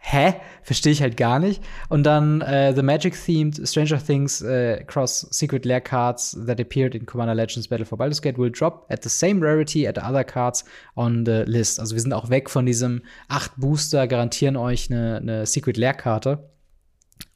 [0.00, 0.34] Hä?
[0.62, 1.62] Verstehe ich halt gar nicht.
[1.88, 7.06] Und dann äh, The Magic-themed Stranger Things äh, Cross Secret Lair Cards that appeared in
[7.06, 10.24] Commander Legends Battle for Baldur's Gate will drop at the same rarity at the other
[10.24, 10.64] cards
[10.96, 11.78] on the list.
[11.78, 15.94] Also wir sind auch weg von diesem acht Booster garantieren euch eine, eine Secret Lair
[15.94, 16.50] Karte.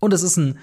[0.01, 0.59] Und es ist ein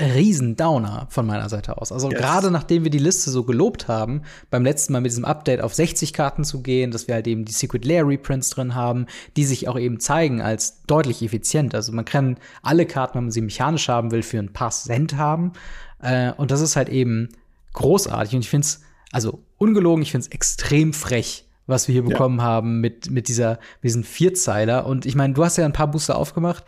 [0.00, 1.92] riesen Downer von meiner Seite aus.
[1.92, 2.18] Also yes.
[2.18, 5.74] gerade nachdem wir die Liste so gelobt haben, beim letzten Mal mit diesem Update auf
[5.74, 9.44] 60 Karten zu gehen, dass wir halt eben die Secret Lair Reprints drin haben, die
[9.44, 11.74] sich auch eben zeigen als deutlich effizient.
[11.74, 15.16] Also man kann alle Karten, wenn man sie mechanisch haben will, für ein paar Cent
[15.16, 15.52] haben.
[16.00, 17.28] Äh, und das ist halt eben
[17.74, 18.34] großartig.
[18.34, 18.80] Und ich finde es,
[19.12, 22.08] also ungelogen, ich finde es extrem frech, was wir hier ja.
[22.08, 24.86] bekommen haben mit, mit dieser, mit diesen Vierzeiler.
[24.86, 26.64] Und ich meine, du hast ja ein paar Booster aufgemacht.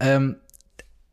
[0.00, 0.36] Ähm,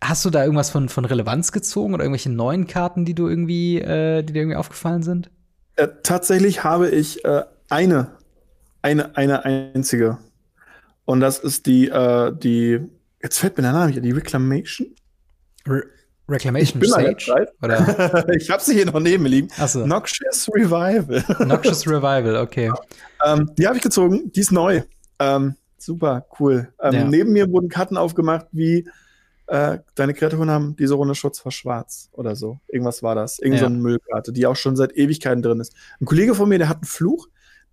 [0.04, 3.80] Hast du da irgendwas von, von Relevanz gezogen oder irgendwelche neuen Karten, die du irgendwie,
[3.80, 5.32] äh, die dir irgendwie aufgefallen sind?
[5.78, 8.12] Äh, tatsächlich habe ich äh, eine,
[8.82, 10.18] eine, eine einzige.
[11.06, 12.82] Und das ist die, äh, die,
[13.22, 14.96] jetzt fällt mir der Name hier, die Reclamation.
[15.68, 15.84] Re
[16.28, 17.52] Reclamation ich Sage?
[17.62, 18.30] Oder?
[18.36, 19.50] ich habe sie hier noch neben mir liegen.
[19.68, 19.86] So.
[19.86, 21.24] Noxious Revival.
[21.46, 22.72] Noxious Revival, okay.
[23.26, 24.82] ähm, die habe ich gezogen, die ist neu.
[25.20, 26.74] Ähm, super, cool.
[26.82, 27.04] Ähm, ja.
[27.06, 28.88] Neben mir wurden Karten aufgemacht wie
[29.48, 32.60] äh, deine Kreaturen haben diese Runde Schutz vor Schwarz oder so.
[32.68, 33.40] Irgendwas war das.
[33.40, 35.74] Irgend so eine Müllkarte, die auch schon seit Ewigkeiten drin ist.
[36.02, 37.28] Ein Kollege von mir, der hat einen Fluch,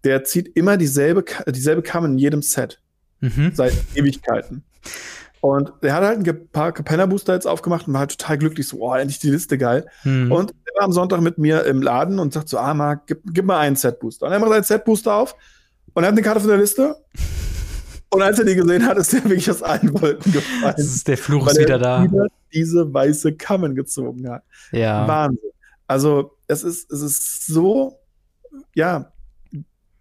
[0.05, 2.81] der zieht immer dieselbe, dieselbe Kam in jedem Set.
[3.21, 3.53] Mhm.
[3.55, 4.65] Seit Ewigkeiten.
[5.41, 8.79] Und der hat halt ein paar Capenna-Booster jetzt aufgemacht und war halt total glücklich, so,
[8.79, 9.87] oh, endlich die Liste geil.
[10.05, 10.31] Mhm.
[10.31, 13.23] Und er war am Sonntag mit mir im Laden und sagt so, ah, Marc, gib,
[13.33, 14.27] gib mal einen Set-Booster.
[14.27, 15.35] Und er macht einen Set-Booster auf
[15.95, 16.97] und er hat eine Karte von der Liste
[18.13, 20.75] und als er die gesehen hat, ist er wirklich aus allen Wolken gefallen.
[20.77, 22.05] Das ist der Fluch ist wieder da.
[22.05, 24.43] Wieder diese weiße Kammen gezogen hat.
[24.71, 25.09] Ja.
[25.09, 25.51] Wahnsinn.
[25.87, 27.99] Also, es ist, es ist so,
[28.75, 29.13] ja,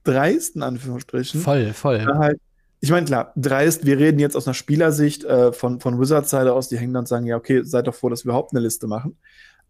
[0.03, 1.39] dreist, in Anführungsstrichen.
[1.39, 2.05] Voll, voll.
[2.05, 2.39] Halt,
[2.81, 6.67] ich meine, klar, dreist, wir reden jetzt aus einer Spielersicht äh, von, von Wizards-Seite aus,
[6.67, 8.87] die hängen dann und sagen, ja, okay, seid doch froh, dass wir überhaupt eine Liste
[8.87, 9.17] machen.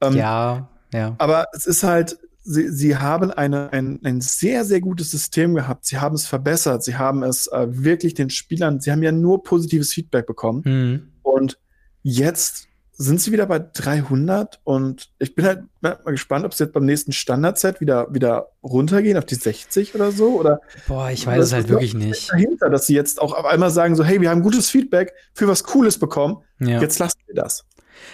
[0.01, 1.15] Ähm, ja, ja.
[1.19, 5.85] Aber es ist halt, sie, sie haben eine, ein, ein sehr, sehr gutes System gehabt.
[5.85, 6.83] Sie haben es verbessert.
[6.83, 10.61] Sie haben es äh, wirklich den Spielern, sie haben ja nur positives Feedback bekommen.
[10.65, 11.11] Mhm.
[11.21, 11.59] Und
[12.03, 12.67] jetzt
[13.01, 16.85] sind sie wieder bei 300 und ich bin halt mal gespannt, ob sie jetzt beim
[16.85, 20.61] nächsten Standard-Set wieder, wieder runtergehen auf die 60 oder so oder.
[20.87, 22.31] Boah, ich weiß es halt wirklich nicht.
[22.31, 25.47] Dahinter, dass sie jetzt auch auf einmal sagen so, hey, wir haben gutes Feedback für
[25.47, 26.43] was Cooles bekommen.
[26.59, 26.79] Ja.
[26.79, 27.65] Jetzt lassen wir das.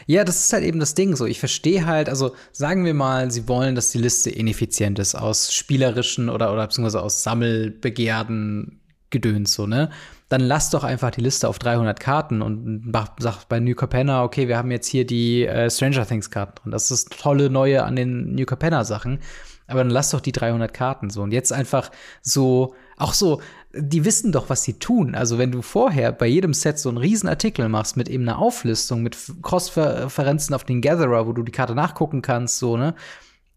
[0.06, 1.26] Ja, das ist halt eben das Ding so.
[1.26, 5.54] Ich verstehe halt, also sagen wir mal, sie wollen, dass die Liste ineffizient ist aus
[5.54, 9.90] spielerischen oder, oder beziehungsweise aus Sammelbegehrden Gedöns, so, ne?
[10.30, 14.50] Dann lass doch einfach die Liste auf 300 Karten und sag bei New Capenna, okay,
[14.50, 16.72] wir haben jetzt hier die äh, Stranger Things Karten drin.
[16.72, 19.20] Das ist das tolle Neue an den New Capenna Sachen.
[19.68, 21.22] Aber dann lass doch die 300 Karten so.
[21.22, 23.42] Und jetzt einfach so, auch so,
[23.80, 25.16] die wissen doch, was sie tun.
[25.16, 28.40] Also wenn du vorher bei jedem Set so einen riesen Artikel machst mit eben einer
[28.40, 32.96] Auflistung, mit Cross-Referenzen auf den Gatherer, wo du die Karte nachgucken kannst, so, ne?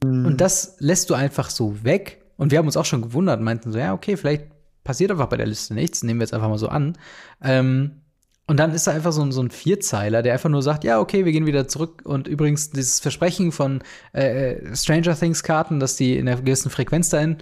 [0.05, 0.27] Mhm.
[0.27, 2.23] Und das lässt du einfach so weg.
[2.37, 4.45] Und wir haben uns auch schon gewundert, meinten so, ja, okay, vielleicht
[4.85, 6.97] passiert einfach bei der Liste nichts, nehmen wir jetzt einfach mal so an.
[7.43, 8.01] Ähm,
[8.47, 10.99] und dann ist da einfach so ein, so ein Vierzeiler, der einfach nur sagt, ja,
[10.99, 12.03] okay, wir gehen wieder zurück.
[12.05, 16.71] Und übrigens, dieses Versprechen von äh, äh Stranger Things Karten, dass die in einer gewissen
[16.71, 17.37] Frequenz dahin,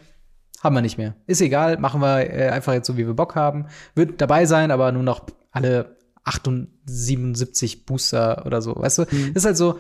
[0.63, 1.15] haben wir nicht mehr.
[1.27, 3.67] Ist egal, machen wir äh, einfach jetzt so, wie wir Bock haben.
[3.95, 8.77] Wird dabei sein, aber nur noch alle 78 Booster oder so.
[8.77, 9.33] Weißt du, mhm.
[9.35, 9.79] ist halt so,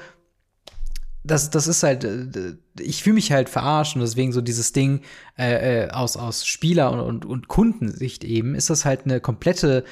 [1.24, 5.02] das, das ist halt, äh, ich fühle mich halt verarscht und deswegen so dieses Ding
[5.36, 9.84] äh, äh, aus, aus Spieler- und, und, und Kundensicht eben, ist das halt eine komplette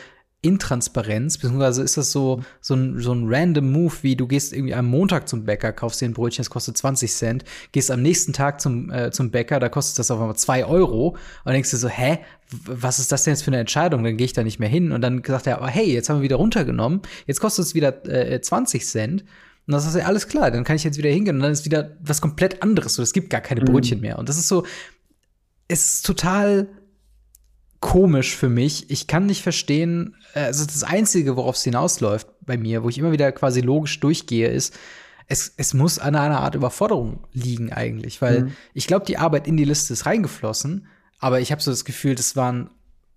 [0.43, 4.75] Intransparenz, beziehungsweise ist das so, so ein, so ein random Move, wie du gehst irgendwie
[4.75, 8.33] am Montag zum Bäcker, kaufst dir ein Brötchen, das kostet 20 Cent, gehst am nächsten
[8.33, 11.79] Tag zum, äh, zum Bäcker, da kostet das auf einmal 2 Euro und denkst dir
[11.79, 12.19] so, hä,
[12.65, 14.05] was ist das denn jetzt für eine Entscheidung?
[14.05, 16.19] Dann gehe ich da nicht mehr hin und dann sagt er, aber hey, jetzt haben
[16.19, 19.25] wir wieder runtergenommen, jetzt kostet es wieder äh, 20 Cent.
[19.67, 21.65] Und das ist ja alles klar, dann kann ich jetzt wieder hingehen und dann ist
[21.65, 22.95] wieder was komplett anderes.
[22.95, 23.65] So, es gibt gar keine mhm.
[23.65, 24.17] Brötchen mehr.
[24.17, 24.65] Und das ist so,
[25.67, 26.69] es ist total
[27.81, 28.91] komisch für mich.
[28.91, 33.13] Ich kann nicht verstehen, also das Einzige, worauf es hinausläuft bei mir, wo ich immer
[33.13, 34.75] wieder quasi logisch durchgehe, ist,
[35.29, 38.53] es, es muss an einer Art Überforderung liegen eigentlich, weil mhm.
[38.75, 40.87] ich glaube, die Arbeit in die Liste ist reingeflossen,
[41.19, 42.71] aber ich habe so das Gefühl, das waren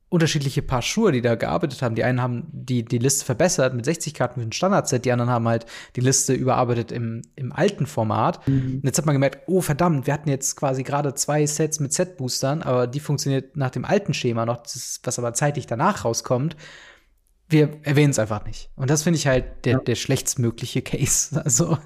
[0.10, 1.94] unterschiedliche Paar Schuhe, die da gearbeitet haben.
[1.94, 5.30] Die einen haben die, die Liste verbessert mit 60 Karten für ein Standardset, die anderen
[5.30, 8.46] haben halt die Liste überarbeitet im, im alten Format.
[8.48, 8.76] Mhm.
[8.76, 11.94] Und jetzt hat man gemerkt, oh verdammt, wir hatten jetzt quasi gerade zwei Sets mit
[11.94, 16.58] Set-Boostern, aber die funktioniert nach dem alten Schema noch, das, was aber zeitlich danach rauskommt.
[17.48, 18.72] Wir erwähnen es einfach nicht.
[18.76, 19.80] Und das finde ich halt der, ja.
[19.80, 21.40] der schlechtstmögliche Case.
[21.44, 21.78] Also,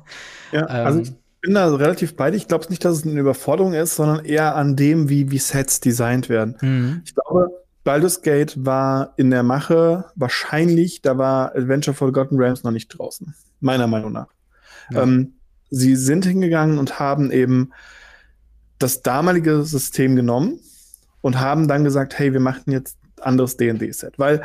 [0.51, 2.37] ja, ähm, also ich bin da relativ bei dir.
[2.37, 5.81] Ich glaube nicht, dass es eine Überforderung ist, sondern eher an dem, wie, wie Sets
[5.81, 6.57] designt werden.
[6.61, 7.01] Mhm.
[7.05, 12.71] Ich glaube, Baldur's Gate war in der Mache wahrscheinlich, da war Adventure Forgotten Realms noch
[12.71, 14.27] nicht draußen, meiner Meinung nach.
[14.89, 15.03] Ja.
[15.03, 15.33] Ähm,
[15.69, 17.71] sie sind hingegangen und haben eben
[18.79, 20.59] das damalige System genommen
[21.21, 24.43] und haben dann gesagt, hey, wir machen jetzt anderes D&D-Set, weil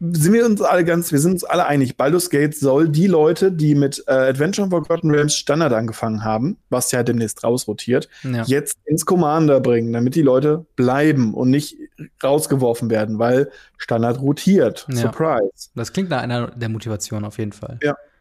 [0.00, 3.50] sind wir uns alle ganz, wir sind uns alle einig, Baldur's Gate soll die Leute,
[3.50, 8.44] die mit äh, Adventure of Forgotten Realms Standard angefangen haben, was ja demnächst rausrotiert, Ja.
[8.44, 11.76] jetzt ins Commander bringen, damit die Leute bleiben und nicht
[12.22, 14.86] rausgeworfen werden, weil Standard rotiert.
[14.90, 14.96] Ja.
[14.96, 15.70] Surprise.
[15.74, 17.78] Das klingt nach einer der Motivationen auf jeden Fall.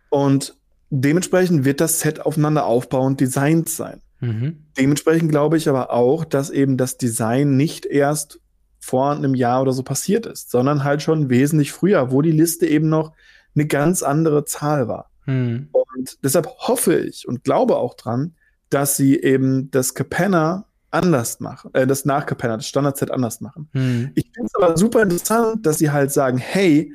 [0.10, 0.56] Und
[0.90, 4.02] dementsprechend wird das Set aufeinander aufbauend designt sein.
[4.20, 4.64] Mhm.
[4.80, 8.40] Dementsprechend glaube ich aber auch, dass eben das Design nicht erst
[8.88, 12.66] vor einem Jahr oder so passiert ist, sondern halt schon wesentlich früher, wo die Liste
[12.66, 13.12] eben noch
[13.54, 15.12] eine ganz andere Zahl war.
[15.26, 15.68] Mhm.
[15.72, 18.36] Und deshalb hoffe ich und glaube auch dran,
[18.70, 23.68] dass sie eben das Capenna anders machen, äh, das nach Capenna, das Standardset anders machen.
[23.74, 24.12] Mhm.
[24.16, 26.94] Ich finde es aber super interessant, dass sie halt sagen, hey,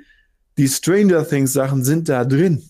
[0.56, 2.62] die Stranger Things Sachen sind da drin.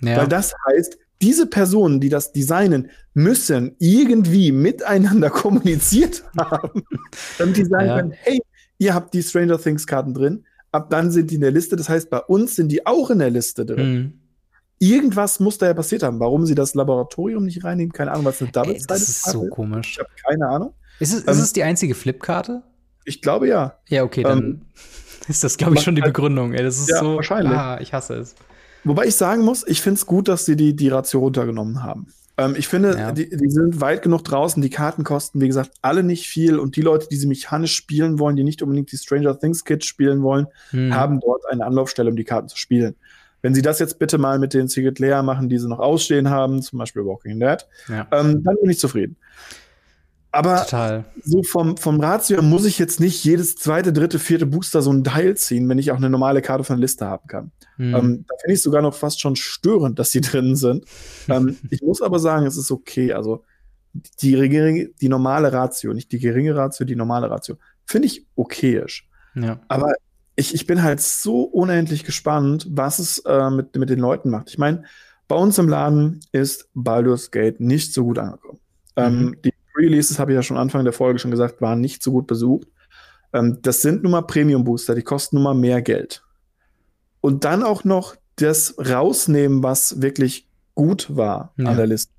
[0.00, 0.18] Ja.
[0.18, 6.82] Weil das heißt, diese Personen, die das designen, müssen irgendwie miteinander kommuniziert haben,
[7.38, 7.96] damit die sagen Ja.
[7.96, 8.40] können, hey,
[8.82, 11.76] ihr habt die Stranger Things Karten drin, ab dann sind die in der Liste.
[11.76, 13.92] Das heißt, bei uns sind die auch in der Liste drin.
[13.94, 14.12] Mhm.
[14.78, 16.18] Irgendwas muss da ja passiert haben.
[16.18, 19.46] Warum sie das Laboratorium nicht reinnehmen, keine Ahnung, was eine double Ey, das ist so
[19.46, 19.92] komisch.
[19.92, 20.74] Ich habe keine Ahnung.
[20.98, 22.62] Ist es, ist Ähm, es die einzige Flipkarte?
[23.04, 23.78] Ich glaube ja.
[23.88, 24.60] Ja, okay, dann ähm,
[25.28, 26.52] ist das, glaube ich, schon die Begründung.
[26.52, 27.16] Ey, das ist Ja, so.
[27.16, 27.52] wahrscheinlich.
[27.56, 28.34] Ah, ich hasse es.
[28.82, 32.08] Wobei ich sagen muss, ich finde es gut, dass sie die, die Ratio runtergenommen haben.
[32.44, 33.12] Ähm, ich finde, Ja.
[33.12, 34.60] die, die sind weit genug draußen.
[34.62, 36.58] Die Karten kosten, wie gesagt, alle nicht viel.
[36.58, 39.86] Und die Leute, die sie mechanisch spielen wollen, die nicht unbedingt die Stranger Things Kits
[39.86, 40.94] spielen wollen, Hm.
[40.94, 42.96] haben dort eine Anlaufstelle, um die Karten zu spielen.
[43.42, 46.30] Wenn sie das jetzt bitte mal mit den Secret Layer machen, die sie noch ausstehen
[46.30, 49.16] haben, zum Beispiel Walking Dead, Ja, ähm, dann bin ich zufrieden.
[50.30, 51.04] Aber total.
[51.24, 55.04] so vom, vom Ratio muss ich jetzt nicht jedes zweite, dritte, vierte Booster so ein
[55.04, 57.50] Teil ziehen, wenn ich auch eine normale Karte von der Liste haben kann.
[57.76, 57.94] Hm.
[57.94, 60.84] Ähm, da finde ich sogar noch fast schon störend, dass sie drin sind.
[61.28, 63.12] ähm, ich muss aber sagen, es ist okay.
[63.12, 63.44] Also
[64.22, 69.08] die, geringe, die normale Ratio, nicht die geringe Ratio, die normale Ratio, finde ich okayisch.
[69.34, 69.60] ja.
[69.68, 69.92] Aber
[70.34, 74.48] ich, ich bin halt so unendlich gespannt, was es äh, mit, mit den Leuten macht.
[74.48, 74.84] Ich meine,
[75.28, 78.58] bei uns im Laden ist Baldur's Gate nicht so gut angekommen.
[78.96, 79.36] Ähm, Mhm.
[79.44, 82.26] die Releases, habe ich ja schon Anfang der Folge schon gesagt, waren nicht so gut
[82.26, 82.68] besucht.
[83.34, 86.22] Ähm, das sind nun mal Premium-Booster, die kosten nun mal mehr Geld.
[87.22, 91.70] Und dann auch noch das rausnehmen, was wirklich gut war Ja.
[91.70, 92.12] an der Liste.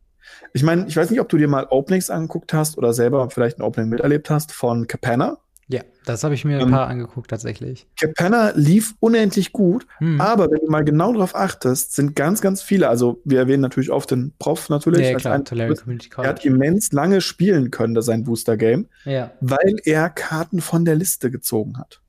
[0.53, 3.59] Ich meine, ich weiß nicht, ob du dir mal Openings angeguckt hast oder selber vielleicht
[3.59, 5.37] ein Opening miterlebt hast von Capenna.
[5.69, 7.87] ja, das habe ich mir ein Ähm, paar angeguckt, tatsächlich.
[7.99, 10.19] Capenna lief unendlich gut, Hm.
[10.21, 13.89] aber wenn du mal genau darauf achtest, sind ganz, ganz viele, also wir erwähnen natürlich
[13.89, 16.47] oft den Prof natürlich, ja, klar, einen- Community er hat College.
[16.55, 19.31] immens lange spielen können, das sein Booster-Game, Ja.
[19.41, 22.01] weil er Karten von der Liste gezogen hat.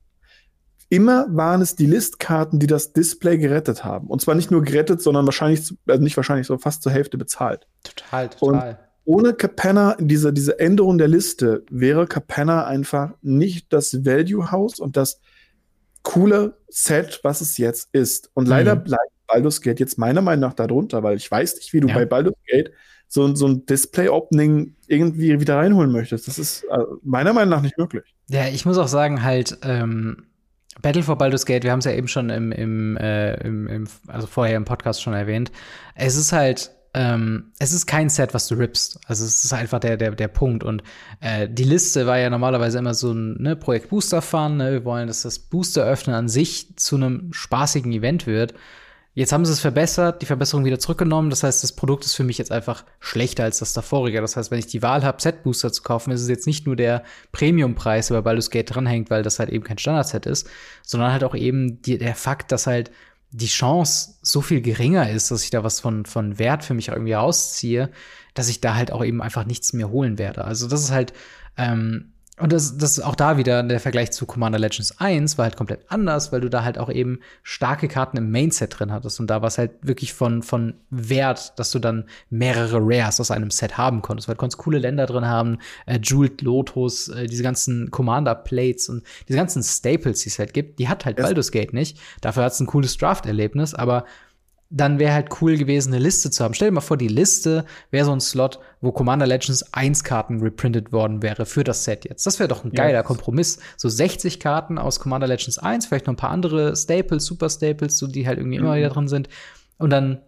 [0.89, 4.07] Immer waren es die Listkarten, die das Display gerettet haben.
[4.07, 7.67] Und zwar nicht nur gerettet, sondern wahrscheinlich, also nicht wahrscheinlich, so fast zur Hälfte bezahlt.
[7.83, 8.79] Total, total.
[9.03, 14.95] Ohne Capenna, diese, diese Änderung der Liste, wäre Capenna einfach nicht das Value House und
[14.97, 15.19] das
[16.03, 18.29] coole Set, was es jetzt ist.
[18.33, 18.83] Und leider Mhm.
[18.83, 21.95] bleibt Baldur's Gate jetzt meiner Meinung nach darunter, weil ich weiß nicht, wie du Ja.
[21.95, 22.71] bei Baldur's Gate
[23.07, 26.27] so, so ein Display-Opening irgendwie wieder reinholen möchtest.
[26.27, 28.03] Das ist äh, meiner Meinung nach nicht möglich.
[28.29, 30.25] Ja, ich muss auch sagen, halt, ähm,
[30.81, 33.87] Battle for Baldur's Gate, wir haben es ja eben schon im, im, äh, im, im,
[34.07, 35.51] also vorher im Podcast schon erwähnt.
[35.95, 38.99] Es ist halt, ähm, es ist kein Set, was du rippst.
[39.07, 40.63] Also es ist einfach der, der, der Punkt.
[40.63, 40.81] Und
[41.19, 44.57] äh, die Liste war ja normalerweise immer so ein ne, Projekt Booster Fun.
[44.57, 44.71] Ne?
[44.71, 48.53] Wir wollen, dass das Booster öffnen an sich zu einem spaßigen Event wird.
[49.15, 51.29] Jetzt haben sie es verbessert, die Verbesserung wieder zurückgenommen.
[51.29, 54.19] Das heißt, das Produkt ist für mich jetzt einfach schlechter als das davorige.
[54.19, 56.75] Das heißt, wenn ich die Wahl habe, Set-Booster zu kaufen, ist es jetzt nicht nur
[56.75, 57.01] der
[57.31, 60.49] Premium-Preis, der bei Baldur's Gate dranhängt, weil das halt eben kein Standard-Set ist,
[60.83, 62.91] sondern halt auch eben die, der Fakt, dass halt
[63.31, 66.89] die Chance so viel geringer ist, dass ich da was von, von Wert für mich
[66.89, 67.91] irgendwie rausziehe,
[68.33, 70.43] dass ich da halt auch eben einfach nichts mehr holen werde.
[70.43, 71.13] Also das ist halt,
[71.55, 75.45] ähm, und das, das ist auch da wieder der Vergleich zu Commander Legends 1 war
[75.45, 79.21] halt komplett anders, weil du da halt auch eben starke Karten im Main-Set drin hattest.
[79.21, 83.31] Und da war es halt wirklich von, von Wert, dass du dann mehrere Rares aus
[83.31, 84.27] einem Set haben konntest.
[84.27, 89.03] Weil du konntest coole Länder drin haben, äh, Jeweled Lotus, äh, diese ganzen Commander-Plates und
[89.29, 91.27] diese ganzen Staples, die es halt gibt, die hat halt Yes.
[91.27, 91.97] Baldur's Gate nicht.
[92.19, 94.03] Dafür hat es ein cooles Draft-Erlebnis, aber
[94.71, 96.53] dann wäre halt cool gewesen, eine Liste zu haben.
[96.53, 100.41] Stell dir mal vor, die Liste wäre so ein Slot, wo Commander Legends 1 Karten
[100.41, 102.25] reprintet worden wäre für das Set jetzt.
[102.25, 103.59] Das wäre doch ein geiler Kompromiss.
[103.77, 107.97] So 60 Karten aus Commander Legends 1, vielleicht noch ein paar andere Staples, Super Staples,
[107.97, 108.77] so die halt irgendwie immer Mhm.
[108.79, 109.29] wieder drin sind.
[109.77, 110.19] Und dann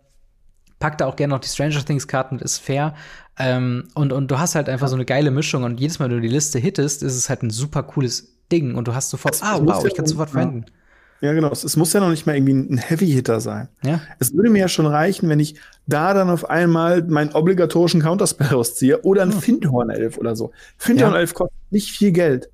[0.79, 2.93] packt da auch gerne noch die Stranger Things Karten, ist fair.
[3.39, 6.15] Ähm, und, und du hast halt einfach so eine geile Mischung und jedes Mal, wenn
[6.17, 9.35] du die Liste hittest, ist es halt ein super cooles Ding und du hast sofort,
[9.35, 10.65] Es- ah, wow, ich kann es sofort verwenden.
[10.67, 10.73] Ja,
[11.21, 11.51] genau.
[11.51, 13.67] Es, es muss ja noch nicht mal irgendwie ein Heavy-Hitter sein.
[13.83, 15.55] Ja, Es würde mir ja schon reichen, wenn ich
[15.87, 19.41] da dann auf einmal meinen obligatorischen Counterspell rausziehe oder ein Hm.
[19.41, 20.51] Findhorn-Elf oder so.
[20.77, 22.49] Findhorn-Elf kostet nicht viel Geld,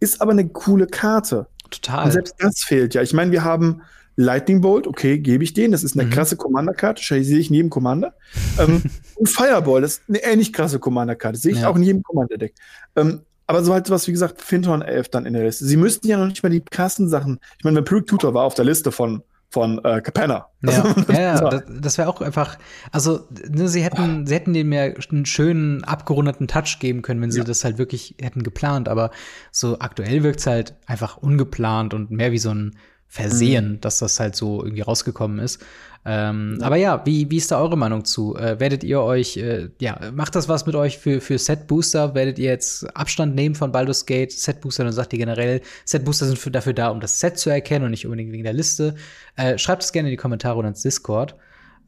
[0.00, 1.46] ist aber eine coole Karte.
[1.70, 2.04] Total.
[2.04, 3.02] Und selbst das fehlt ja.
[3.02, 3.82] Ich meine, wir haben
[4.16, 5.72] Lightning Bolt, okay, gebe ich den.
[5.72, 6.10] Das ist eine Mhm.
[6.12, 8.14] krasse Commander-Karte, sehe ich in jedem Commander.
[8.60, 8.80] ähm,
[9.16, 11.68] und Fireball, das ist eine ähnlich krasse Commander-Karte, sehe ich Ja.
[11.68, 12.54] auch in jedem Commander-Deck.
[12.94, 15.64] Ähm, aber so halt was, wie gesagt, Finton 11 dann in der Liste.
[15.64, 17.40] Sie müssten ja noch nicht mal die krassen Sachen.
[17.58, 20.46] Ich meine, Vampiric Tutor war auf der Liste von, von äh, Capenna.
[20.62, 21.48] Ja, ja, ja So.
[21.48, 22.58] das, das wäre auch einfach,
[22.90, 27.30] also ne, sie hätten, sie hätten dem mehr einen schönen abgerundeten Touch geben können, wenn
[27.30, 27.44] sie Ja.
[27.44, 28.88] das halt wirklich hätten geplant.
[28.88, 29.10] Aber
[29.52, 32.76] so aktuell wirkt's halt einfach ungeplant und mehr wie so ein
[33.06, 35.60] Versehen, dass das halt so irgendwie rausgekommen ist.
[36.06, 38.36] Ähm, Aber ja, wie, wie ist da eure Meinung zu?
[38.36, 42.14] Äh, werdet ihr euch, äh, ja, macht das was mit euch für, für Set Booster?
[42.14, 44.84] Werdet ihr jetzt Abstand nehmen von Baldur's Gate Set Booster?
[44.84, 47.86] Dann sagt ihr generell, Set Booster sind für, dafür da, um das Set zu erkennen
[47.86, 48.96] und nicht unbedingt wegen der Liste.
[49.36, 51.36] Äh, schreibt es gerne in die Kommentare oder ins Discord.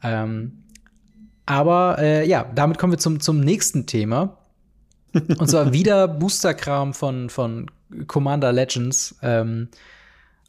[0.02, 0.62] Ähm,
[1.44, 4.38] aber äh, ja, damit kommen wir zum, zum nächsten Thema.
[5.12, 7.70] Und zwar wieder Booster-Kram von, von
[8.06, 9.16] Commander Legends.
[9.22, 9.68] Ähm,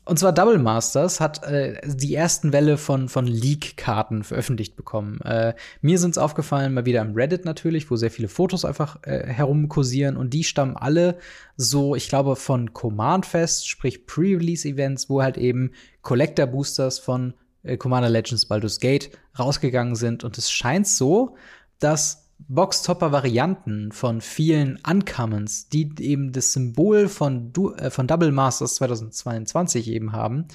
[0.07, 5.19] und zwar Double Masters hat äh, die ersten Welle von, von Leak-Karten veröffentlicht bekommen.
[5.21, 8.97] Äh, mir sind es aufgefallen, mal wieder im Reddit natürlich, wo sehr viele Fotos einfach
[9.03, 11.17] äh, herumkursieren und die stammen alle
[11.55, 17.33] so, ich glaube, von Command Fest, sprich Pre-Release-Events, wo halt eben Collector-Boosters von
[17.63, 20.23] äh, Commander Legends Baldur's Gate rausgegangen sind.
[20.23, 21.35] Und es scheint so,
[21.79, 28.75] dass Box-Topper-Varianten von vielen Uncommons, die eben das Symbol von, du äh, von Double Masters
[28.75, 30.45] 2022 eben haben,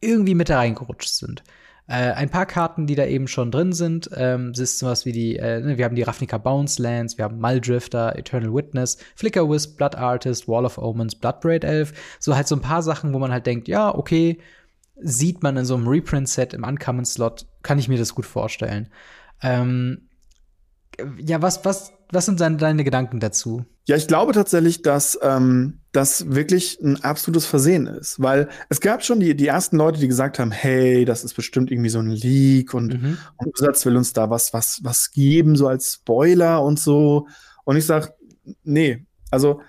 [0.00, 1.42] irgendwie mit da reingerutscht sind.
[1.88, 5.36] Äh, ein paar Karten, die da eben schon drin sind, ähm, ist sowas wie die,
[5.36, 9.76] äh, ne, wir haben die Ravnica Bounce Lands, wir haben Muldrifter, Eternal Witness, Flicker Wisp,
[9.76, 13.30] Blood Artist, Wall of Omens, Bloodbraid Elf, so halt so ein paar Sachen, wo man
[13.30, 14.38] halt denkt, ja, okay,
[14.96, 18.88] sieht man in so einem Reprint-Set im Uncommon-Slot, kann ich mir das gut vorstellen.
[19.42, 20.05] Ähm,
[21.18, 23.64] ja, was, was, was sind deine, deine Gedanken dazu?
[23.86, 29.04] Ja, ich glaube tatsächlich, dass ähm, das wirklich ein absolutes Versehen ist, weil es gab
[29.04, 32.10] schon die, die ersten Leute, die gesagt haben, hey, das ist bestimmt irgendwie so ein
[32.10, 33.18] Leak und, Mhm.
[33.36, 37.28] und Besatz will uns da was, was, was geben, so als Spoiler und so.
[37.64, 38.12] Und ich sag,
[38.64, 39.60] nee, also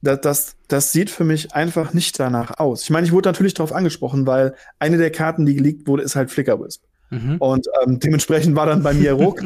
[0.00, 2.84] das, das, das sieht für mich einfach nicht danach aus.
[2.84, 6.16] Ich meine, ich wurde natürlich darauf angesprochen, weil eine der Karten, die geleakt wurde, ist
[6.16, 6.84] halt Flicker Wisp.
[7.10, 7.36] Mhm.
[7.38, 9.40] Und ähm, dementsprechend war dann bei mir ruck,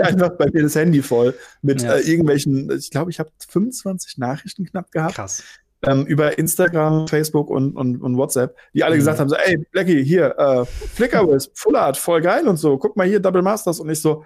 [0.00, 1.94] einfach bei mir das Handy voll mit Ja.
[1.96, 5.42] äh, irgendwelchen, ich glaube, ich habe 25 Nachrichten knapp gehabt Krass.
[5.86, 8.98] ähm, über Instagram, Facebook und, und, und WhatsApp, die alle Mhm.
[9.00, 12.78] gesagt haben: so, ey, Blackie, hier, äh, Flickr Wisp, Full Art, voll geil und so,
[12.78, 14.24] guck mal hier, Double Masters und ich so,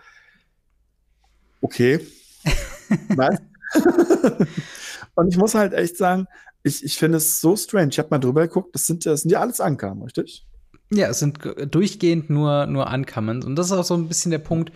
[1.60, 2.00] okay.
[3.08, 3.38] Nice.
[5.14, 6.26] und ich muss halt echt sagen,
[6.62, 7.88] ich, ich finde es so strange.
[7.90, 10.46] Ich habe mal drüber geguckt, das sind ja, das sind ja alles Angaben, richtig?
[10.92, 13.44] Ja, es sind g- durchgehend nur, nur Uncommons.
[13.44, 14.72] Und das ist auch so ein bisschen der Punkt,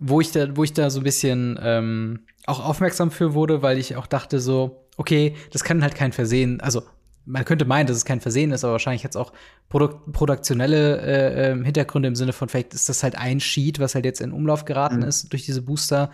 [0.00, 3.78] wo ich da, wo ich da so ein bisschen ähm, auch aufmerksam für wurde, weil
[3.78, 6.82] ich auch dachte so, okay, das kann halt kein Versehen, also
[7.24, 9.32] man könnte meinen, dass es kein Versehen ist, aber wahrscheinlich jetzt auch
[9.68, 13.94] produk produktionelle äh, ähm, Hintergründe im Sinne von, vielleicht ist das halt ein Sheet, was
[13.94, 15.04] halt jetzt in Umlauf geraten Mhm.
[15.04, 16.10] ist durch diese Booster,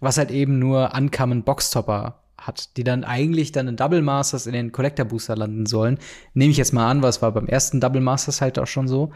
[0.00, 4.52] was halt eben nur Uncommon Boxtopper hat, die dann eigentlich dann in Double Masters in
[4.52, 5.98] den Collector Booster landen sollen.
[6.34, 9.12] Nehme ich jetzt mal an, was war beim ersten Double Masters halt auch schon so.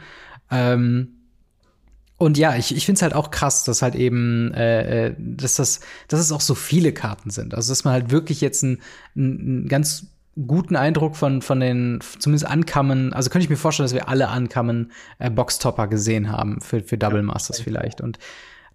[0.51, 1.15] Ähm,
[2.17, 5.55] und ja, ich, ich finde es halt auch krass, dass halt eben, äh, äh, dass
[5.55, 7.55] das, dass es auch so viele Karten sind.
[7.55, 8.81] Also dass man halt wirklich jetzt einen,
[9.17, 10.07] einen ganz
[10.47, 14.29] guten Eindruck von, von den, zumindest Ankamen, also könnte ich mir vorstellen, dass wir alle
[14.29, 18.01] Ankamen äh, Boxtopper gesehen haben für, für Double Masters vielleicht.
[18.01, 18.19] Und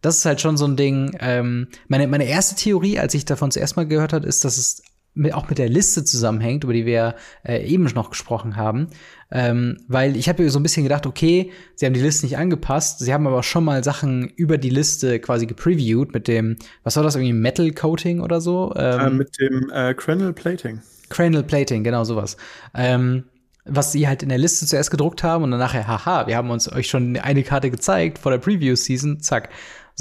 [0.02, 1.16] das ist halt schon so ein Ding.
[1.20, 4.82] Ähm, meine, meine erste Theorie, als ich davon zuerst mal gehört habe, ist, dass es
[5.14, 8.88] mit, auch mit der Liste zusammenhängt, über die wir äh, eben noch gesprochen haben.
[9.32, 12.38] Ähm, weil ich habe mir so ein bisschen gedacht, okay, sie haben die Liste nicht
[12.38, 16.95] angepasst, sie haben aber schon mal Sachen über die Liste quasi gepreviewt mit dem, was
[16.95, 18.74] war das, irgendwie Metal Coating oder so?
[18.76, 20.80] Ähm, Äh, mit dem äh, Cranial Plating.
[21.10, 22.38] Cranial Plating, genau sowas.
[22.74, 23.26] Ähm,
[23.66, 26.50] was sie halt in der Liste zuerst gedruckt haben und dann nachher, haha, wir haben
[26.50, 29.50] uns euch schon eine Karte gezeigt vor der Preview-Season, zack.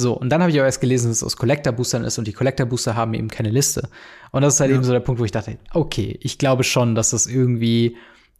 [0.01, 2.32] So, und dann habe ich aber erst gelesen, dass es aus Collector-Boostern ist und die
[2.32, 3.88] Collector-Booster haben eben keine Liste.
[4.30, 4.76] Und das ist halt Ja.
[4.76, 7.96] eben so der Punkt, wo ich dachte, okay, ich glaube schon, dass das irgendwie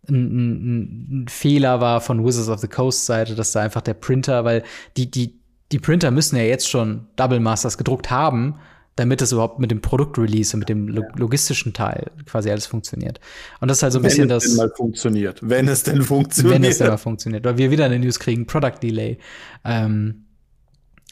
[0.09, 3.95] ein, ein, ein Fehler war von Wizards of the Coast Seite, dass da einfach der
[3.95, 4.63] Printer, weil
[4.97, 5.41] die, die,
[5.73, 8.61] die Printer müssen ja jetzt schon Double Masters gedruckt haben,
[8.95, 13.19] damit es überhaupt mit dem Produktrelease und mit dem lo logistischen Teil quasi alles funktioniert.
[13.61, 15.41] Und das ist halt so ein bisschen wenn es das, denn mal funktioniert.
[15.43, 16.55] Wenn es denn funktioniert.
[16.55, 19.19] wenn es denn mal funktioniert, weil wir wieder eine News kriegen, Product Delay.
[19.65, 20.25] Ähm,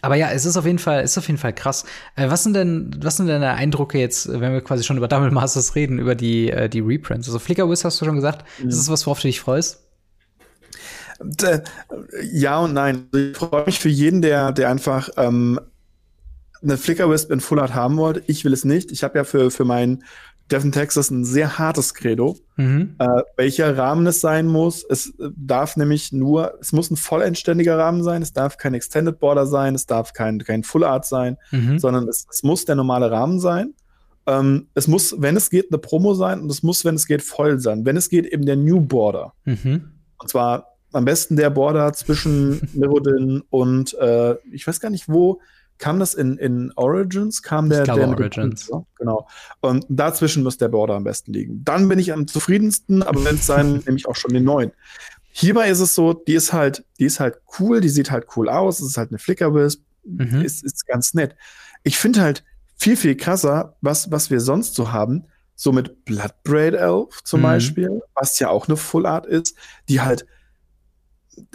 [0.02, 1.84] aber ja, es ist auf jeden Fall, ist auf jeden Fall krass.
[2.16, 5.08] Äh, was sind denn, was sind denn deine Eindrücke jetzt, wenn wir quasi schon über
[5.08, 7.28] Double Masters reden, über die, äh, die Reprints?
[7.28, 8.44] Also Flicker Wiz hast du schon gesagt.
[8.62, 8.68] Mhm.
[8.68, 9.82] Ist das was, worauf du dich freust?
[11.42, 11.60] Äh,
[12.30, 13.08] ja und nein.
[13.12, 15.58] Also Ich freue mich für jeden, der, der einfach ähm,
[16.62, 18.22] eine Flicker Wisp in Full Art haben wollte.
[18.26, 18.92] Ich will es nicht.
[18.92, 20.04] Ich habe ja für, für meinen
[20.50, 22.94] Devin Texas ein sehr hartes Credo, mhm.
[22.98, 24.84] äh, welcher Rahmen es sein muss.
[24.88, 29.18] Es äh, darf nämlich nur, es muss ein vollendständiger Rahmen sein, es darf kein Extended
[29.18, 31.78] Border sein, es darf kein, kein Full Art sein, mhm.
[31.78, 33.74] sondern es, es, muss der normale Rahmen sein.
[34.26, 37.22] Ähm, es muss, wenn es geht, eine Promo sein und es muss, wenn es geht,
[37.22, 37.84] voll sein.
[37.84, 39.32] Wenn es geht, eben der New Border.
[39.44, 39.90] Mhm.
[40.18, 45.40] Und zwar am besten der Border zwischen Mirrodin und äh, ich weiß gar nicht wo,
[45.78, 47.42] kam das in, in Origins?
[47.42, 48.68] Kam der, ich glaube der Origins.
[48.68, 49.28] Punkt, genau.
[49.60, 51.64] Und dazwischen muss der Border am besten liegen.
[51.64, 54.72] Dann bin ich am zufriedensten, aber wenn es sein, nehme ich auch schon den neuen.
[55.30, 58.48] Hierbei ist es so, die ist halt, die ist halt cool, die sieht halt cool
[58.48, 60.42] aus, es ist halt eine Flickerwisp, mhm.
[60.42, 61.36] ist, ist ganz nett.
[61.82, 62.42] Ich finde halt
[62.76, 65.24] viel, viel krasser, was, was wir sonst so haben,
[65.54, 67.44] so mit Bloodbraid Elf zum mhm.
[67.44, 69.56] Beispiel, was ja auch eine Full Art ist,
[69.88, 70.26] die halt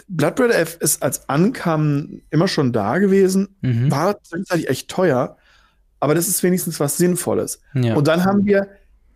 [0.08, 3.90] Bloodbraid F ist als Ankam immer schon da gewesen, mhm.
[3.90, 5.36] war tatsächlich echt teuer,
[6.00, 7.60] aber das ist wenigstens was Sinnvolles.
[7.74, 7.94] Ja.
[7.94, 8.68] Und dann haben wir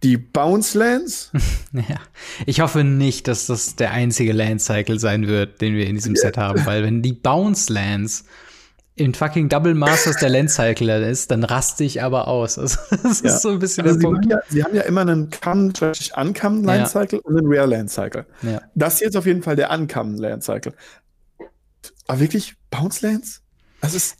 [0.02, 1.32] die Bounce Lands.
[1.72, 2.00] ja.
[2.46, 6.16] Ich hoffe nicht, dass das der einzige Land Cycle sein wird, den wir in diesem
[6.16, 8.24] Set haben, weil wenn die Bounce Lands
[8.96, 12.58] in fucking Double Masters der Land Cycler ist, dann raste ich aber aus.
[12.58, 13.28] Also, das ja.
[13.28, 14.26] ist so ein bisschen also der sie Punkt.
[14.30, 17.24] Ja, sie haben ja immer einen Uncome Land Cycle ja.
[17.24, 18.26] und einen Rare Land Cycle.
[18.74, 20.72] Das hier ist auf jeden Fall der Uncome Land Cycle.
[22.06, 23.42] Aber wirklich Bounce Lands?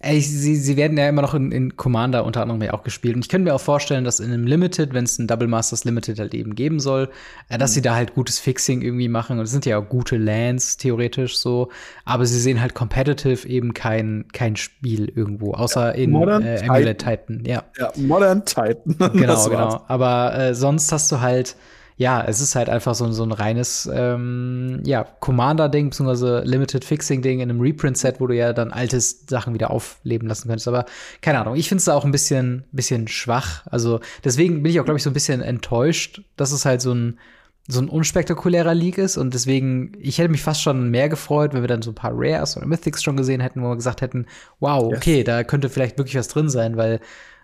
[0.01, 3.17] Ey, sie, sie werden ja immer noch in, in, Commander unter anderem ja auch gespielt.
[3.17, 5.85] Und ich könnte mir auch vorstellen, dass in einem Limited, wenn es ein Double Masters
[5.85, 7.09] Limited halt eben geben soll,
[7.49, 7.75] äh, dass mhm.
[7.75, 9.39] sie da halt gutes Fixing irgendwie machen.
[9.39, 11.71] Und es sind ja auch gute Lands, theoretisch so.
[12.05, 16.99] Aber sie sehen halt competitive eben kein, kein Spiel irgendwo, außer ja, in äh, Amulet
[16.99, 17.43] Titan.
[17.47, 17.65] Ja.
[17.79, 18.97] ja, Modern Titan.
[19.13, 19.85] genau, genau.
[19.89, 21.57] Aber äh, sonst hast du halt
[21.99, 27.41] ja, es ist halt einfach so, so ein reines ähm, ja, Commander-Ding, beziehungsweise Limited Fixing-Ding
[27.41, 30.69] in einem Reprint-Set, wo du ja dann alte Sachen wieder aufleben lassen könntest.
[30.69, 30.85] Aber
[31.23, 33.67] keine Ahnung, ich finde es auch ein bisschen, bisschen schwach.
[33.67, 36.93] Also deswegen bin ich auch, glaube ich, so ein bisschen enttäuscht, dass es halt so
[36.93, 37.19] ein,
[37.67, 39.17] so ein unspektakulärer League ist.
[39.17, 42.13] Und deswegen, ich hätte mich fast schon mehr gefreut, wenn wir dann so ein paar
[42.15, 44.27] Rares oder Mythics schon gesehen hätten, wo wir gesagt hätten,
[44.61, 45.25] wow, okay, yes.
[45.25, 47.01] da könnte vielleicht wirklich was drin sein, weil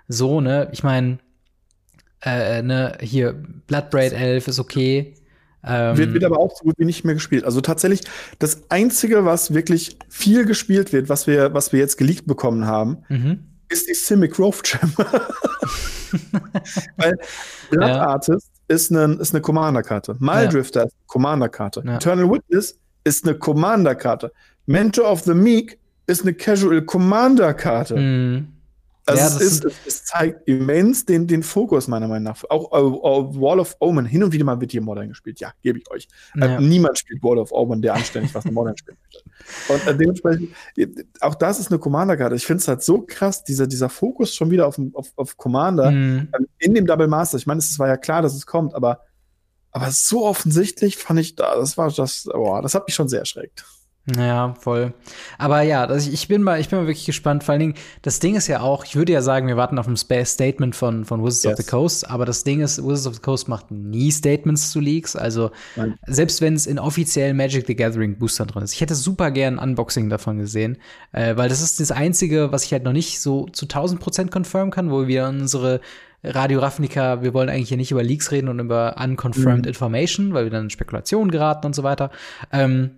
[0.08, 1.18] so, ne, ich meine,
[2.24, 3.34] äh, ne, hier,
[3.66, 5.14] Bloodbraid 11 ist okay.
[5.64, 7.44] Ähm, wird, wird aber auch so gut wie nicht mehr gespielt.
[7.44, 8.02] Also tatsächlich,
[8.38, 12.98] das Einzige, was wirklich viel gespielt wird, was wir, was wir jetzt geleakt bekommen haben,
[13.08, 13.44] mhm.
[13.68, 14.92] ist die Simic Growth Gem.
[16.96, 17.16] Weil
[17.70, 18.06] Blood ja.
[18.06, 20.16] Artist ist eine, ist eine Commander-Karte.
[20.18, 20.86] Mildrifter ja.
[20.86, 21.82] ist eine Commander-Karte.
[21.86, 21.96] Ja.
[21.96, 24.32] Eternal Witness ist eine Commander-Karte.
[24.66, 27.96] Mentor of the Meek ist eine Casual Commander-Karte.
[27.96, 28.48] Mhm.
[29.04, 32.44] Also ja, es, ist, es, zeigt immens den, den Fokus, meiner Meinung nach.
[32.48, 35.40] Auch uh, Wall of Omen, hin und wieder mal wird hier Modern gespielt.
[35.40, 36.08] Ja, gebe ich euch.
[36.36, 36.58] Äh, ja.
[36.58, 38.98] Äh, niemand spielt Wall of Omen, der anständig was in Modern spielt.
[39.68, 40.50] Und äh, dementsprechend,
[41.20, 42.36] auch das ist eine Commander-Karte.
[42.36, 45.90] Ich finde es halt so krass, dieser, dieser Fokus schon wieder auf, auf, auf Commander
[45.90, 46.28] mhm.
[46.38, 47.38] ähm, in dem Double Master.
[47.38, 49.00] Ich meine, es war ja klar, dass es kommt, aber,
[49.72, 53.20] aber so offensichtlich fand ich da, das war das, boah, das hat mich schon sehr
[53.20, 53.64] erschreckt.
[54.16, 54.94] Ja, voll.
[55.38, 57.44] Aber ja, also ich bin mal, ich bin mal wirklich gespannt.
[57.44, 59.86] Vor allen Dingen, das Ding ist ja auch, ich würde ja sagen, wir warten auf
[59.86, 61.52] ein Statement von, von Wizards yes.
[61.52, 64.80] of the Coast, aber das Ding ist, Wizards of the Coast macht nie Statements zu
[64.80, 65.14] Leaks.
[65.14, 65.98] Also, Nein.
[66.04, 68.72] selbst wenn es in offiziellen Magic the Gathering Boostern drin ist.
[68.72, 70.78] Ich hätte super gern ein Unboxing davon gesehen,
[71.12, 74.34] äh, weil das ist das Einzige, was ich halt noch nicht so zu 1000 Prozent
[74.34, 75.80] confirm kann, wo wir unsere
[76.24, 79.68] Radio Ravnica, wir wollen eigentlich hier nicht über Leaks reden und über unconfirmed mhm.
[79.68, 82.10] Information, weil wir dann in Spekulationen geraten und so weiter.
[82.52, 82.90] Ähm,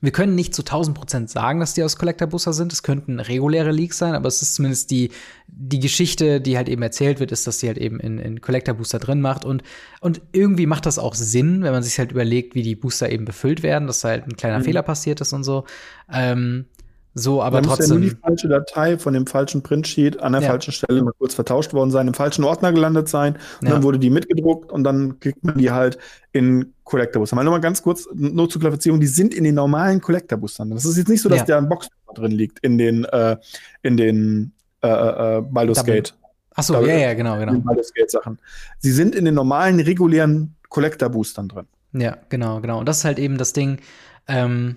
[0.00, 2.72] wir können nicht zu 1000 Prozent sagen, dass die aus Collector Booster sind.
[2.72, 5.10] Es könnten reguläre Leaks sein, aber es ist zumindest die,
[5.48, 8.74] die Geschichte, die halt eben erzählt wird, ist, dass sie halt eben in, in Collector
[8.74, 9.44] Booster drin macht.
[9.44, 9.62] Und,
[10.00, 13.24] und irgendwie macht das auch Sinn, wenn man sich halt überlegt, wie die Booster eben
[13.24, 14.64] befüllt werden, dass da halt ein kleiner mhm.
[14.64, 15.64] Fehler passiert ist und so.
[16.12, 16.66] Ähm,
[17.14, 17.88] so, aber da trotzdem.
[17.88, 20.48] Muss ja nur die falsche Datei von dem falschen Printsheet an der ja.
[20.48, 23.38] falschen Stelle mal kurz vertauscht worden sein, im falschen Ordner gelandet sein.
[23.60, 23.74] Und ja.
[23.74, 25.98] dann wurde die mitgedruckt und dann kriegt man die halt
[26.32, 27.36] in Collector Booster.
[27.36, 30.70] Mal nur mal ganz kurz, nur zur Klarifizierung, die sind in den normalen Collector Boostern.
[30.70, 31.44] Das ist jetzt nicht so, dass ja.
[31.44, 33.36] der ein Box drin liegt in den, äh,
[33.82, 34.52] in den
[34.82, 36.14] äh, äh, Baldur's Gate.
[36.54, 37.52] Achso, ja, ja, genau, genau.
[37.60, 38.38] Baldur's Gate Sachen.
[38.78, 41.66] Sie sind in den normalen, regulären Collector Boostern drin.
[41.92, 42.78] Ja, genau, genau.
[42.78, 43.78] Und das ist halt eben das Ding,
[44.26, 44.76] ähm,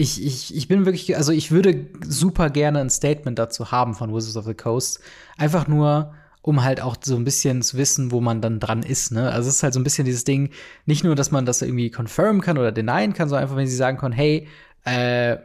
[0.00, 4.14] ich, ich, ich bin wirklich, also ich würde super gerne ein Statement dazu haben von
[4.14, 5.00] Wizards of the Coast.
[5.36, 9.12] Einfach nur, um halt auch so ein bisschen zu wissen, wo man dann dran ist.
[9.12, 9.30] Ne?
[9.30, 10.50] Also es ist halt so ein bisschen dieses Ding,
[10.86, 13.76] nicht nur, dass man das irgendwie confirmen kann oder denyen kann, sondern einfach, wenn sie
[13.76, 14.48] sagen können, hey,
[14.86, 15.36] äh,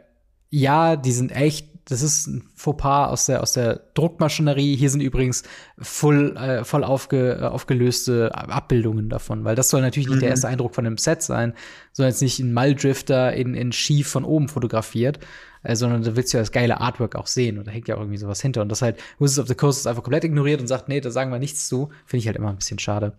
[0.48, 4.76] ja, die sind echt das ist ein Fauxpas aus der, aus der Druckmaschinerie.
[4.76, 5.44] Hier sind übrigens
[5.78, 10.32] voll, äh, voll aufge, äh, aufgelöste Abbildungen davon, weil das soll natürlich nicht der mhm.
[10.32, 11.54] erste Eindruck von einem Set sein,
[11.92, 15.20] sondern jetzt nicht ein Malldrifter in, in schief von oben fotografiert,
[15.62, 17.94] äh, sondern da willst du ja das geile Artwork auch sehen und da hängt ja
[17.94, 18.62] auch irgendwie sowas hinter.
[18.62, 21.12] Und das halt Wizards of the Coast ist einfach komplett ignoriert und sagt, nee, da
[21.12, 23.12] sagen wir nichts zu, finde ich halt immer ein bisschen schade.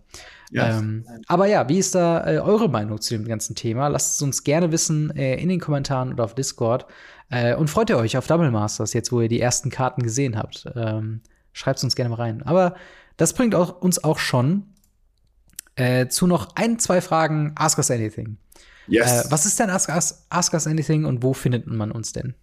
[0.50, 0.78] Ja.
[0.78, 3.88] Ähm, aber ja, wie ist da äh, eure Meinung zu dem ganzen Thema?
[3.88, 6.86] Lasst es uns gerne wissen äh, in den Kommentaren oder auf Discord.
[7.30, 10.36] Äh, und freut ihr euch auf Double Masters, jetzt wo ihr die ersten Karten gesehen
[10.36, 10.66] habt?
[10.74, 11.20] Ähm,
[11.58, 12.42] Schreibt es uns gerne mal rein.
[12.44, 12.76] Aber
[13.16, 14.62] das bringt auch, uns auch schon
[15.74, 17.52] äh, zu noch ein, zwei Fragen.
[17.56, 18.36] Ask Us Anything.
[18.86, 19.26] Yes.
[19.26, 22.34] Äh, was ist denn Ask Us, Ask Us Anything und wo findet man uns denn?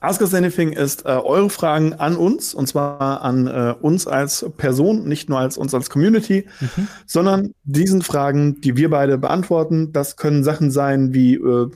[0.00, 4.44] Ask Us Anything ist äh, eure Fragen an uns und zwar an äh, uns als
[4.58, 6.88] Person, nicht nur als uns als Community, mhm.
[7.06, 9.92] sondern diesen Fragen, die wir beide beantworten.
[9.92, 11.70] Das können Sachen sein wie äh,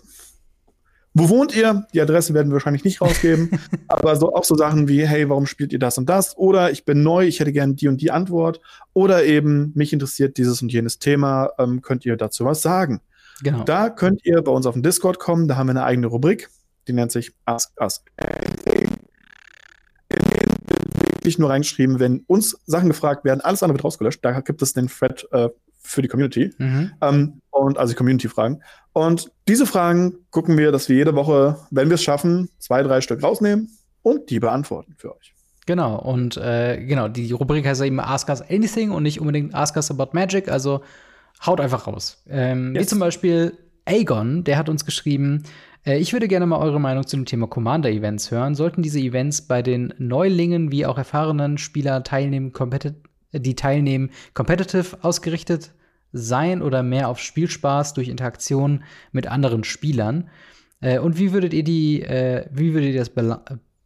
[1.15, 1.87] wo wohnt ihr?
[1.93, 3.51] Die Adresse werden wir wahrscheinlich nicht rausgeben,
[3.89, 6.37] aber so, auch so Sachen wie, hey, warum spielt ihr das und das?
[6.37, 8.61] Oder ich bin neu, ich hätte gerne die und die Antwort.
[8.95, 13.01] Oder eben, mich interessiert dieses und jenes Thema, ähm, könnt ihr dazu was sagen?
[13.43, 13.65] Genau.
[13.65, 16.49] Da könnt ihr bei uns auf den Discord kommen, da haben wir eine eigene Rubrik,
[16.89, 18.89] die nennt sich Ask Us Anything.
[20.09, 20.53] In den
[21.23, 24.25] wirklich nur reingeschrieben, wenn uns Sachen gefragt werden, alles andere wird rausgelöscht.
[24.25, 25.51] Da gibt es den Thread äh,
[25.83, 26.53] für die Community.
[26.59, 26.93] Mhm.
[27.01, 28.63] Ähm, und also Community-Fragen.
[28.93, 33.01] Und diese Fragen gucken wir, dass wir jede Woche, wenn wir es schaffen, zwei, drei
[33.01, 33.71] Stück rausnehmen
[34.03, 35.35] und die beantworten für euch.
[35.67, 39.55] Genau, und äh, genau, die Rubrik heißt ja eben Ask Us Anything und nicht unbedingt
[39.55, 40.49] Ask Us About Magic.
[40.49, 40.83] Also
[41.45, 42.23] haut einfach raus.
[42.29, 42.83] Ähm, yes.
[42.83, 43.53] Wie zum Beispiel
[43.85, 45.45] Aegon, der hat uns geschrieben,
[45.87, 48.55] äh, ich würde gerne mal eure Meinung zu dem Thema Commander-Events hören.
[48.55, 52.53] Sollten diese Events bei den Neulingen wie auch erfahrenen Spieler teilnehmen,
[53.33, 55.73] die teilnehmen, competitive ausgerichtet
[56.13, 60.29] sein oder mehr auf Spielspaß durch Interaktion mit anderen Spielern?
[60.81, 63.11] Äh, und wie würdet ihr die, äh, wie würdet ihr das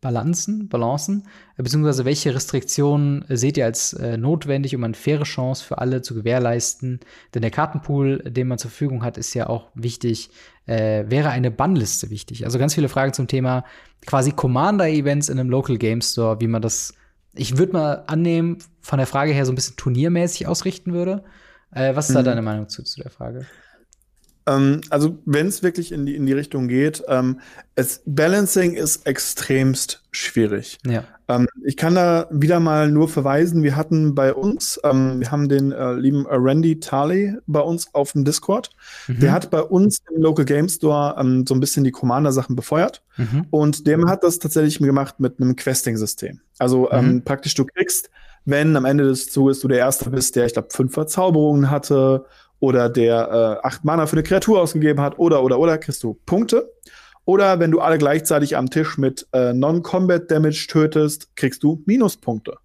[0.01, 1.25] Balancen, Balancen,
[1.57, 6.03] äh, beziehungsweise welche Restriktionen seht ihr als äh, notwendig, um eine faire Chance für alle
[6.03, 7.01] zu gewährleisten?
[7.35, 10.31] Denn der Kartenpool, den man zur Verfügung hat, ist ja auch wichtig.
[10.67, 12.45] Äh, wäre eine Bannliste wichtig?
[12.45, 13.65] Also ganz viele Fragen zum Thema
[14.07, 16.95] quasi Commander-Events in einem Local Game Store, wie man das,
[17.37, 21.25] ich würde mal annehmen, von der Frage her so ein bisschen turniermäßig ausrichten würde.
[21.71, 22.19] Äh, was ist mhm.
[22.19, 23.47] da deine Meinung zu, zu der Frage?
[24.47, 27.41] Ähm, also, wenn es wirklich in die, in die Richtung geht, ähm,
[27.75, 30.79] es, Balancing ist extremst schwierig.
[30.87, 31.05] Ja.
[31.29, 35.49] Ähm, ich kann da wieder mal nur verweisen, wir hatten bei uns, ähm, wir haben
[35.49, 38.71] den äh, lieben äh, Randy Tarley bei uns auf dem Discord.
[39.09, 39.21] Mhm.
[39.21, 43.03] Der hat bei uns im Local Game Store ähm, so ein bisschen die Commander-Sachen befeuert.
[43.17, 43.47] Mhm.
[43.51, 46.41] Und der hat das tatsächlich gemacht mit einem Questing-System.
[46.59, 47.23] Also ähm, mhm.
[47.25, 48.11] praktisch, du kriegst,
[48.45, 52.25] wenn am Ende des Zuges du der Erste bist, der, ich glaube, fünf Verzauberungen hatte
[52.61, 56.15] oder der äh, acht Mana für eine Kreatur ausgegeben hat oder oder oder kriegst du
[56.27, 56.73] Punkte.
[57.25, 62.57] Oder wenn du alle gleichzeitig am Tisch mit äh, Non-Combat Damage tötest, kriegst du Minuspunkte.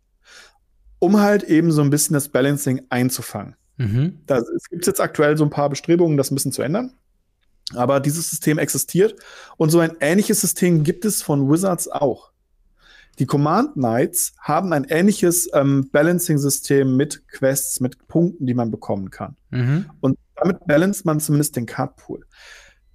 [0.99, 3.55] Um halt eben so ein bisschen das Balancing einzufangen.
[3.77, 4.19] Mhm.
[4.27, 6.93] Da, es gibt jetzt aktuell so ein paar Bestrebungen, das ein bisschen zu ändern.
[7.73, 9.15] Aber dieses System existiert
[9.57, 12.31] und so ein ähnliches System gibt es von Wizards auch.
[13.21, 19.11] Die Command Knights haben ein ähnliches ähm, Balancing-System mit Quests, mit Punkten, die man bekommen
[19.11, 19.35] kann.
[19.51, 19.85] Mhm.
[19.99, 22.25] Und damit balanced man zumindest den Cardpool.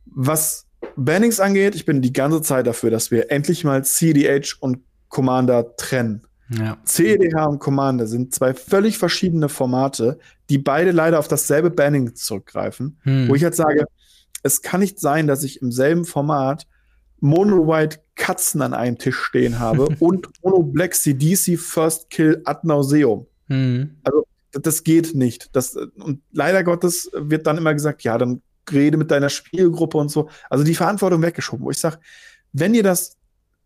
[0.06, 0.66] Was
[0.96, 5.76] Bannings angeht, ich bin die ganze Zeit dafür, dass wir endlich mal CDH und Commander
[5.76, 6.26] trennen.
[6.48, 6.76] Ja.
[6.82, 10.18] CDH und Commander sind zwei völlig verschiedene Formate,
[10.50, 12.98] die beide leider auf dasselbe Banning zurückgreifen.
[13.02, 13.28] Hm.
[13.28, 13.84] Wo ich jetzt sage,
[14.42, 16.66] es kann nicht sein, dass ich im selben Format
[17.20, 23.26] Mono-White Katzen an einem Tisch stehen habe und Mono Black CDC First Kill ad nauseum.
[23.48, 23.96] Mhm.
[24.02, 25.54] Also das geht nicht.
[25.54, 28.42] Das, und leider Gottes wird dann immer gesagt, ja, dann
[28.72, 30.28] rede mit deiner Spielgruppe und so.
[30.50, 31.98] Also die Verantwortung weggeschoben, wo ich sage,
[32.52, 33.16] wenn ihr das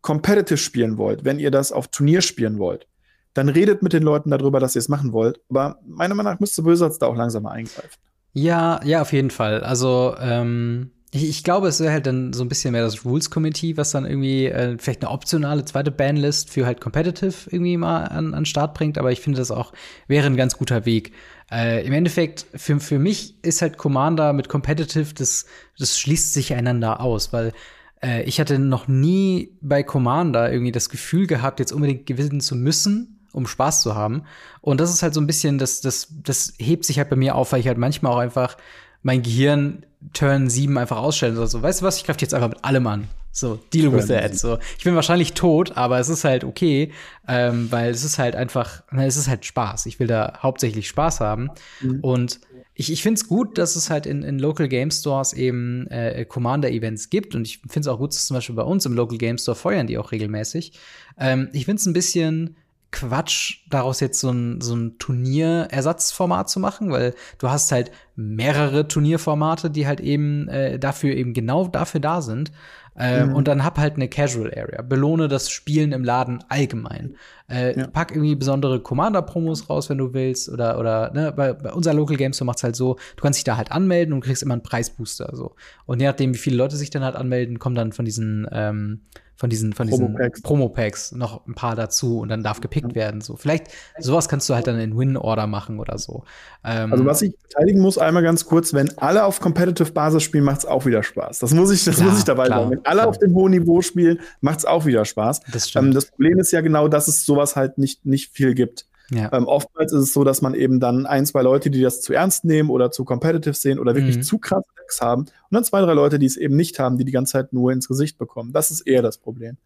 [0.03, 2.86] competitive spielen wollt, wenn ihr das auf Turnier spielen wollt,
[3.34, 5.40] dann redet mit den Leuten darüber, dass ihr es machen wollt.
[5.48, 7.98] Aber meiner Meinung nach müsste Bösatz da auch langsam mal eingreifen.
[8.32, 9.62] Ja, ja, auf jeden Fall.
[9.62, 13.30] Also, ähm, ich, ich glaube, es wäre halt dann so ein bisschen mehr das Rules
[13.30, 18.04] Committee, was dann irgendwie äh, vielleicht eine optionale zweite Banlist für halt Competitive irgendwie mal
[18.04, 18.96] an, an Start bringt.
[18.96, 19.72] Aber ich finde, das auch
[20.06, 21.12] wäre ein ganz guter Weg.
[21.50, 25.46] Äh, Im Endeffekt, für, für mich ist halt Commander mit Competitive, das,
[25.78, 27.52] das schließt sich einander aus, weil
[28.00, 32.54] äh, ich hatte noch nie bei Commander irgendwie das Gefühl gehabt, jetzt unbedingt gewinnen zu
[32.54, 34.24] müssen um Spaß zu haben.
[34.61, 37.36] Und das ist halt so ein bisschen, das, das, das hebt sich halt bei mir
[37.36, 38.56] auf, weil ich halt manchmal auch einfach
[39.02, 41.62] mein Gehirn Turn 7 einfach ausstellen oder so.
[41.62, 41.98] Weißt du was?
[41.98, 43.09] Ich greife jetzt einfach mit allem an.
[43.32, 44.36] So, deal with that.
[44.36, 46.92] So, ich bin wahrscheinlich tot, aber es ist halt okay,
[47.28, 49.86] ähm, weil es ist halt einfach, na, es ist halt Spaß.
[49.86, 51.51] Ich will da hauptsächlich Spaß haben.
[51.80, 52.01] Mhm.
[52.01, 52.40] Und
[52.74, 56.24] ich, ich finde es gut, dass es halt in, in Local Game Stores eben äh,
[56.24, 57.34] Commander-Events gibt.
[57.34, 59.55] Und ich finde es auch gut, dass zum Beispiel bei uns im Local Game Store
[59.55, 60.72] feuern die auch regelmäßig.
[61.18, 62.57] Ähm, ich finde es ein bisschen
[62.93, 68.88] Quatsch, daraus jetzt so ein, so ein Turnierersatzformat zu machen, weil du hast halt mehrere
[68.88, 72.51] Turnierformate, die halt eben äh, dafür eben genau dafür da sind.
[72.99, 73.34] Äh, mhm.
[73.34, 74.82] Und dann hab halt eine Casual Area.
[74.82, 77.16] Belohne das Spielen im Laden allgemein.
[77.49, 77.86] Äh, ja.
[77.86, 80.49] Pack irgendwie besondere Commander-Promos raus, wenn du willst.
[80.49, 83.45] Oder, oder ne, bei, bei unser Local Games Store macht's halt so, du kannst dich
[83.45, 85.30] da halt anmelden und kriegst immer einen Preisbooster.
[85.34, 85.55] So.
[85.86, 89.03] Und je nachdem, wie viele Leute sich dann halt anmelden, kommen dann von diesen ähm,
[89.41, 93.22] von diesen, von diesen Promo-Packs noch ein paar dazu und dann darf gepickt werden.
[93.22, 93.68] So, vielleicht
[93.99, 96.24] sowas kannst du halt dann in Win-Order machen oder so.
[96.62, 100.45] Ähm, also was ich beteiligen muss, einmal ganz kurz, wenn alle auf Competitive Basis spielen,
[100.45, 101.38] macht es auch wieder Spaß.
[101.38, 102.70] Das muss ich, das klar, muss ich dabei klar, sagen.
[102.72, 103.09] Wenn alle klar.
[103.09, 105.41] auf dem hohen Niveau spielen, macht es auch wieder Spaß.
[105.51, 108.84] Das, ähm, das Problem ist ja genau, dass es sowas halt nicht, nicht viel gibt.
[109.11, 109.32] Ja.
[109.32, 112.12] Ähm, oftmals ist es so, dass man eben dann ein, zwei Leute, die das zu
[112.12, 114.22] ernst nehmen oder zu competitive sehen oder wirklich mhm.
[114.22, 117.04] zu krasse Decks haben und dann zwei, drei Leute, die es eben nicht haben, die
[117.04, 118.52] die ganze Zeit nur ins Gesicht bekommen.
[118.52, 119.56] Das ist eher das Problem.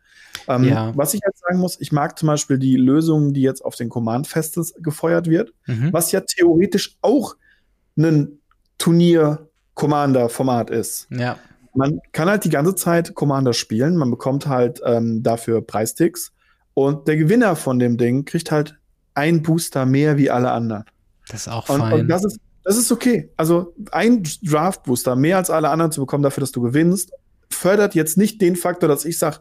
[0.48, 0.92] Ähm, ja.
[0.96, 3.88] Was ich jetzt sagen muss, ich mag zum Beispiel die Lösung, die jetzt auf den
[3.88, 5.92] Command-Festes gefeuert wird, mhm.
[5.92, 7.36] was ja theoretisch auch
[7.96, 8.38] ein
[8.78, 11.06] Turnier-Commander-Format ist.
[11.10, 11.38] Ja.
[11.74, 16.32] Man kann halt die ganze Zeit Commander spielen, man bekommt halt ähm, dafür Preisticks
[16.72, 18.78] und der Gewinner von dem Ding kriegt halt
[19.14, 20.84] ein Booster mehr wie alle anderen.
[21.28, 22.00] Das ist auch und, fein.
[22.00, 23.30] Und das ist, das ist okay.
[23.36, 27.12] Also ein Draft-Booster mehr als alle anderen zu bekommen dafür, dass du gewinnst,
[27.50, 29.38] fördert jetzt nicht den Faktor, dass ich sage,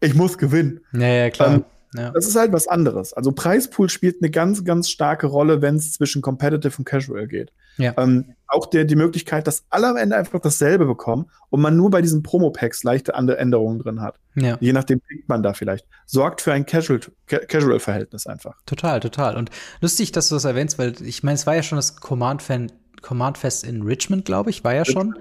[0.00, 0.80] ich muss gewinnen.
[0.92, 1.54] Ja, ja klar.
[1.54, 1.64] Ähm,
[1.94, 2.10] ja.
[2.10, 3.12] Das ist halt was anderes.
[3.12, 7.52] Also Preispool spielt eine ganz, ganz starke Rolle, wenn es zwischen Competitive und Casual geht.
[7.78, 7.94] Ja.
[7.96, 11.90] Ähm, auch der, die Möglichkeit, dass alle am Ende einfach dasselbe bekommen und man nur
[11.90, 14.16] bei diesen Promo-Packs leichte andere Änderungen drin hat.
[14.36, 14.56] Ja.
[14.60, 15.86] Je nachdem pickt man da vielleicht.
[16.06, 18.56] Sorgt für ein Casual-Verhältnis einfach.
[18.66, 19.36] Total, total.
[19.36, 22.70] Und lustig, dass du das erwähnst, weil ich meine, es war ja schon das Command-Fan
[23.02, 25.14] Command Fest in Richmond, glaube ich, war ja schon.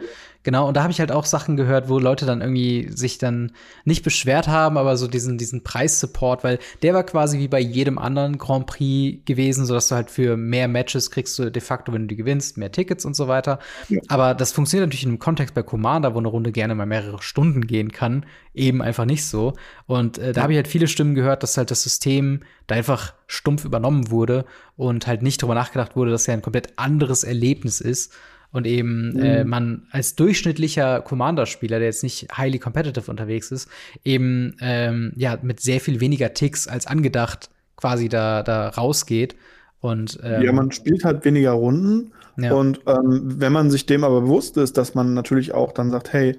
[0.43, 3.51] Genau, und da habe ich halt auch Sachen gehört, wo Leute dann irgendwie sich dann
[3.83, 7.97] nicht beschwert haben, aber so diesen, diesen Preissupport, weil der war quasi wie bei jedem
[7.97, 12.03] anderen Grand Prix gewesen, sodass du halt für mehr Matches kriegst du de facto, wenn
[12.03, 13.59] du die gewinnst, mehr Tickets und so weiter.
[13.89, 13.99] Ja.
[14.07, 17.21] Aber das funktioniert natürlich in einem Kontext bei Commander, wo eine Runde gerne mal mehrere
[17.21, 19.53] Stunden gehen kann, eben einfach nicht so.
[19.87, 23.13] Und äh, da habe ich halt viele Stimmen gehört, dass halt das System da einfach
[23.27, 24.45] stumpf übernommen wurde
[24.77, 28.13] und halt nicht drüber nachgedacht wurde, dass ja ein komplett anderes Erlebnis ist
[28.51, 29.19] und eben mhm.
[29.19, 33.69] äh, man als durchschnittlicher Commander-Spieler, der jetzt nicht highly competitive unterwegs ist,
[34.03, 39.35] eben ähm, ja mit sehr viel weniger Ticks als angedacht quasi da, da rausgeht.
[39.81, 42.11] Und, ähm, ja, man spielt halt weniger Runden.
[42.37, 42.53] Ja.
[42.53, 46.11] Und ähm, wenn man sich dem aber bewusst ist, dass man natürlich auch dann sagt,
[46.11, 46.37] hey,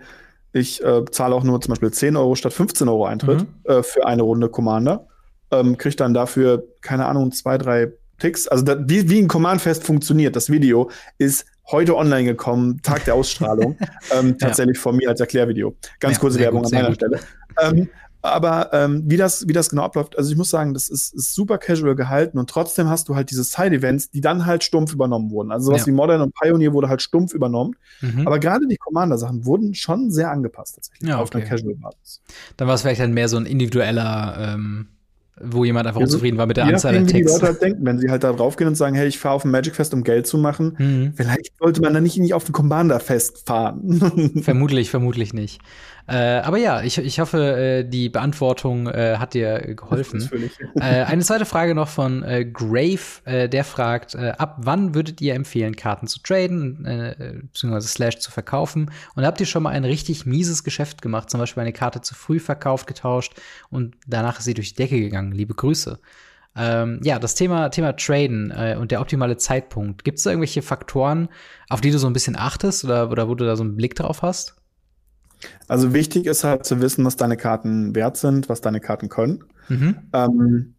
[0.53, 3.71] ich äh, zahle auch nur zum Beispiel 10 Euro statt 15 Euro Eintritt mhm.
[3.71, 5.07] äh, für eine Runde Commander,
[5.51, 8.47] ähm, kriegt dann dafür, keine Ahnung, zwei, drei Ticks.
[8.47, 13.15] Also da, wie, wie ein Command-Fest funktioniert, das Video ist heute online gekommen, Tag der
[13.15, 13.77] Ausstrahlung,
[14.13, 14.83] ähm, tatsächlich ja.
[14.83, 15.77] von mir als Erklärvideo.
[15.99, 17.21] Ganz ja, kurze Werbung gut, an meiner Stelle.
[17.61, 17.89] Ähm,
[18.23, 21.35] aber ähm, wie, das, wie das genau abläuft, also ich muss sagen, das ist, ist
[21.35, 25.31] super casual gehalten und trotzdem hast du halt diese Side-Events, die dann halt stumpf übernommen
[25.31, 25.51] wurden.
[25.51, 25.87] Also sowas ja.
[25.87, 27.77] wie Modern und Pioneer wurde halt stumpf übernommen.
[28.03, 28.27] Mhm.
[28.27, 31.23] Aber gerade die Commander-Sachen wurden schon sehr angepasst tatsächlich ja, okay.
[31.23, 32.21] auf einer Casual-Basis.
[32.59, 34.89] Dann war es vielleicht dann mehr so ein individueller ähm
[35.43, 37.17] wo jemand einfach also, unzufrieden war mit der Anzahl der Texte.
[37.17, 39.35] Wie die Leute halt denken, wenn sie halt da draufgehen und sagen, hey, ich fahre
[39.35, 41.13] auf ein Magic Fest, um Geld zu machen, mhm.
[41.15, 44.33] vielleicht sollte man dann nicht, nicht auf ein Commander Fest fahren.
[44.43, 45.61] vermutlich, vermutlich nicht.
[46.07, 50.29] Äh, aber ja, ich, ich hoffe, äh, die Beantwortung äh, hat dir geholfen.
[50.77, 55.35] äh, eine zweite Frage noch von äh, Grave, äh, der fragt, ab wann würdet ihr
[55.35, 58.91] empfehlen, Karten zu traden, äh, beziehungsweise Slash zu verkaufen?
[59.15, 62.15] Und habt ihr schon mal ein richtig mieses Geschäft gemacht, zum Beispiel eine Karte zu
[62.15, 63.35] früh verkauft, getauscht
[63.71, 65.33] und danach ist sie durch die Decke gegangen?
[65.33, 65.99] Liebe Grüße.
[66.57, 70.05] Ähm, ja, das Thema, Thema Traden äh, und der optimale Zeitpunkt.
[70.05, 71.29] Gibt es da irgendwelche Faktoren,
[71.69, 73.95] auf die du so ein bisschen achtest oder, oder wo du da so einen Blick
[73.95, 74.60] drauf hast?
[75.69, 79.45] Also wichtig ist halt zu wissen, was deine Karten wert sind, was deine Karten können.
[79.69, 79.97] Mhm.
[80.13, 80.75] Ähm,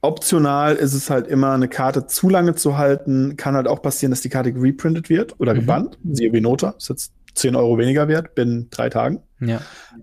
[0.00, 3.36] optional ist es halt immer, eine Karte zu lange zu halten.
[3.36, 5.60] Kann halt auch passieren, dass die Karte reprintet wird oder mhm.
[5.60, 5.98] gebannt.
[6.10, 6.74] Siehe wie Nota.
[6.76, 9.22] Ist jetzt 10 Euro weniger wert binnen drei Tagen.
[9.40, 9.60] Ja.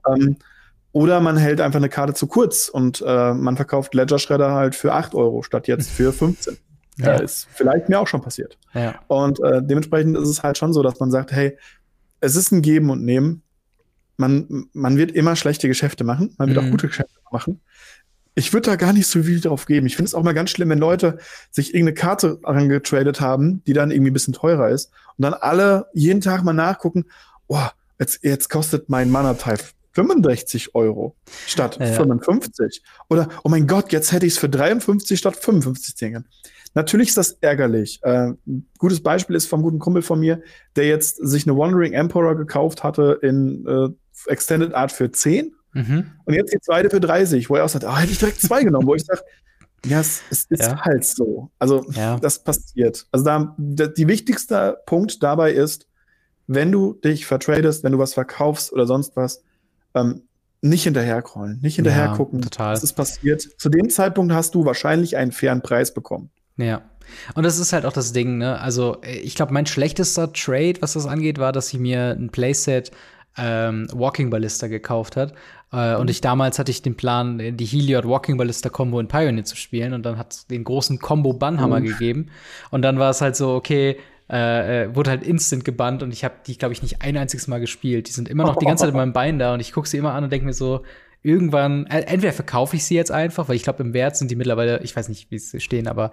[0.07, 0.37] Ähm,
[0.91, 4.73] oder man hält einfach eine Karte zu kurz und äh, man verkauft Ledger Shredder halt
[4.75, 6.57] für 8 Euro statt jetzt für 15.
[7.01, 7.15] Ja.
[7.15, 8.57] Äh, ist vielleicht mir auch schon passiert.
[8.73, 8.95] Ja.
[9.07, 11.57] Und äh, dementsprechend ist es halt schon so, dass man sagt, hey,
[12.19, 13.41] es ist ein Geben und Nehmen
[14.19, 16.67] man, man wird immer schlechte Geschäfte machen, man wird mhm.
[16.67, 17.61] auch gute Geschäfte machen.
[18.35, 19.87] Ich würde da gar nicht so viel drauf geben.
[19.87, 21.17] Ich finde es auch mal ganz schlimm, wenn Leute
[21.51, 25.87] sich irgendeine Karte angetradet haben, die dann irgendwie ein bisschen teurer ist und dann alle
[25.93, 27.05] jeden Tag mal nachgucken,
[27.47, 27.67] oh,
[27.97, 29.63] jetzt, jetzt kostet mein Mana-Type
[29.93, 31.15] 65 Euro
[31.47, 31.87] statt ja.
[31.87, 32.83] 55.
[33.09, 36.25] Oder, oh mein Gott, jetzt hätte ich es für 53 statt 55 Dingen.
[36.75, 37.99] Natürlich ist das ärgerlich.
[38.03, 38.33] Äh,
[38.77, 40.41] gutes Beispiel ist vom guten Kumpel von mir,
[40.75, 43.89] der jetzt sich eine Wandering Emperor gekauft hatte in äh,
[44.27, 46.11] Extended Art für 10 mhm.
[46.25, 48.63] und jetzt die zweite für 30, wo er auch sagt, ah, hätte ich direkt zwei
[48.63, 49.21] genommen, wo ich sage,
[49.85, 50.81] ja, es, es ist ja.
[50.81, 51.49] halt so.
[51.59, 52.19] Also, ja.
[52.19, 53.05] das passiert.
[53.11, 55.87] Also, da, die wichtigste Punkt dabei ist,
[56.47, 59.43] wenn du dich vertradest, wenn du was verkaufst oder sonst was,
[59.93, 60.23] ähm,
[60.61, 62.73] nicht hinterhercrollen, nicht hinterher ja, total.
[62.73, 63.41] was ist passiert.
[63.57, 66.31] Zu dem Zeitpunkt hast du wahrscheinlich einen fairen Preis bekommen.
[66.57, 66.81] Ja.
[67.33, 68.59] Und das ist halt auch das Ding, ne?
[68.59, 72.91] Also, ich glaube, mein schlechtester Trade, was das angeht, war, dass ich mir ein Playset
[73.37, 75.33] ähm, Walking Ballista gekauft hat.
[75.71, 76.01] Äh, mhm.
[76.01, 79.55] Und ich damals hatte ich den Plan, die Heliod Walking Ballista Combo in Pioneer zu
[79.55, 79.93] spielen.
[79.93, 81.85] Und dann hat es den großen Combo Bannhammer mhm.
[81.85, 82.27] gegeben.
[82.71, 83.97] Und dann war es halt so, okay,
[84.31, 87.47] äh, äh, wurde halt instant gebannt und ich habe die, glaube ich, nicht ein einziges
[87.47, 88.07] Mal gespielt.
[88.07, 89.97] Die sind immer noch die ganze Zeit in meinem Bein da und ich gucke sie
[89.97, 90.83] immer an und denke mir so,
[91.23, 94.35] irgendwann, äh, entweder verkaufe ich sie jetzt einfach, weil ich glaube, im Wert sind die
[94.35, 96.11] mittlerweile, ich weiß nicht, wie sie stehen, aber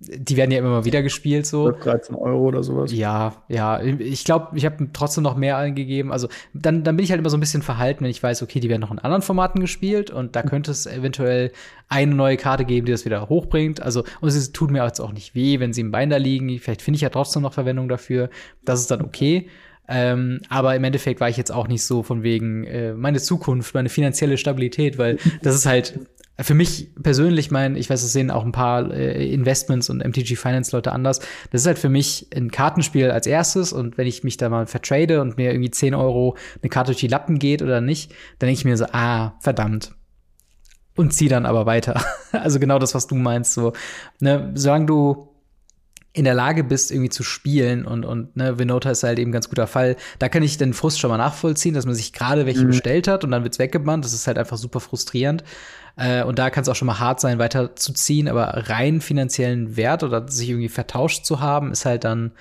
[0.00, 1.70] die werden ja immer mal wieder gespielt, so.
[1.70, 2.90] 13 Euro oder sowas.
[2.90, 3.82] Ja, ja.
[3.82, 6.10] Ich glaube, ich habe trotzdem noch mehr eingegeben.
[6.10, 8.60] Also dann, dann bin ich halt immer so ein bisschen verhalten, wenn ich weiß, okay,
[8.60, 11.52] die werden noch in anderen Formaten gespielt und da könnte es eventuell
[11.88, 13.82] eine neue Karte geben, die das wieder hochbringt.
[13.82, 16.58] Also, und es tut mir jetzt auch nicht weh, wenn sie im Bein da liegen.
[16.58, 18.30] Vielleicht finde ich ja trotzdem noch Verwendung dafür.
[18.64, 19.48] Das ist dann okay.
[19.86, 23.74] Ähm, aber im Endeffekt war ich jetzt auch nicht so von wegen äh, meine Zukunft,
[23.74, 25.98] meine finanzielle Stabilität, weil das ist halt
[26.42, 30.36] für mich persönlich, mein, ich weiß, es sehen auch ein paar äh, Investments und MTG
[30.36, 31.20] Finance Leute anders.
[31.50, 34.66] Das ist halt für mich ein Kartenspiel als erstes und wenn ich mich da mal
[34.66, 38.48] vertrade und mir irgendwie 10 Euro eine Karte durch die Lappen geht oder nicht, dann
[38.48, 39.92] denke ich mir so, ah, verdammt.
[40.96, 42.02] Und zieh dann aber weiter.
[42.32, 43.72] also genau das, was du meinst, so,
[44.20, 45.30] ne, solange du
[46.12, 49.32] in der Lage bist, irgendwie zu spielen und, und ne, Vinota ist halt eben ein
[49.32, 49.96] ganz guter Fall.
[50.18, 52.68] Da kann ich den Frust schon mal nachvollziehen, dass man sich gerade welche mhm.
[52.68, 54.04] bestellt hat und dann wird's weggebannt.
[54.04, 55.44] Das ist halt einfach super frustrierend.
[56.00, 60.02] Äh, und da kann es auch schon mal hart sein, weiterzuziehen, aber rein finanziellen Wert
[60.02, 62.32] oder sich irgendwie vertauscht zu haben, ist halt dann,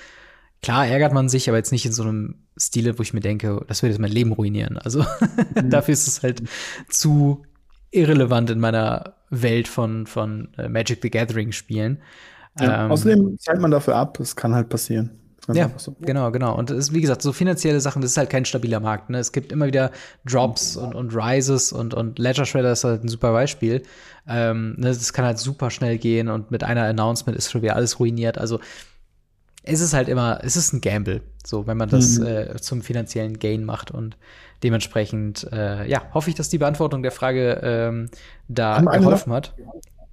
[0.64, 3.62] klar ärgert man sich, aber jetzt nicht in so einem Stile, wo ich mir denke,
[3.68, 4.78] das würde jetzt mein Leben ruinieren.
[4.78, 5.04] Also
[5.56, 5.70] mhm.
[5.70, 6.42] dafür ist es halt
[6.88, 7.44] zu
[7.92, 12.02] irrelevant in meiner Welt von, von äh, Magic the Gathering Spielen.
[12.62, 15.19] Ja, ähm, außerdem zahlt man dafür ab, es kann halt passieren.
[15.56, 15.96] Ja, so.
[16.02, 16.56] genau, genau.
[16.56, 19.10] Und es ist, wie gesagt, so finanzielle Sachen, das ist halt kein stabiler Markt.
[19.10, 19.20] Ne?
[19.20, 19.92] Es gibt immer wieder
[20.26, 23.84] Drops und, und Rises und, und Ledger Shredder ist halt ein super Beispiel.
[24.28, 27.76] Ähm, ne, das kann halt super schnell gehen und mit einer Announcement ist schon wieder
[27.76, 28.38] alles ruiniert.
[28.38, 28.60] Also
[29.64, 32.26] es ist halt immer, es ist ein Gamble, so wenn man das mhm.
[32.26, 34.18] äh, zum finanziellen Gain macht und
[34.64, 38.10] dementsprechend, äh, ja, hoffe ich, dass die Beantwortung der Frage ähm,
[38.48, 39.54] da geholfen hat.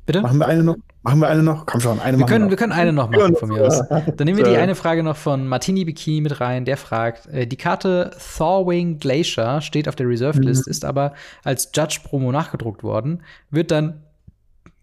[0.06, 0.22] Bitte?
[0.22, 0.76] Machen wir eine noch?
[1.02, 1.66] Machen wir eine noch?
[1.66, 2.50] Komm schon, eine wir können, noch.
[2.50, 3.82] Wir können eine noch machen von mir aus.
[3.88, 6.64] Dann nehmen wir die eine Frage noch von Martini Bikini mit rein.
[6.64, 10.70] Der fragt, äh, die Karte Thorwing Glacier steht auf der Reserved List, mhm.
[10.70, 11.14] ist aber
[11.44, 13.22] als Judge-Promo nachgedruckt worden.
[13.50, 14.02] Wird dann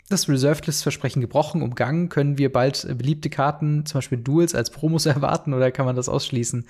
[0.09, 2.09] das Reserved List-Versprechen gebrochen, umgangen?
[2.09, 5.95] Können wir bald äh, beliebte Karten, zum Beispiel Duels, als Promos erwarten oder kann man
[5.95, 6.67] das ausschließen?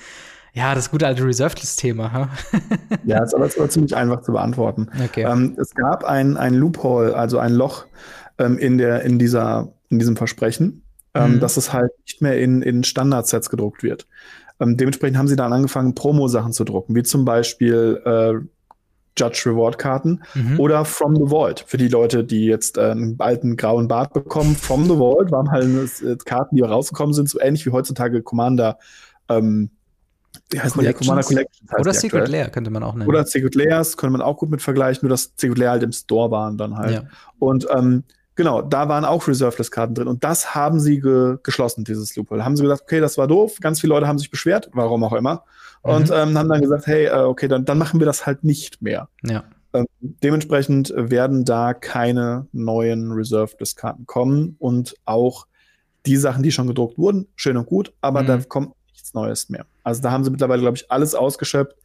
[0.56, 2.30] Ja, das gute alte Reserved List-Thema.
[3.06, 4.88] Ja, ist aber, ist aber ziemlich einfach zu beantworten.
[5.04, 5.24] Okay.
[5.24, 7.86] Ähm, es gab ein, ein Loophole, also ein Loch
[8.38, 10.84] ähm, in, der, in, dieser, in diesem Versprechen,
[11.14, 11.40] ähm, mhm.
[11.40, 14.08] dass es halt nicht mehr in, in Standardsets gedruckt wird.
[14.60, 18.34] Ähm, dementsprechend haben sie dann angefangen, Promo-Sachen zu drucken, wie zum Beispiel äh,
[19.18, 20.60] Judge Reward Karten mhm.
[20.60, 21.64] oder From the Vault.
[21.68, 25.52] Für die Leute, die jetzt äh, einen alten grauen Bart bekommen, From the Vault waren
[25.52, 25.66] halt
[26.02, 28.80] äh, Karten, die rausgekommen sind, so ähnlich wie heutzutage Commander.
[29.30, 29.70] Ähm,
[30.50, 30.94] wie heißt die?
[30.94, 31.68] Commander Collection.
[31.80, 33.08] Oder Secret Lair könnte man auch nennen.
[33.08, 35.92] Oder Secret Layers könnte man auch gut mit vergleichen, nur dass Secret Lair halt im
[35.92, 36.92] Store waren dann halt.
[36.92, 37.04] Ja.
[37.40, 38.04] Und ähm,
[38.36, 42.44] Genau, da waren auch Reserveless-Karten drin und das haben sie ge geschlossen, dieses Loophole.
[42.44, 45.14] Haben sie gesagt, okay, das war doof, ganz viele Leute haben sich beschwert, warum auch
[45.14, 45.44] immer,
[45.82, 46.16] und mhm.
[46.16, 49.08] ähm, haben dann gesagt, hey, äh, okay, dann, dann machen wir das halt nicht mehr.
[49.24, 49.44] Ja.
[49.74, 55.48] Ähm, dementsprechend werden da keine neuen Reserveless-Karten kommen und auch
[56.06, 58.28] die Sachen, die schon gedruckt wurden, schön und gut, aber mhm.
[58.28, 59.66] da kommt nichts Neues mehr.
[59.84, 61.76] Also da haben sie mittlerweile, glaube ich, alles ausgeschöpft.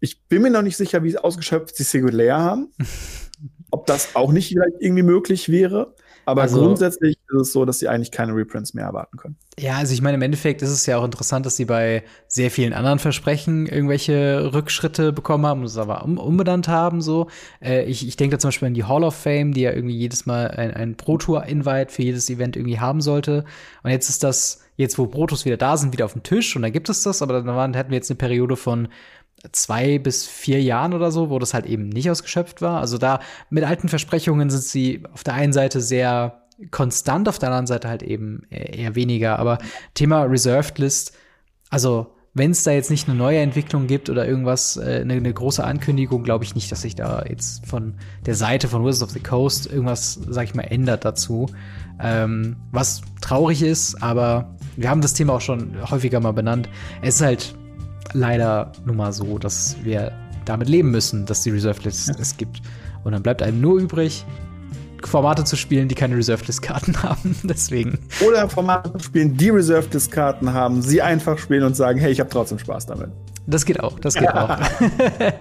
[0.00, 2.70] Ich bin mir noch nicht sicher, wie ausgeschöpft sie Singulär haben.
[3.70, 5.94] ob das auch nicht vielleicht irgendwie möglich wäre.
[6.28, 9.36] Aber also, grundsätzlich ist es so, dass sie eigentlich keine Reprints mehr erwarten können.
[9.60, 12.50] Ja, also ich meine, im Endeffekt ist es ja auch interessant, dass sie bei sehr
[12.50, 17.00] vielen anderen Versprechen irgendwelche Rückschritte bekommen haben und es aber um, umbenannt haben.
[17.00, 17.28] So,
[17.62, 19.96] äh, ich, ich denke da zum Beispiel an die Hall of Fame, die ja irgendwie
[19.96, 23.44] jedes Mal ein, ein Pro-Tour-Invite für jedes Event irgendwie haben sollte.
[23.84, 26.62] Und jetzt ist das, jetzt wo Protos wieder da sind, wieder auf dem Tisch und
[26.62, 28.88] da gibt es das, aber dann waren, hatten wir jetzt eine Periode von
[29.52, 32.80] zwei bis vier Jahren oder so, wo das halt eben nicht ausgeschöpft war.
[32.80, 33.20] Also da
[33.50, 37.88] mit alten Versprechungen sind sie auf der einen Seite sehr konstant, auf der anderen Seite
[37.88, 39.38] halt eben eher weniger.
[39.38, 39.58] Aber
[39.94, 41.12] Thema Reserved List,
[41.70, 45.32] also wenn es da jetzt nicht eine neue Entwicklung gibt oder irgendwas, äh, eine, eine
[45.32, 47.94] große Ankündigung, glaube ich nicht, dass sich da jetzt von
[48.26, 51.46] der Seite von Wizards of the Coast irgendwas, sag ich mal, ändert dazu.
[51.98, 56.68] Ähm, was traurig ist, aber wir haben das Thema auch schon häufiger mal benannt.
[57.00, 57.54] Es ist halt
[58.12, 60.12] leider nun mal so, dass wir
[60.44, 62.14] damit leben müssen, dass die Reserve List ja.
[62.18, 62.62] es gibt.
[63.04, 64.24] Und dann bleibt einem nur übrig,
[65.04, 67.36] Formate zu spielen, die keine Reserved List Karten haben.
[67.44, 67.98] Deswegen.
[68.26, 72.12] Oder Formate zu spielen, die Reserved List Karten haben, sie einfach spielen und sagen, hey,
[72.12, 73.10] ich habe trotzdem Spaß damit.
[73.48, 74.58] Das geht auch, das geht auch.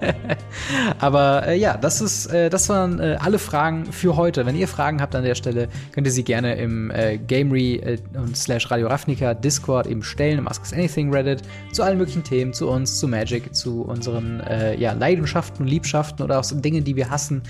[0.99, 4.45] Aber äh, ja, das ist, äh, das waren äh, alle Fragen für heute.
[4.45, 7.97] Wenn ihr Fragen habt an der Stelle, könnt ihr sie gerne im äh, Gamery äh,
[8.13, 11.41] und slash Radio Ravnica Discord eben stellen, im Ask Us Anything Reddit,
[11.71, 16.23] zu allen möglichen Themen, zu uns, zu Magic, zu unseren äh, ja, Leidenschaften und Liebschaften
[16.23, 17.41] oder auch Dingen, die wir hassen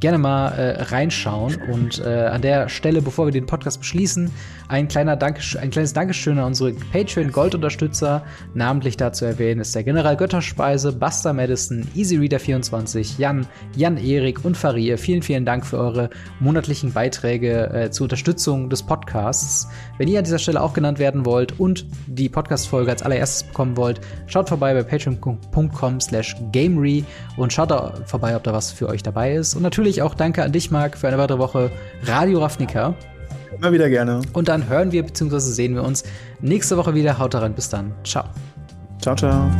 [0.00, 1.56] gerne mal äh, reinschauen.
[1.70, 4.30] Und äh, an der Stelle, bevor wir den Podcast beschließen,
[4.68, 8.24] ein, kleiner Dank ein kleines Dankeschön an unsere Patreon-Goldunterstützer.
[8.54, 13.46] Namentlich dazu erwähnen ist der General Götterspeise, Buster Madison, EasyReader24, Jan,
[13.76, 14.96] Jan-Erik und Farir.
[14.96, 16.10] Vielen, vielen Dank für eure
[16.40, 19.68] monatlichen Beiträge äh, zur Unterstützung des Podcasts.
[19.98, 23.76] Wenn ihr an dieser Stelle auch genannt werden wollt und die Podcast-Folge als allererstes bekommen
[23.76, 27.04] wollt, schaut vorbei bei patreon.com slash gamery
[27.36, 29.54] und schaut da vorbei, ob da was für euch dabei ist.
[29.54, 31.70] Und natürlich natürlich auch danke an dich, Marc, für eine weitere Woche
[32.04, 32.94] Radio Ravnica.
[33.58, 34.22] Immer wieder gerne.
[34.32, 35.38] Und dann hören wir bzw.
[35.38, 36.04] sehen wir uns
[36.40, 37.18] nächste Woche wieder.
[37.18, 37.92] Haut rein, bis dann.
[38.02, 38.24] Ciao.
[38.98, 39.50] Ciao, ciao.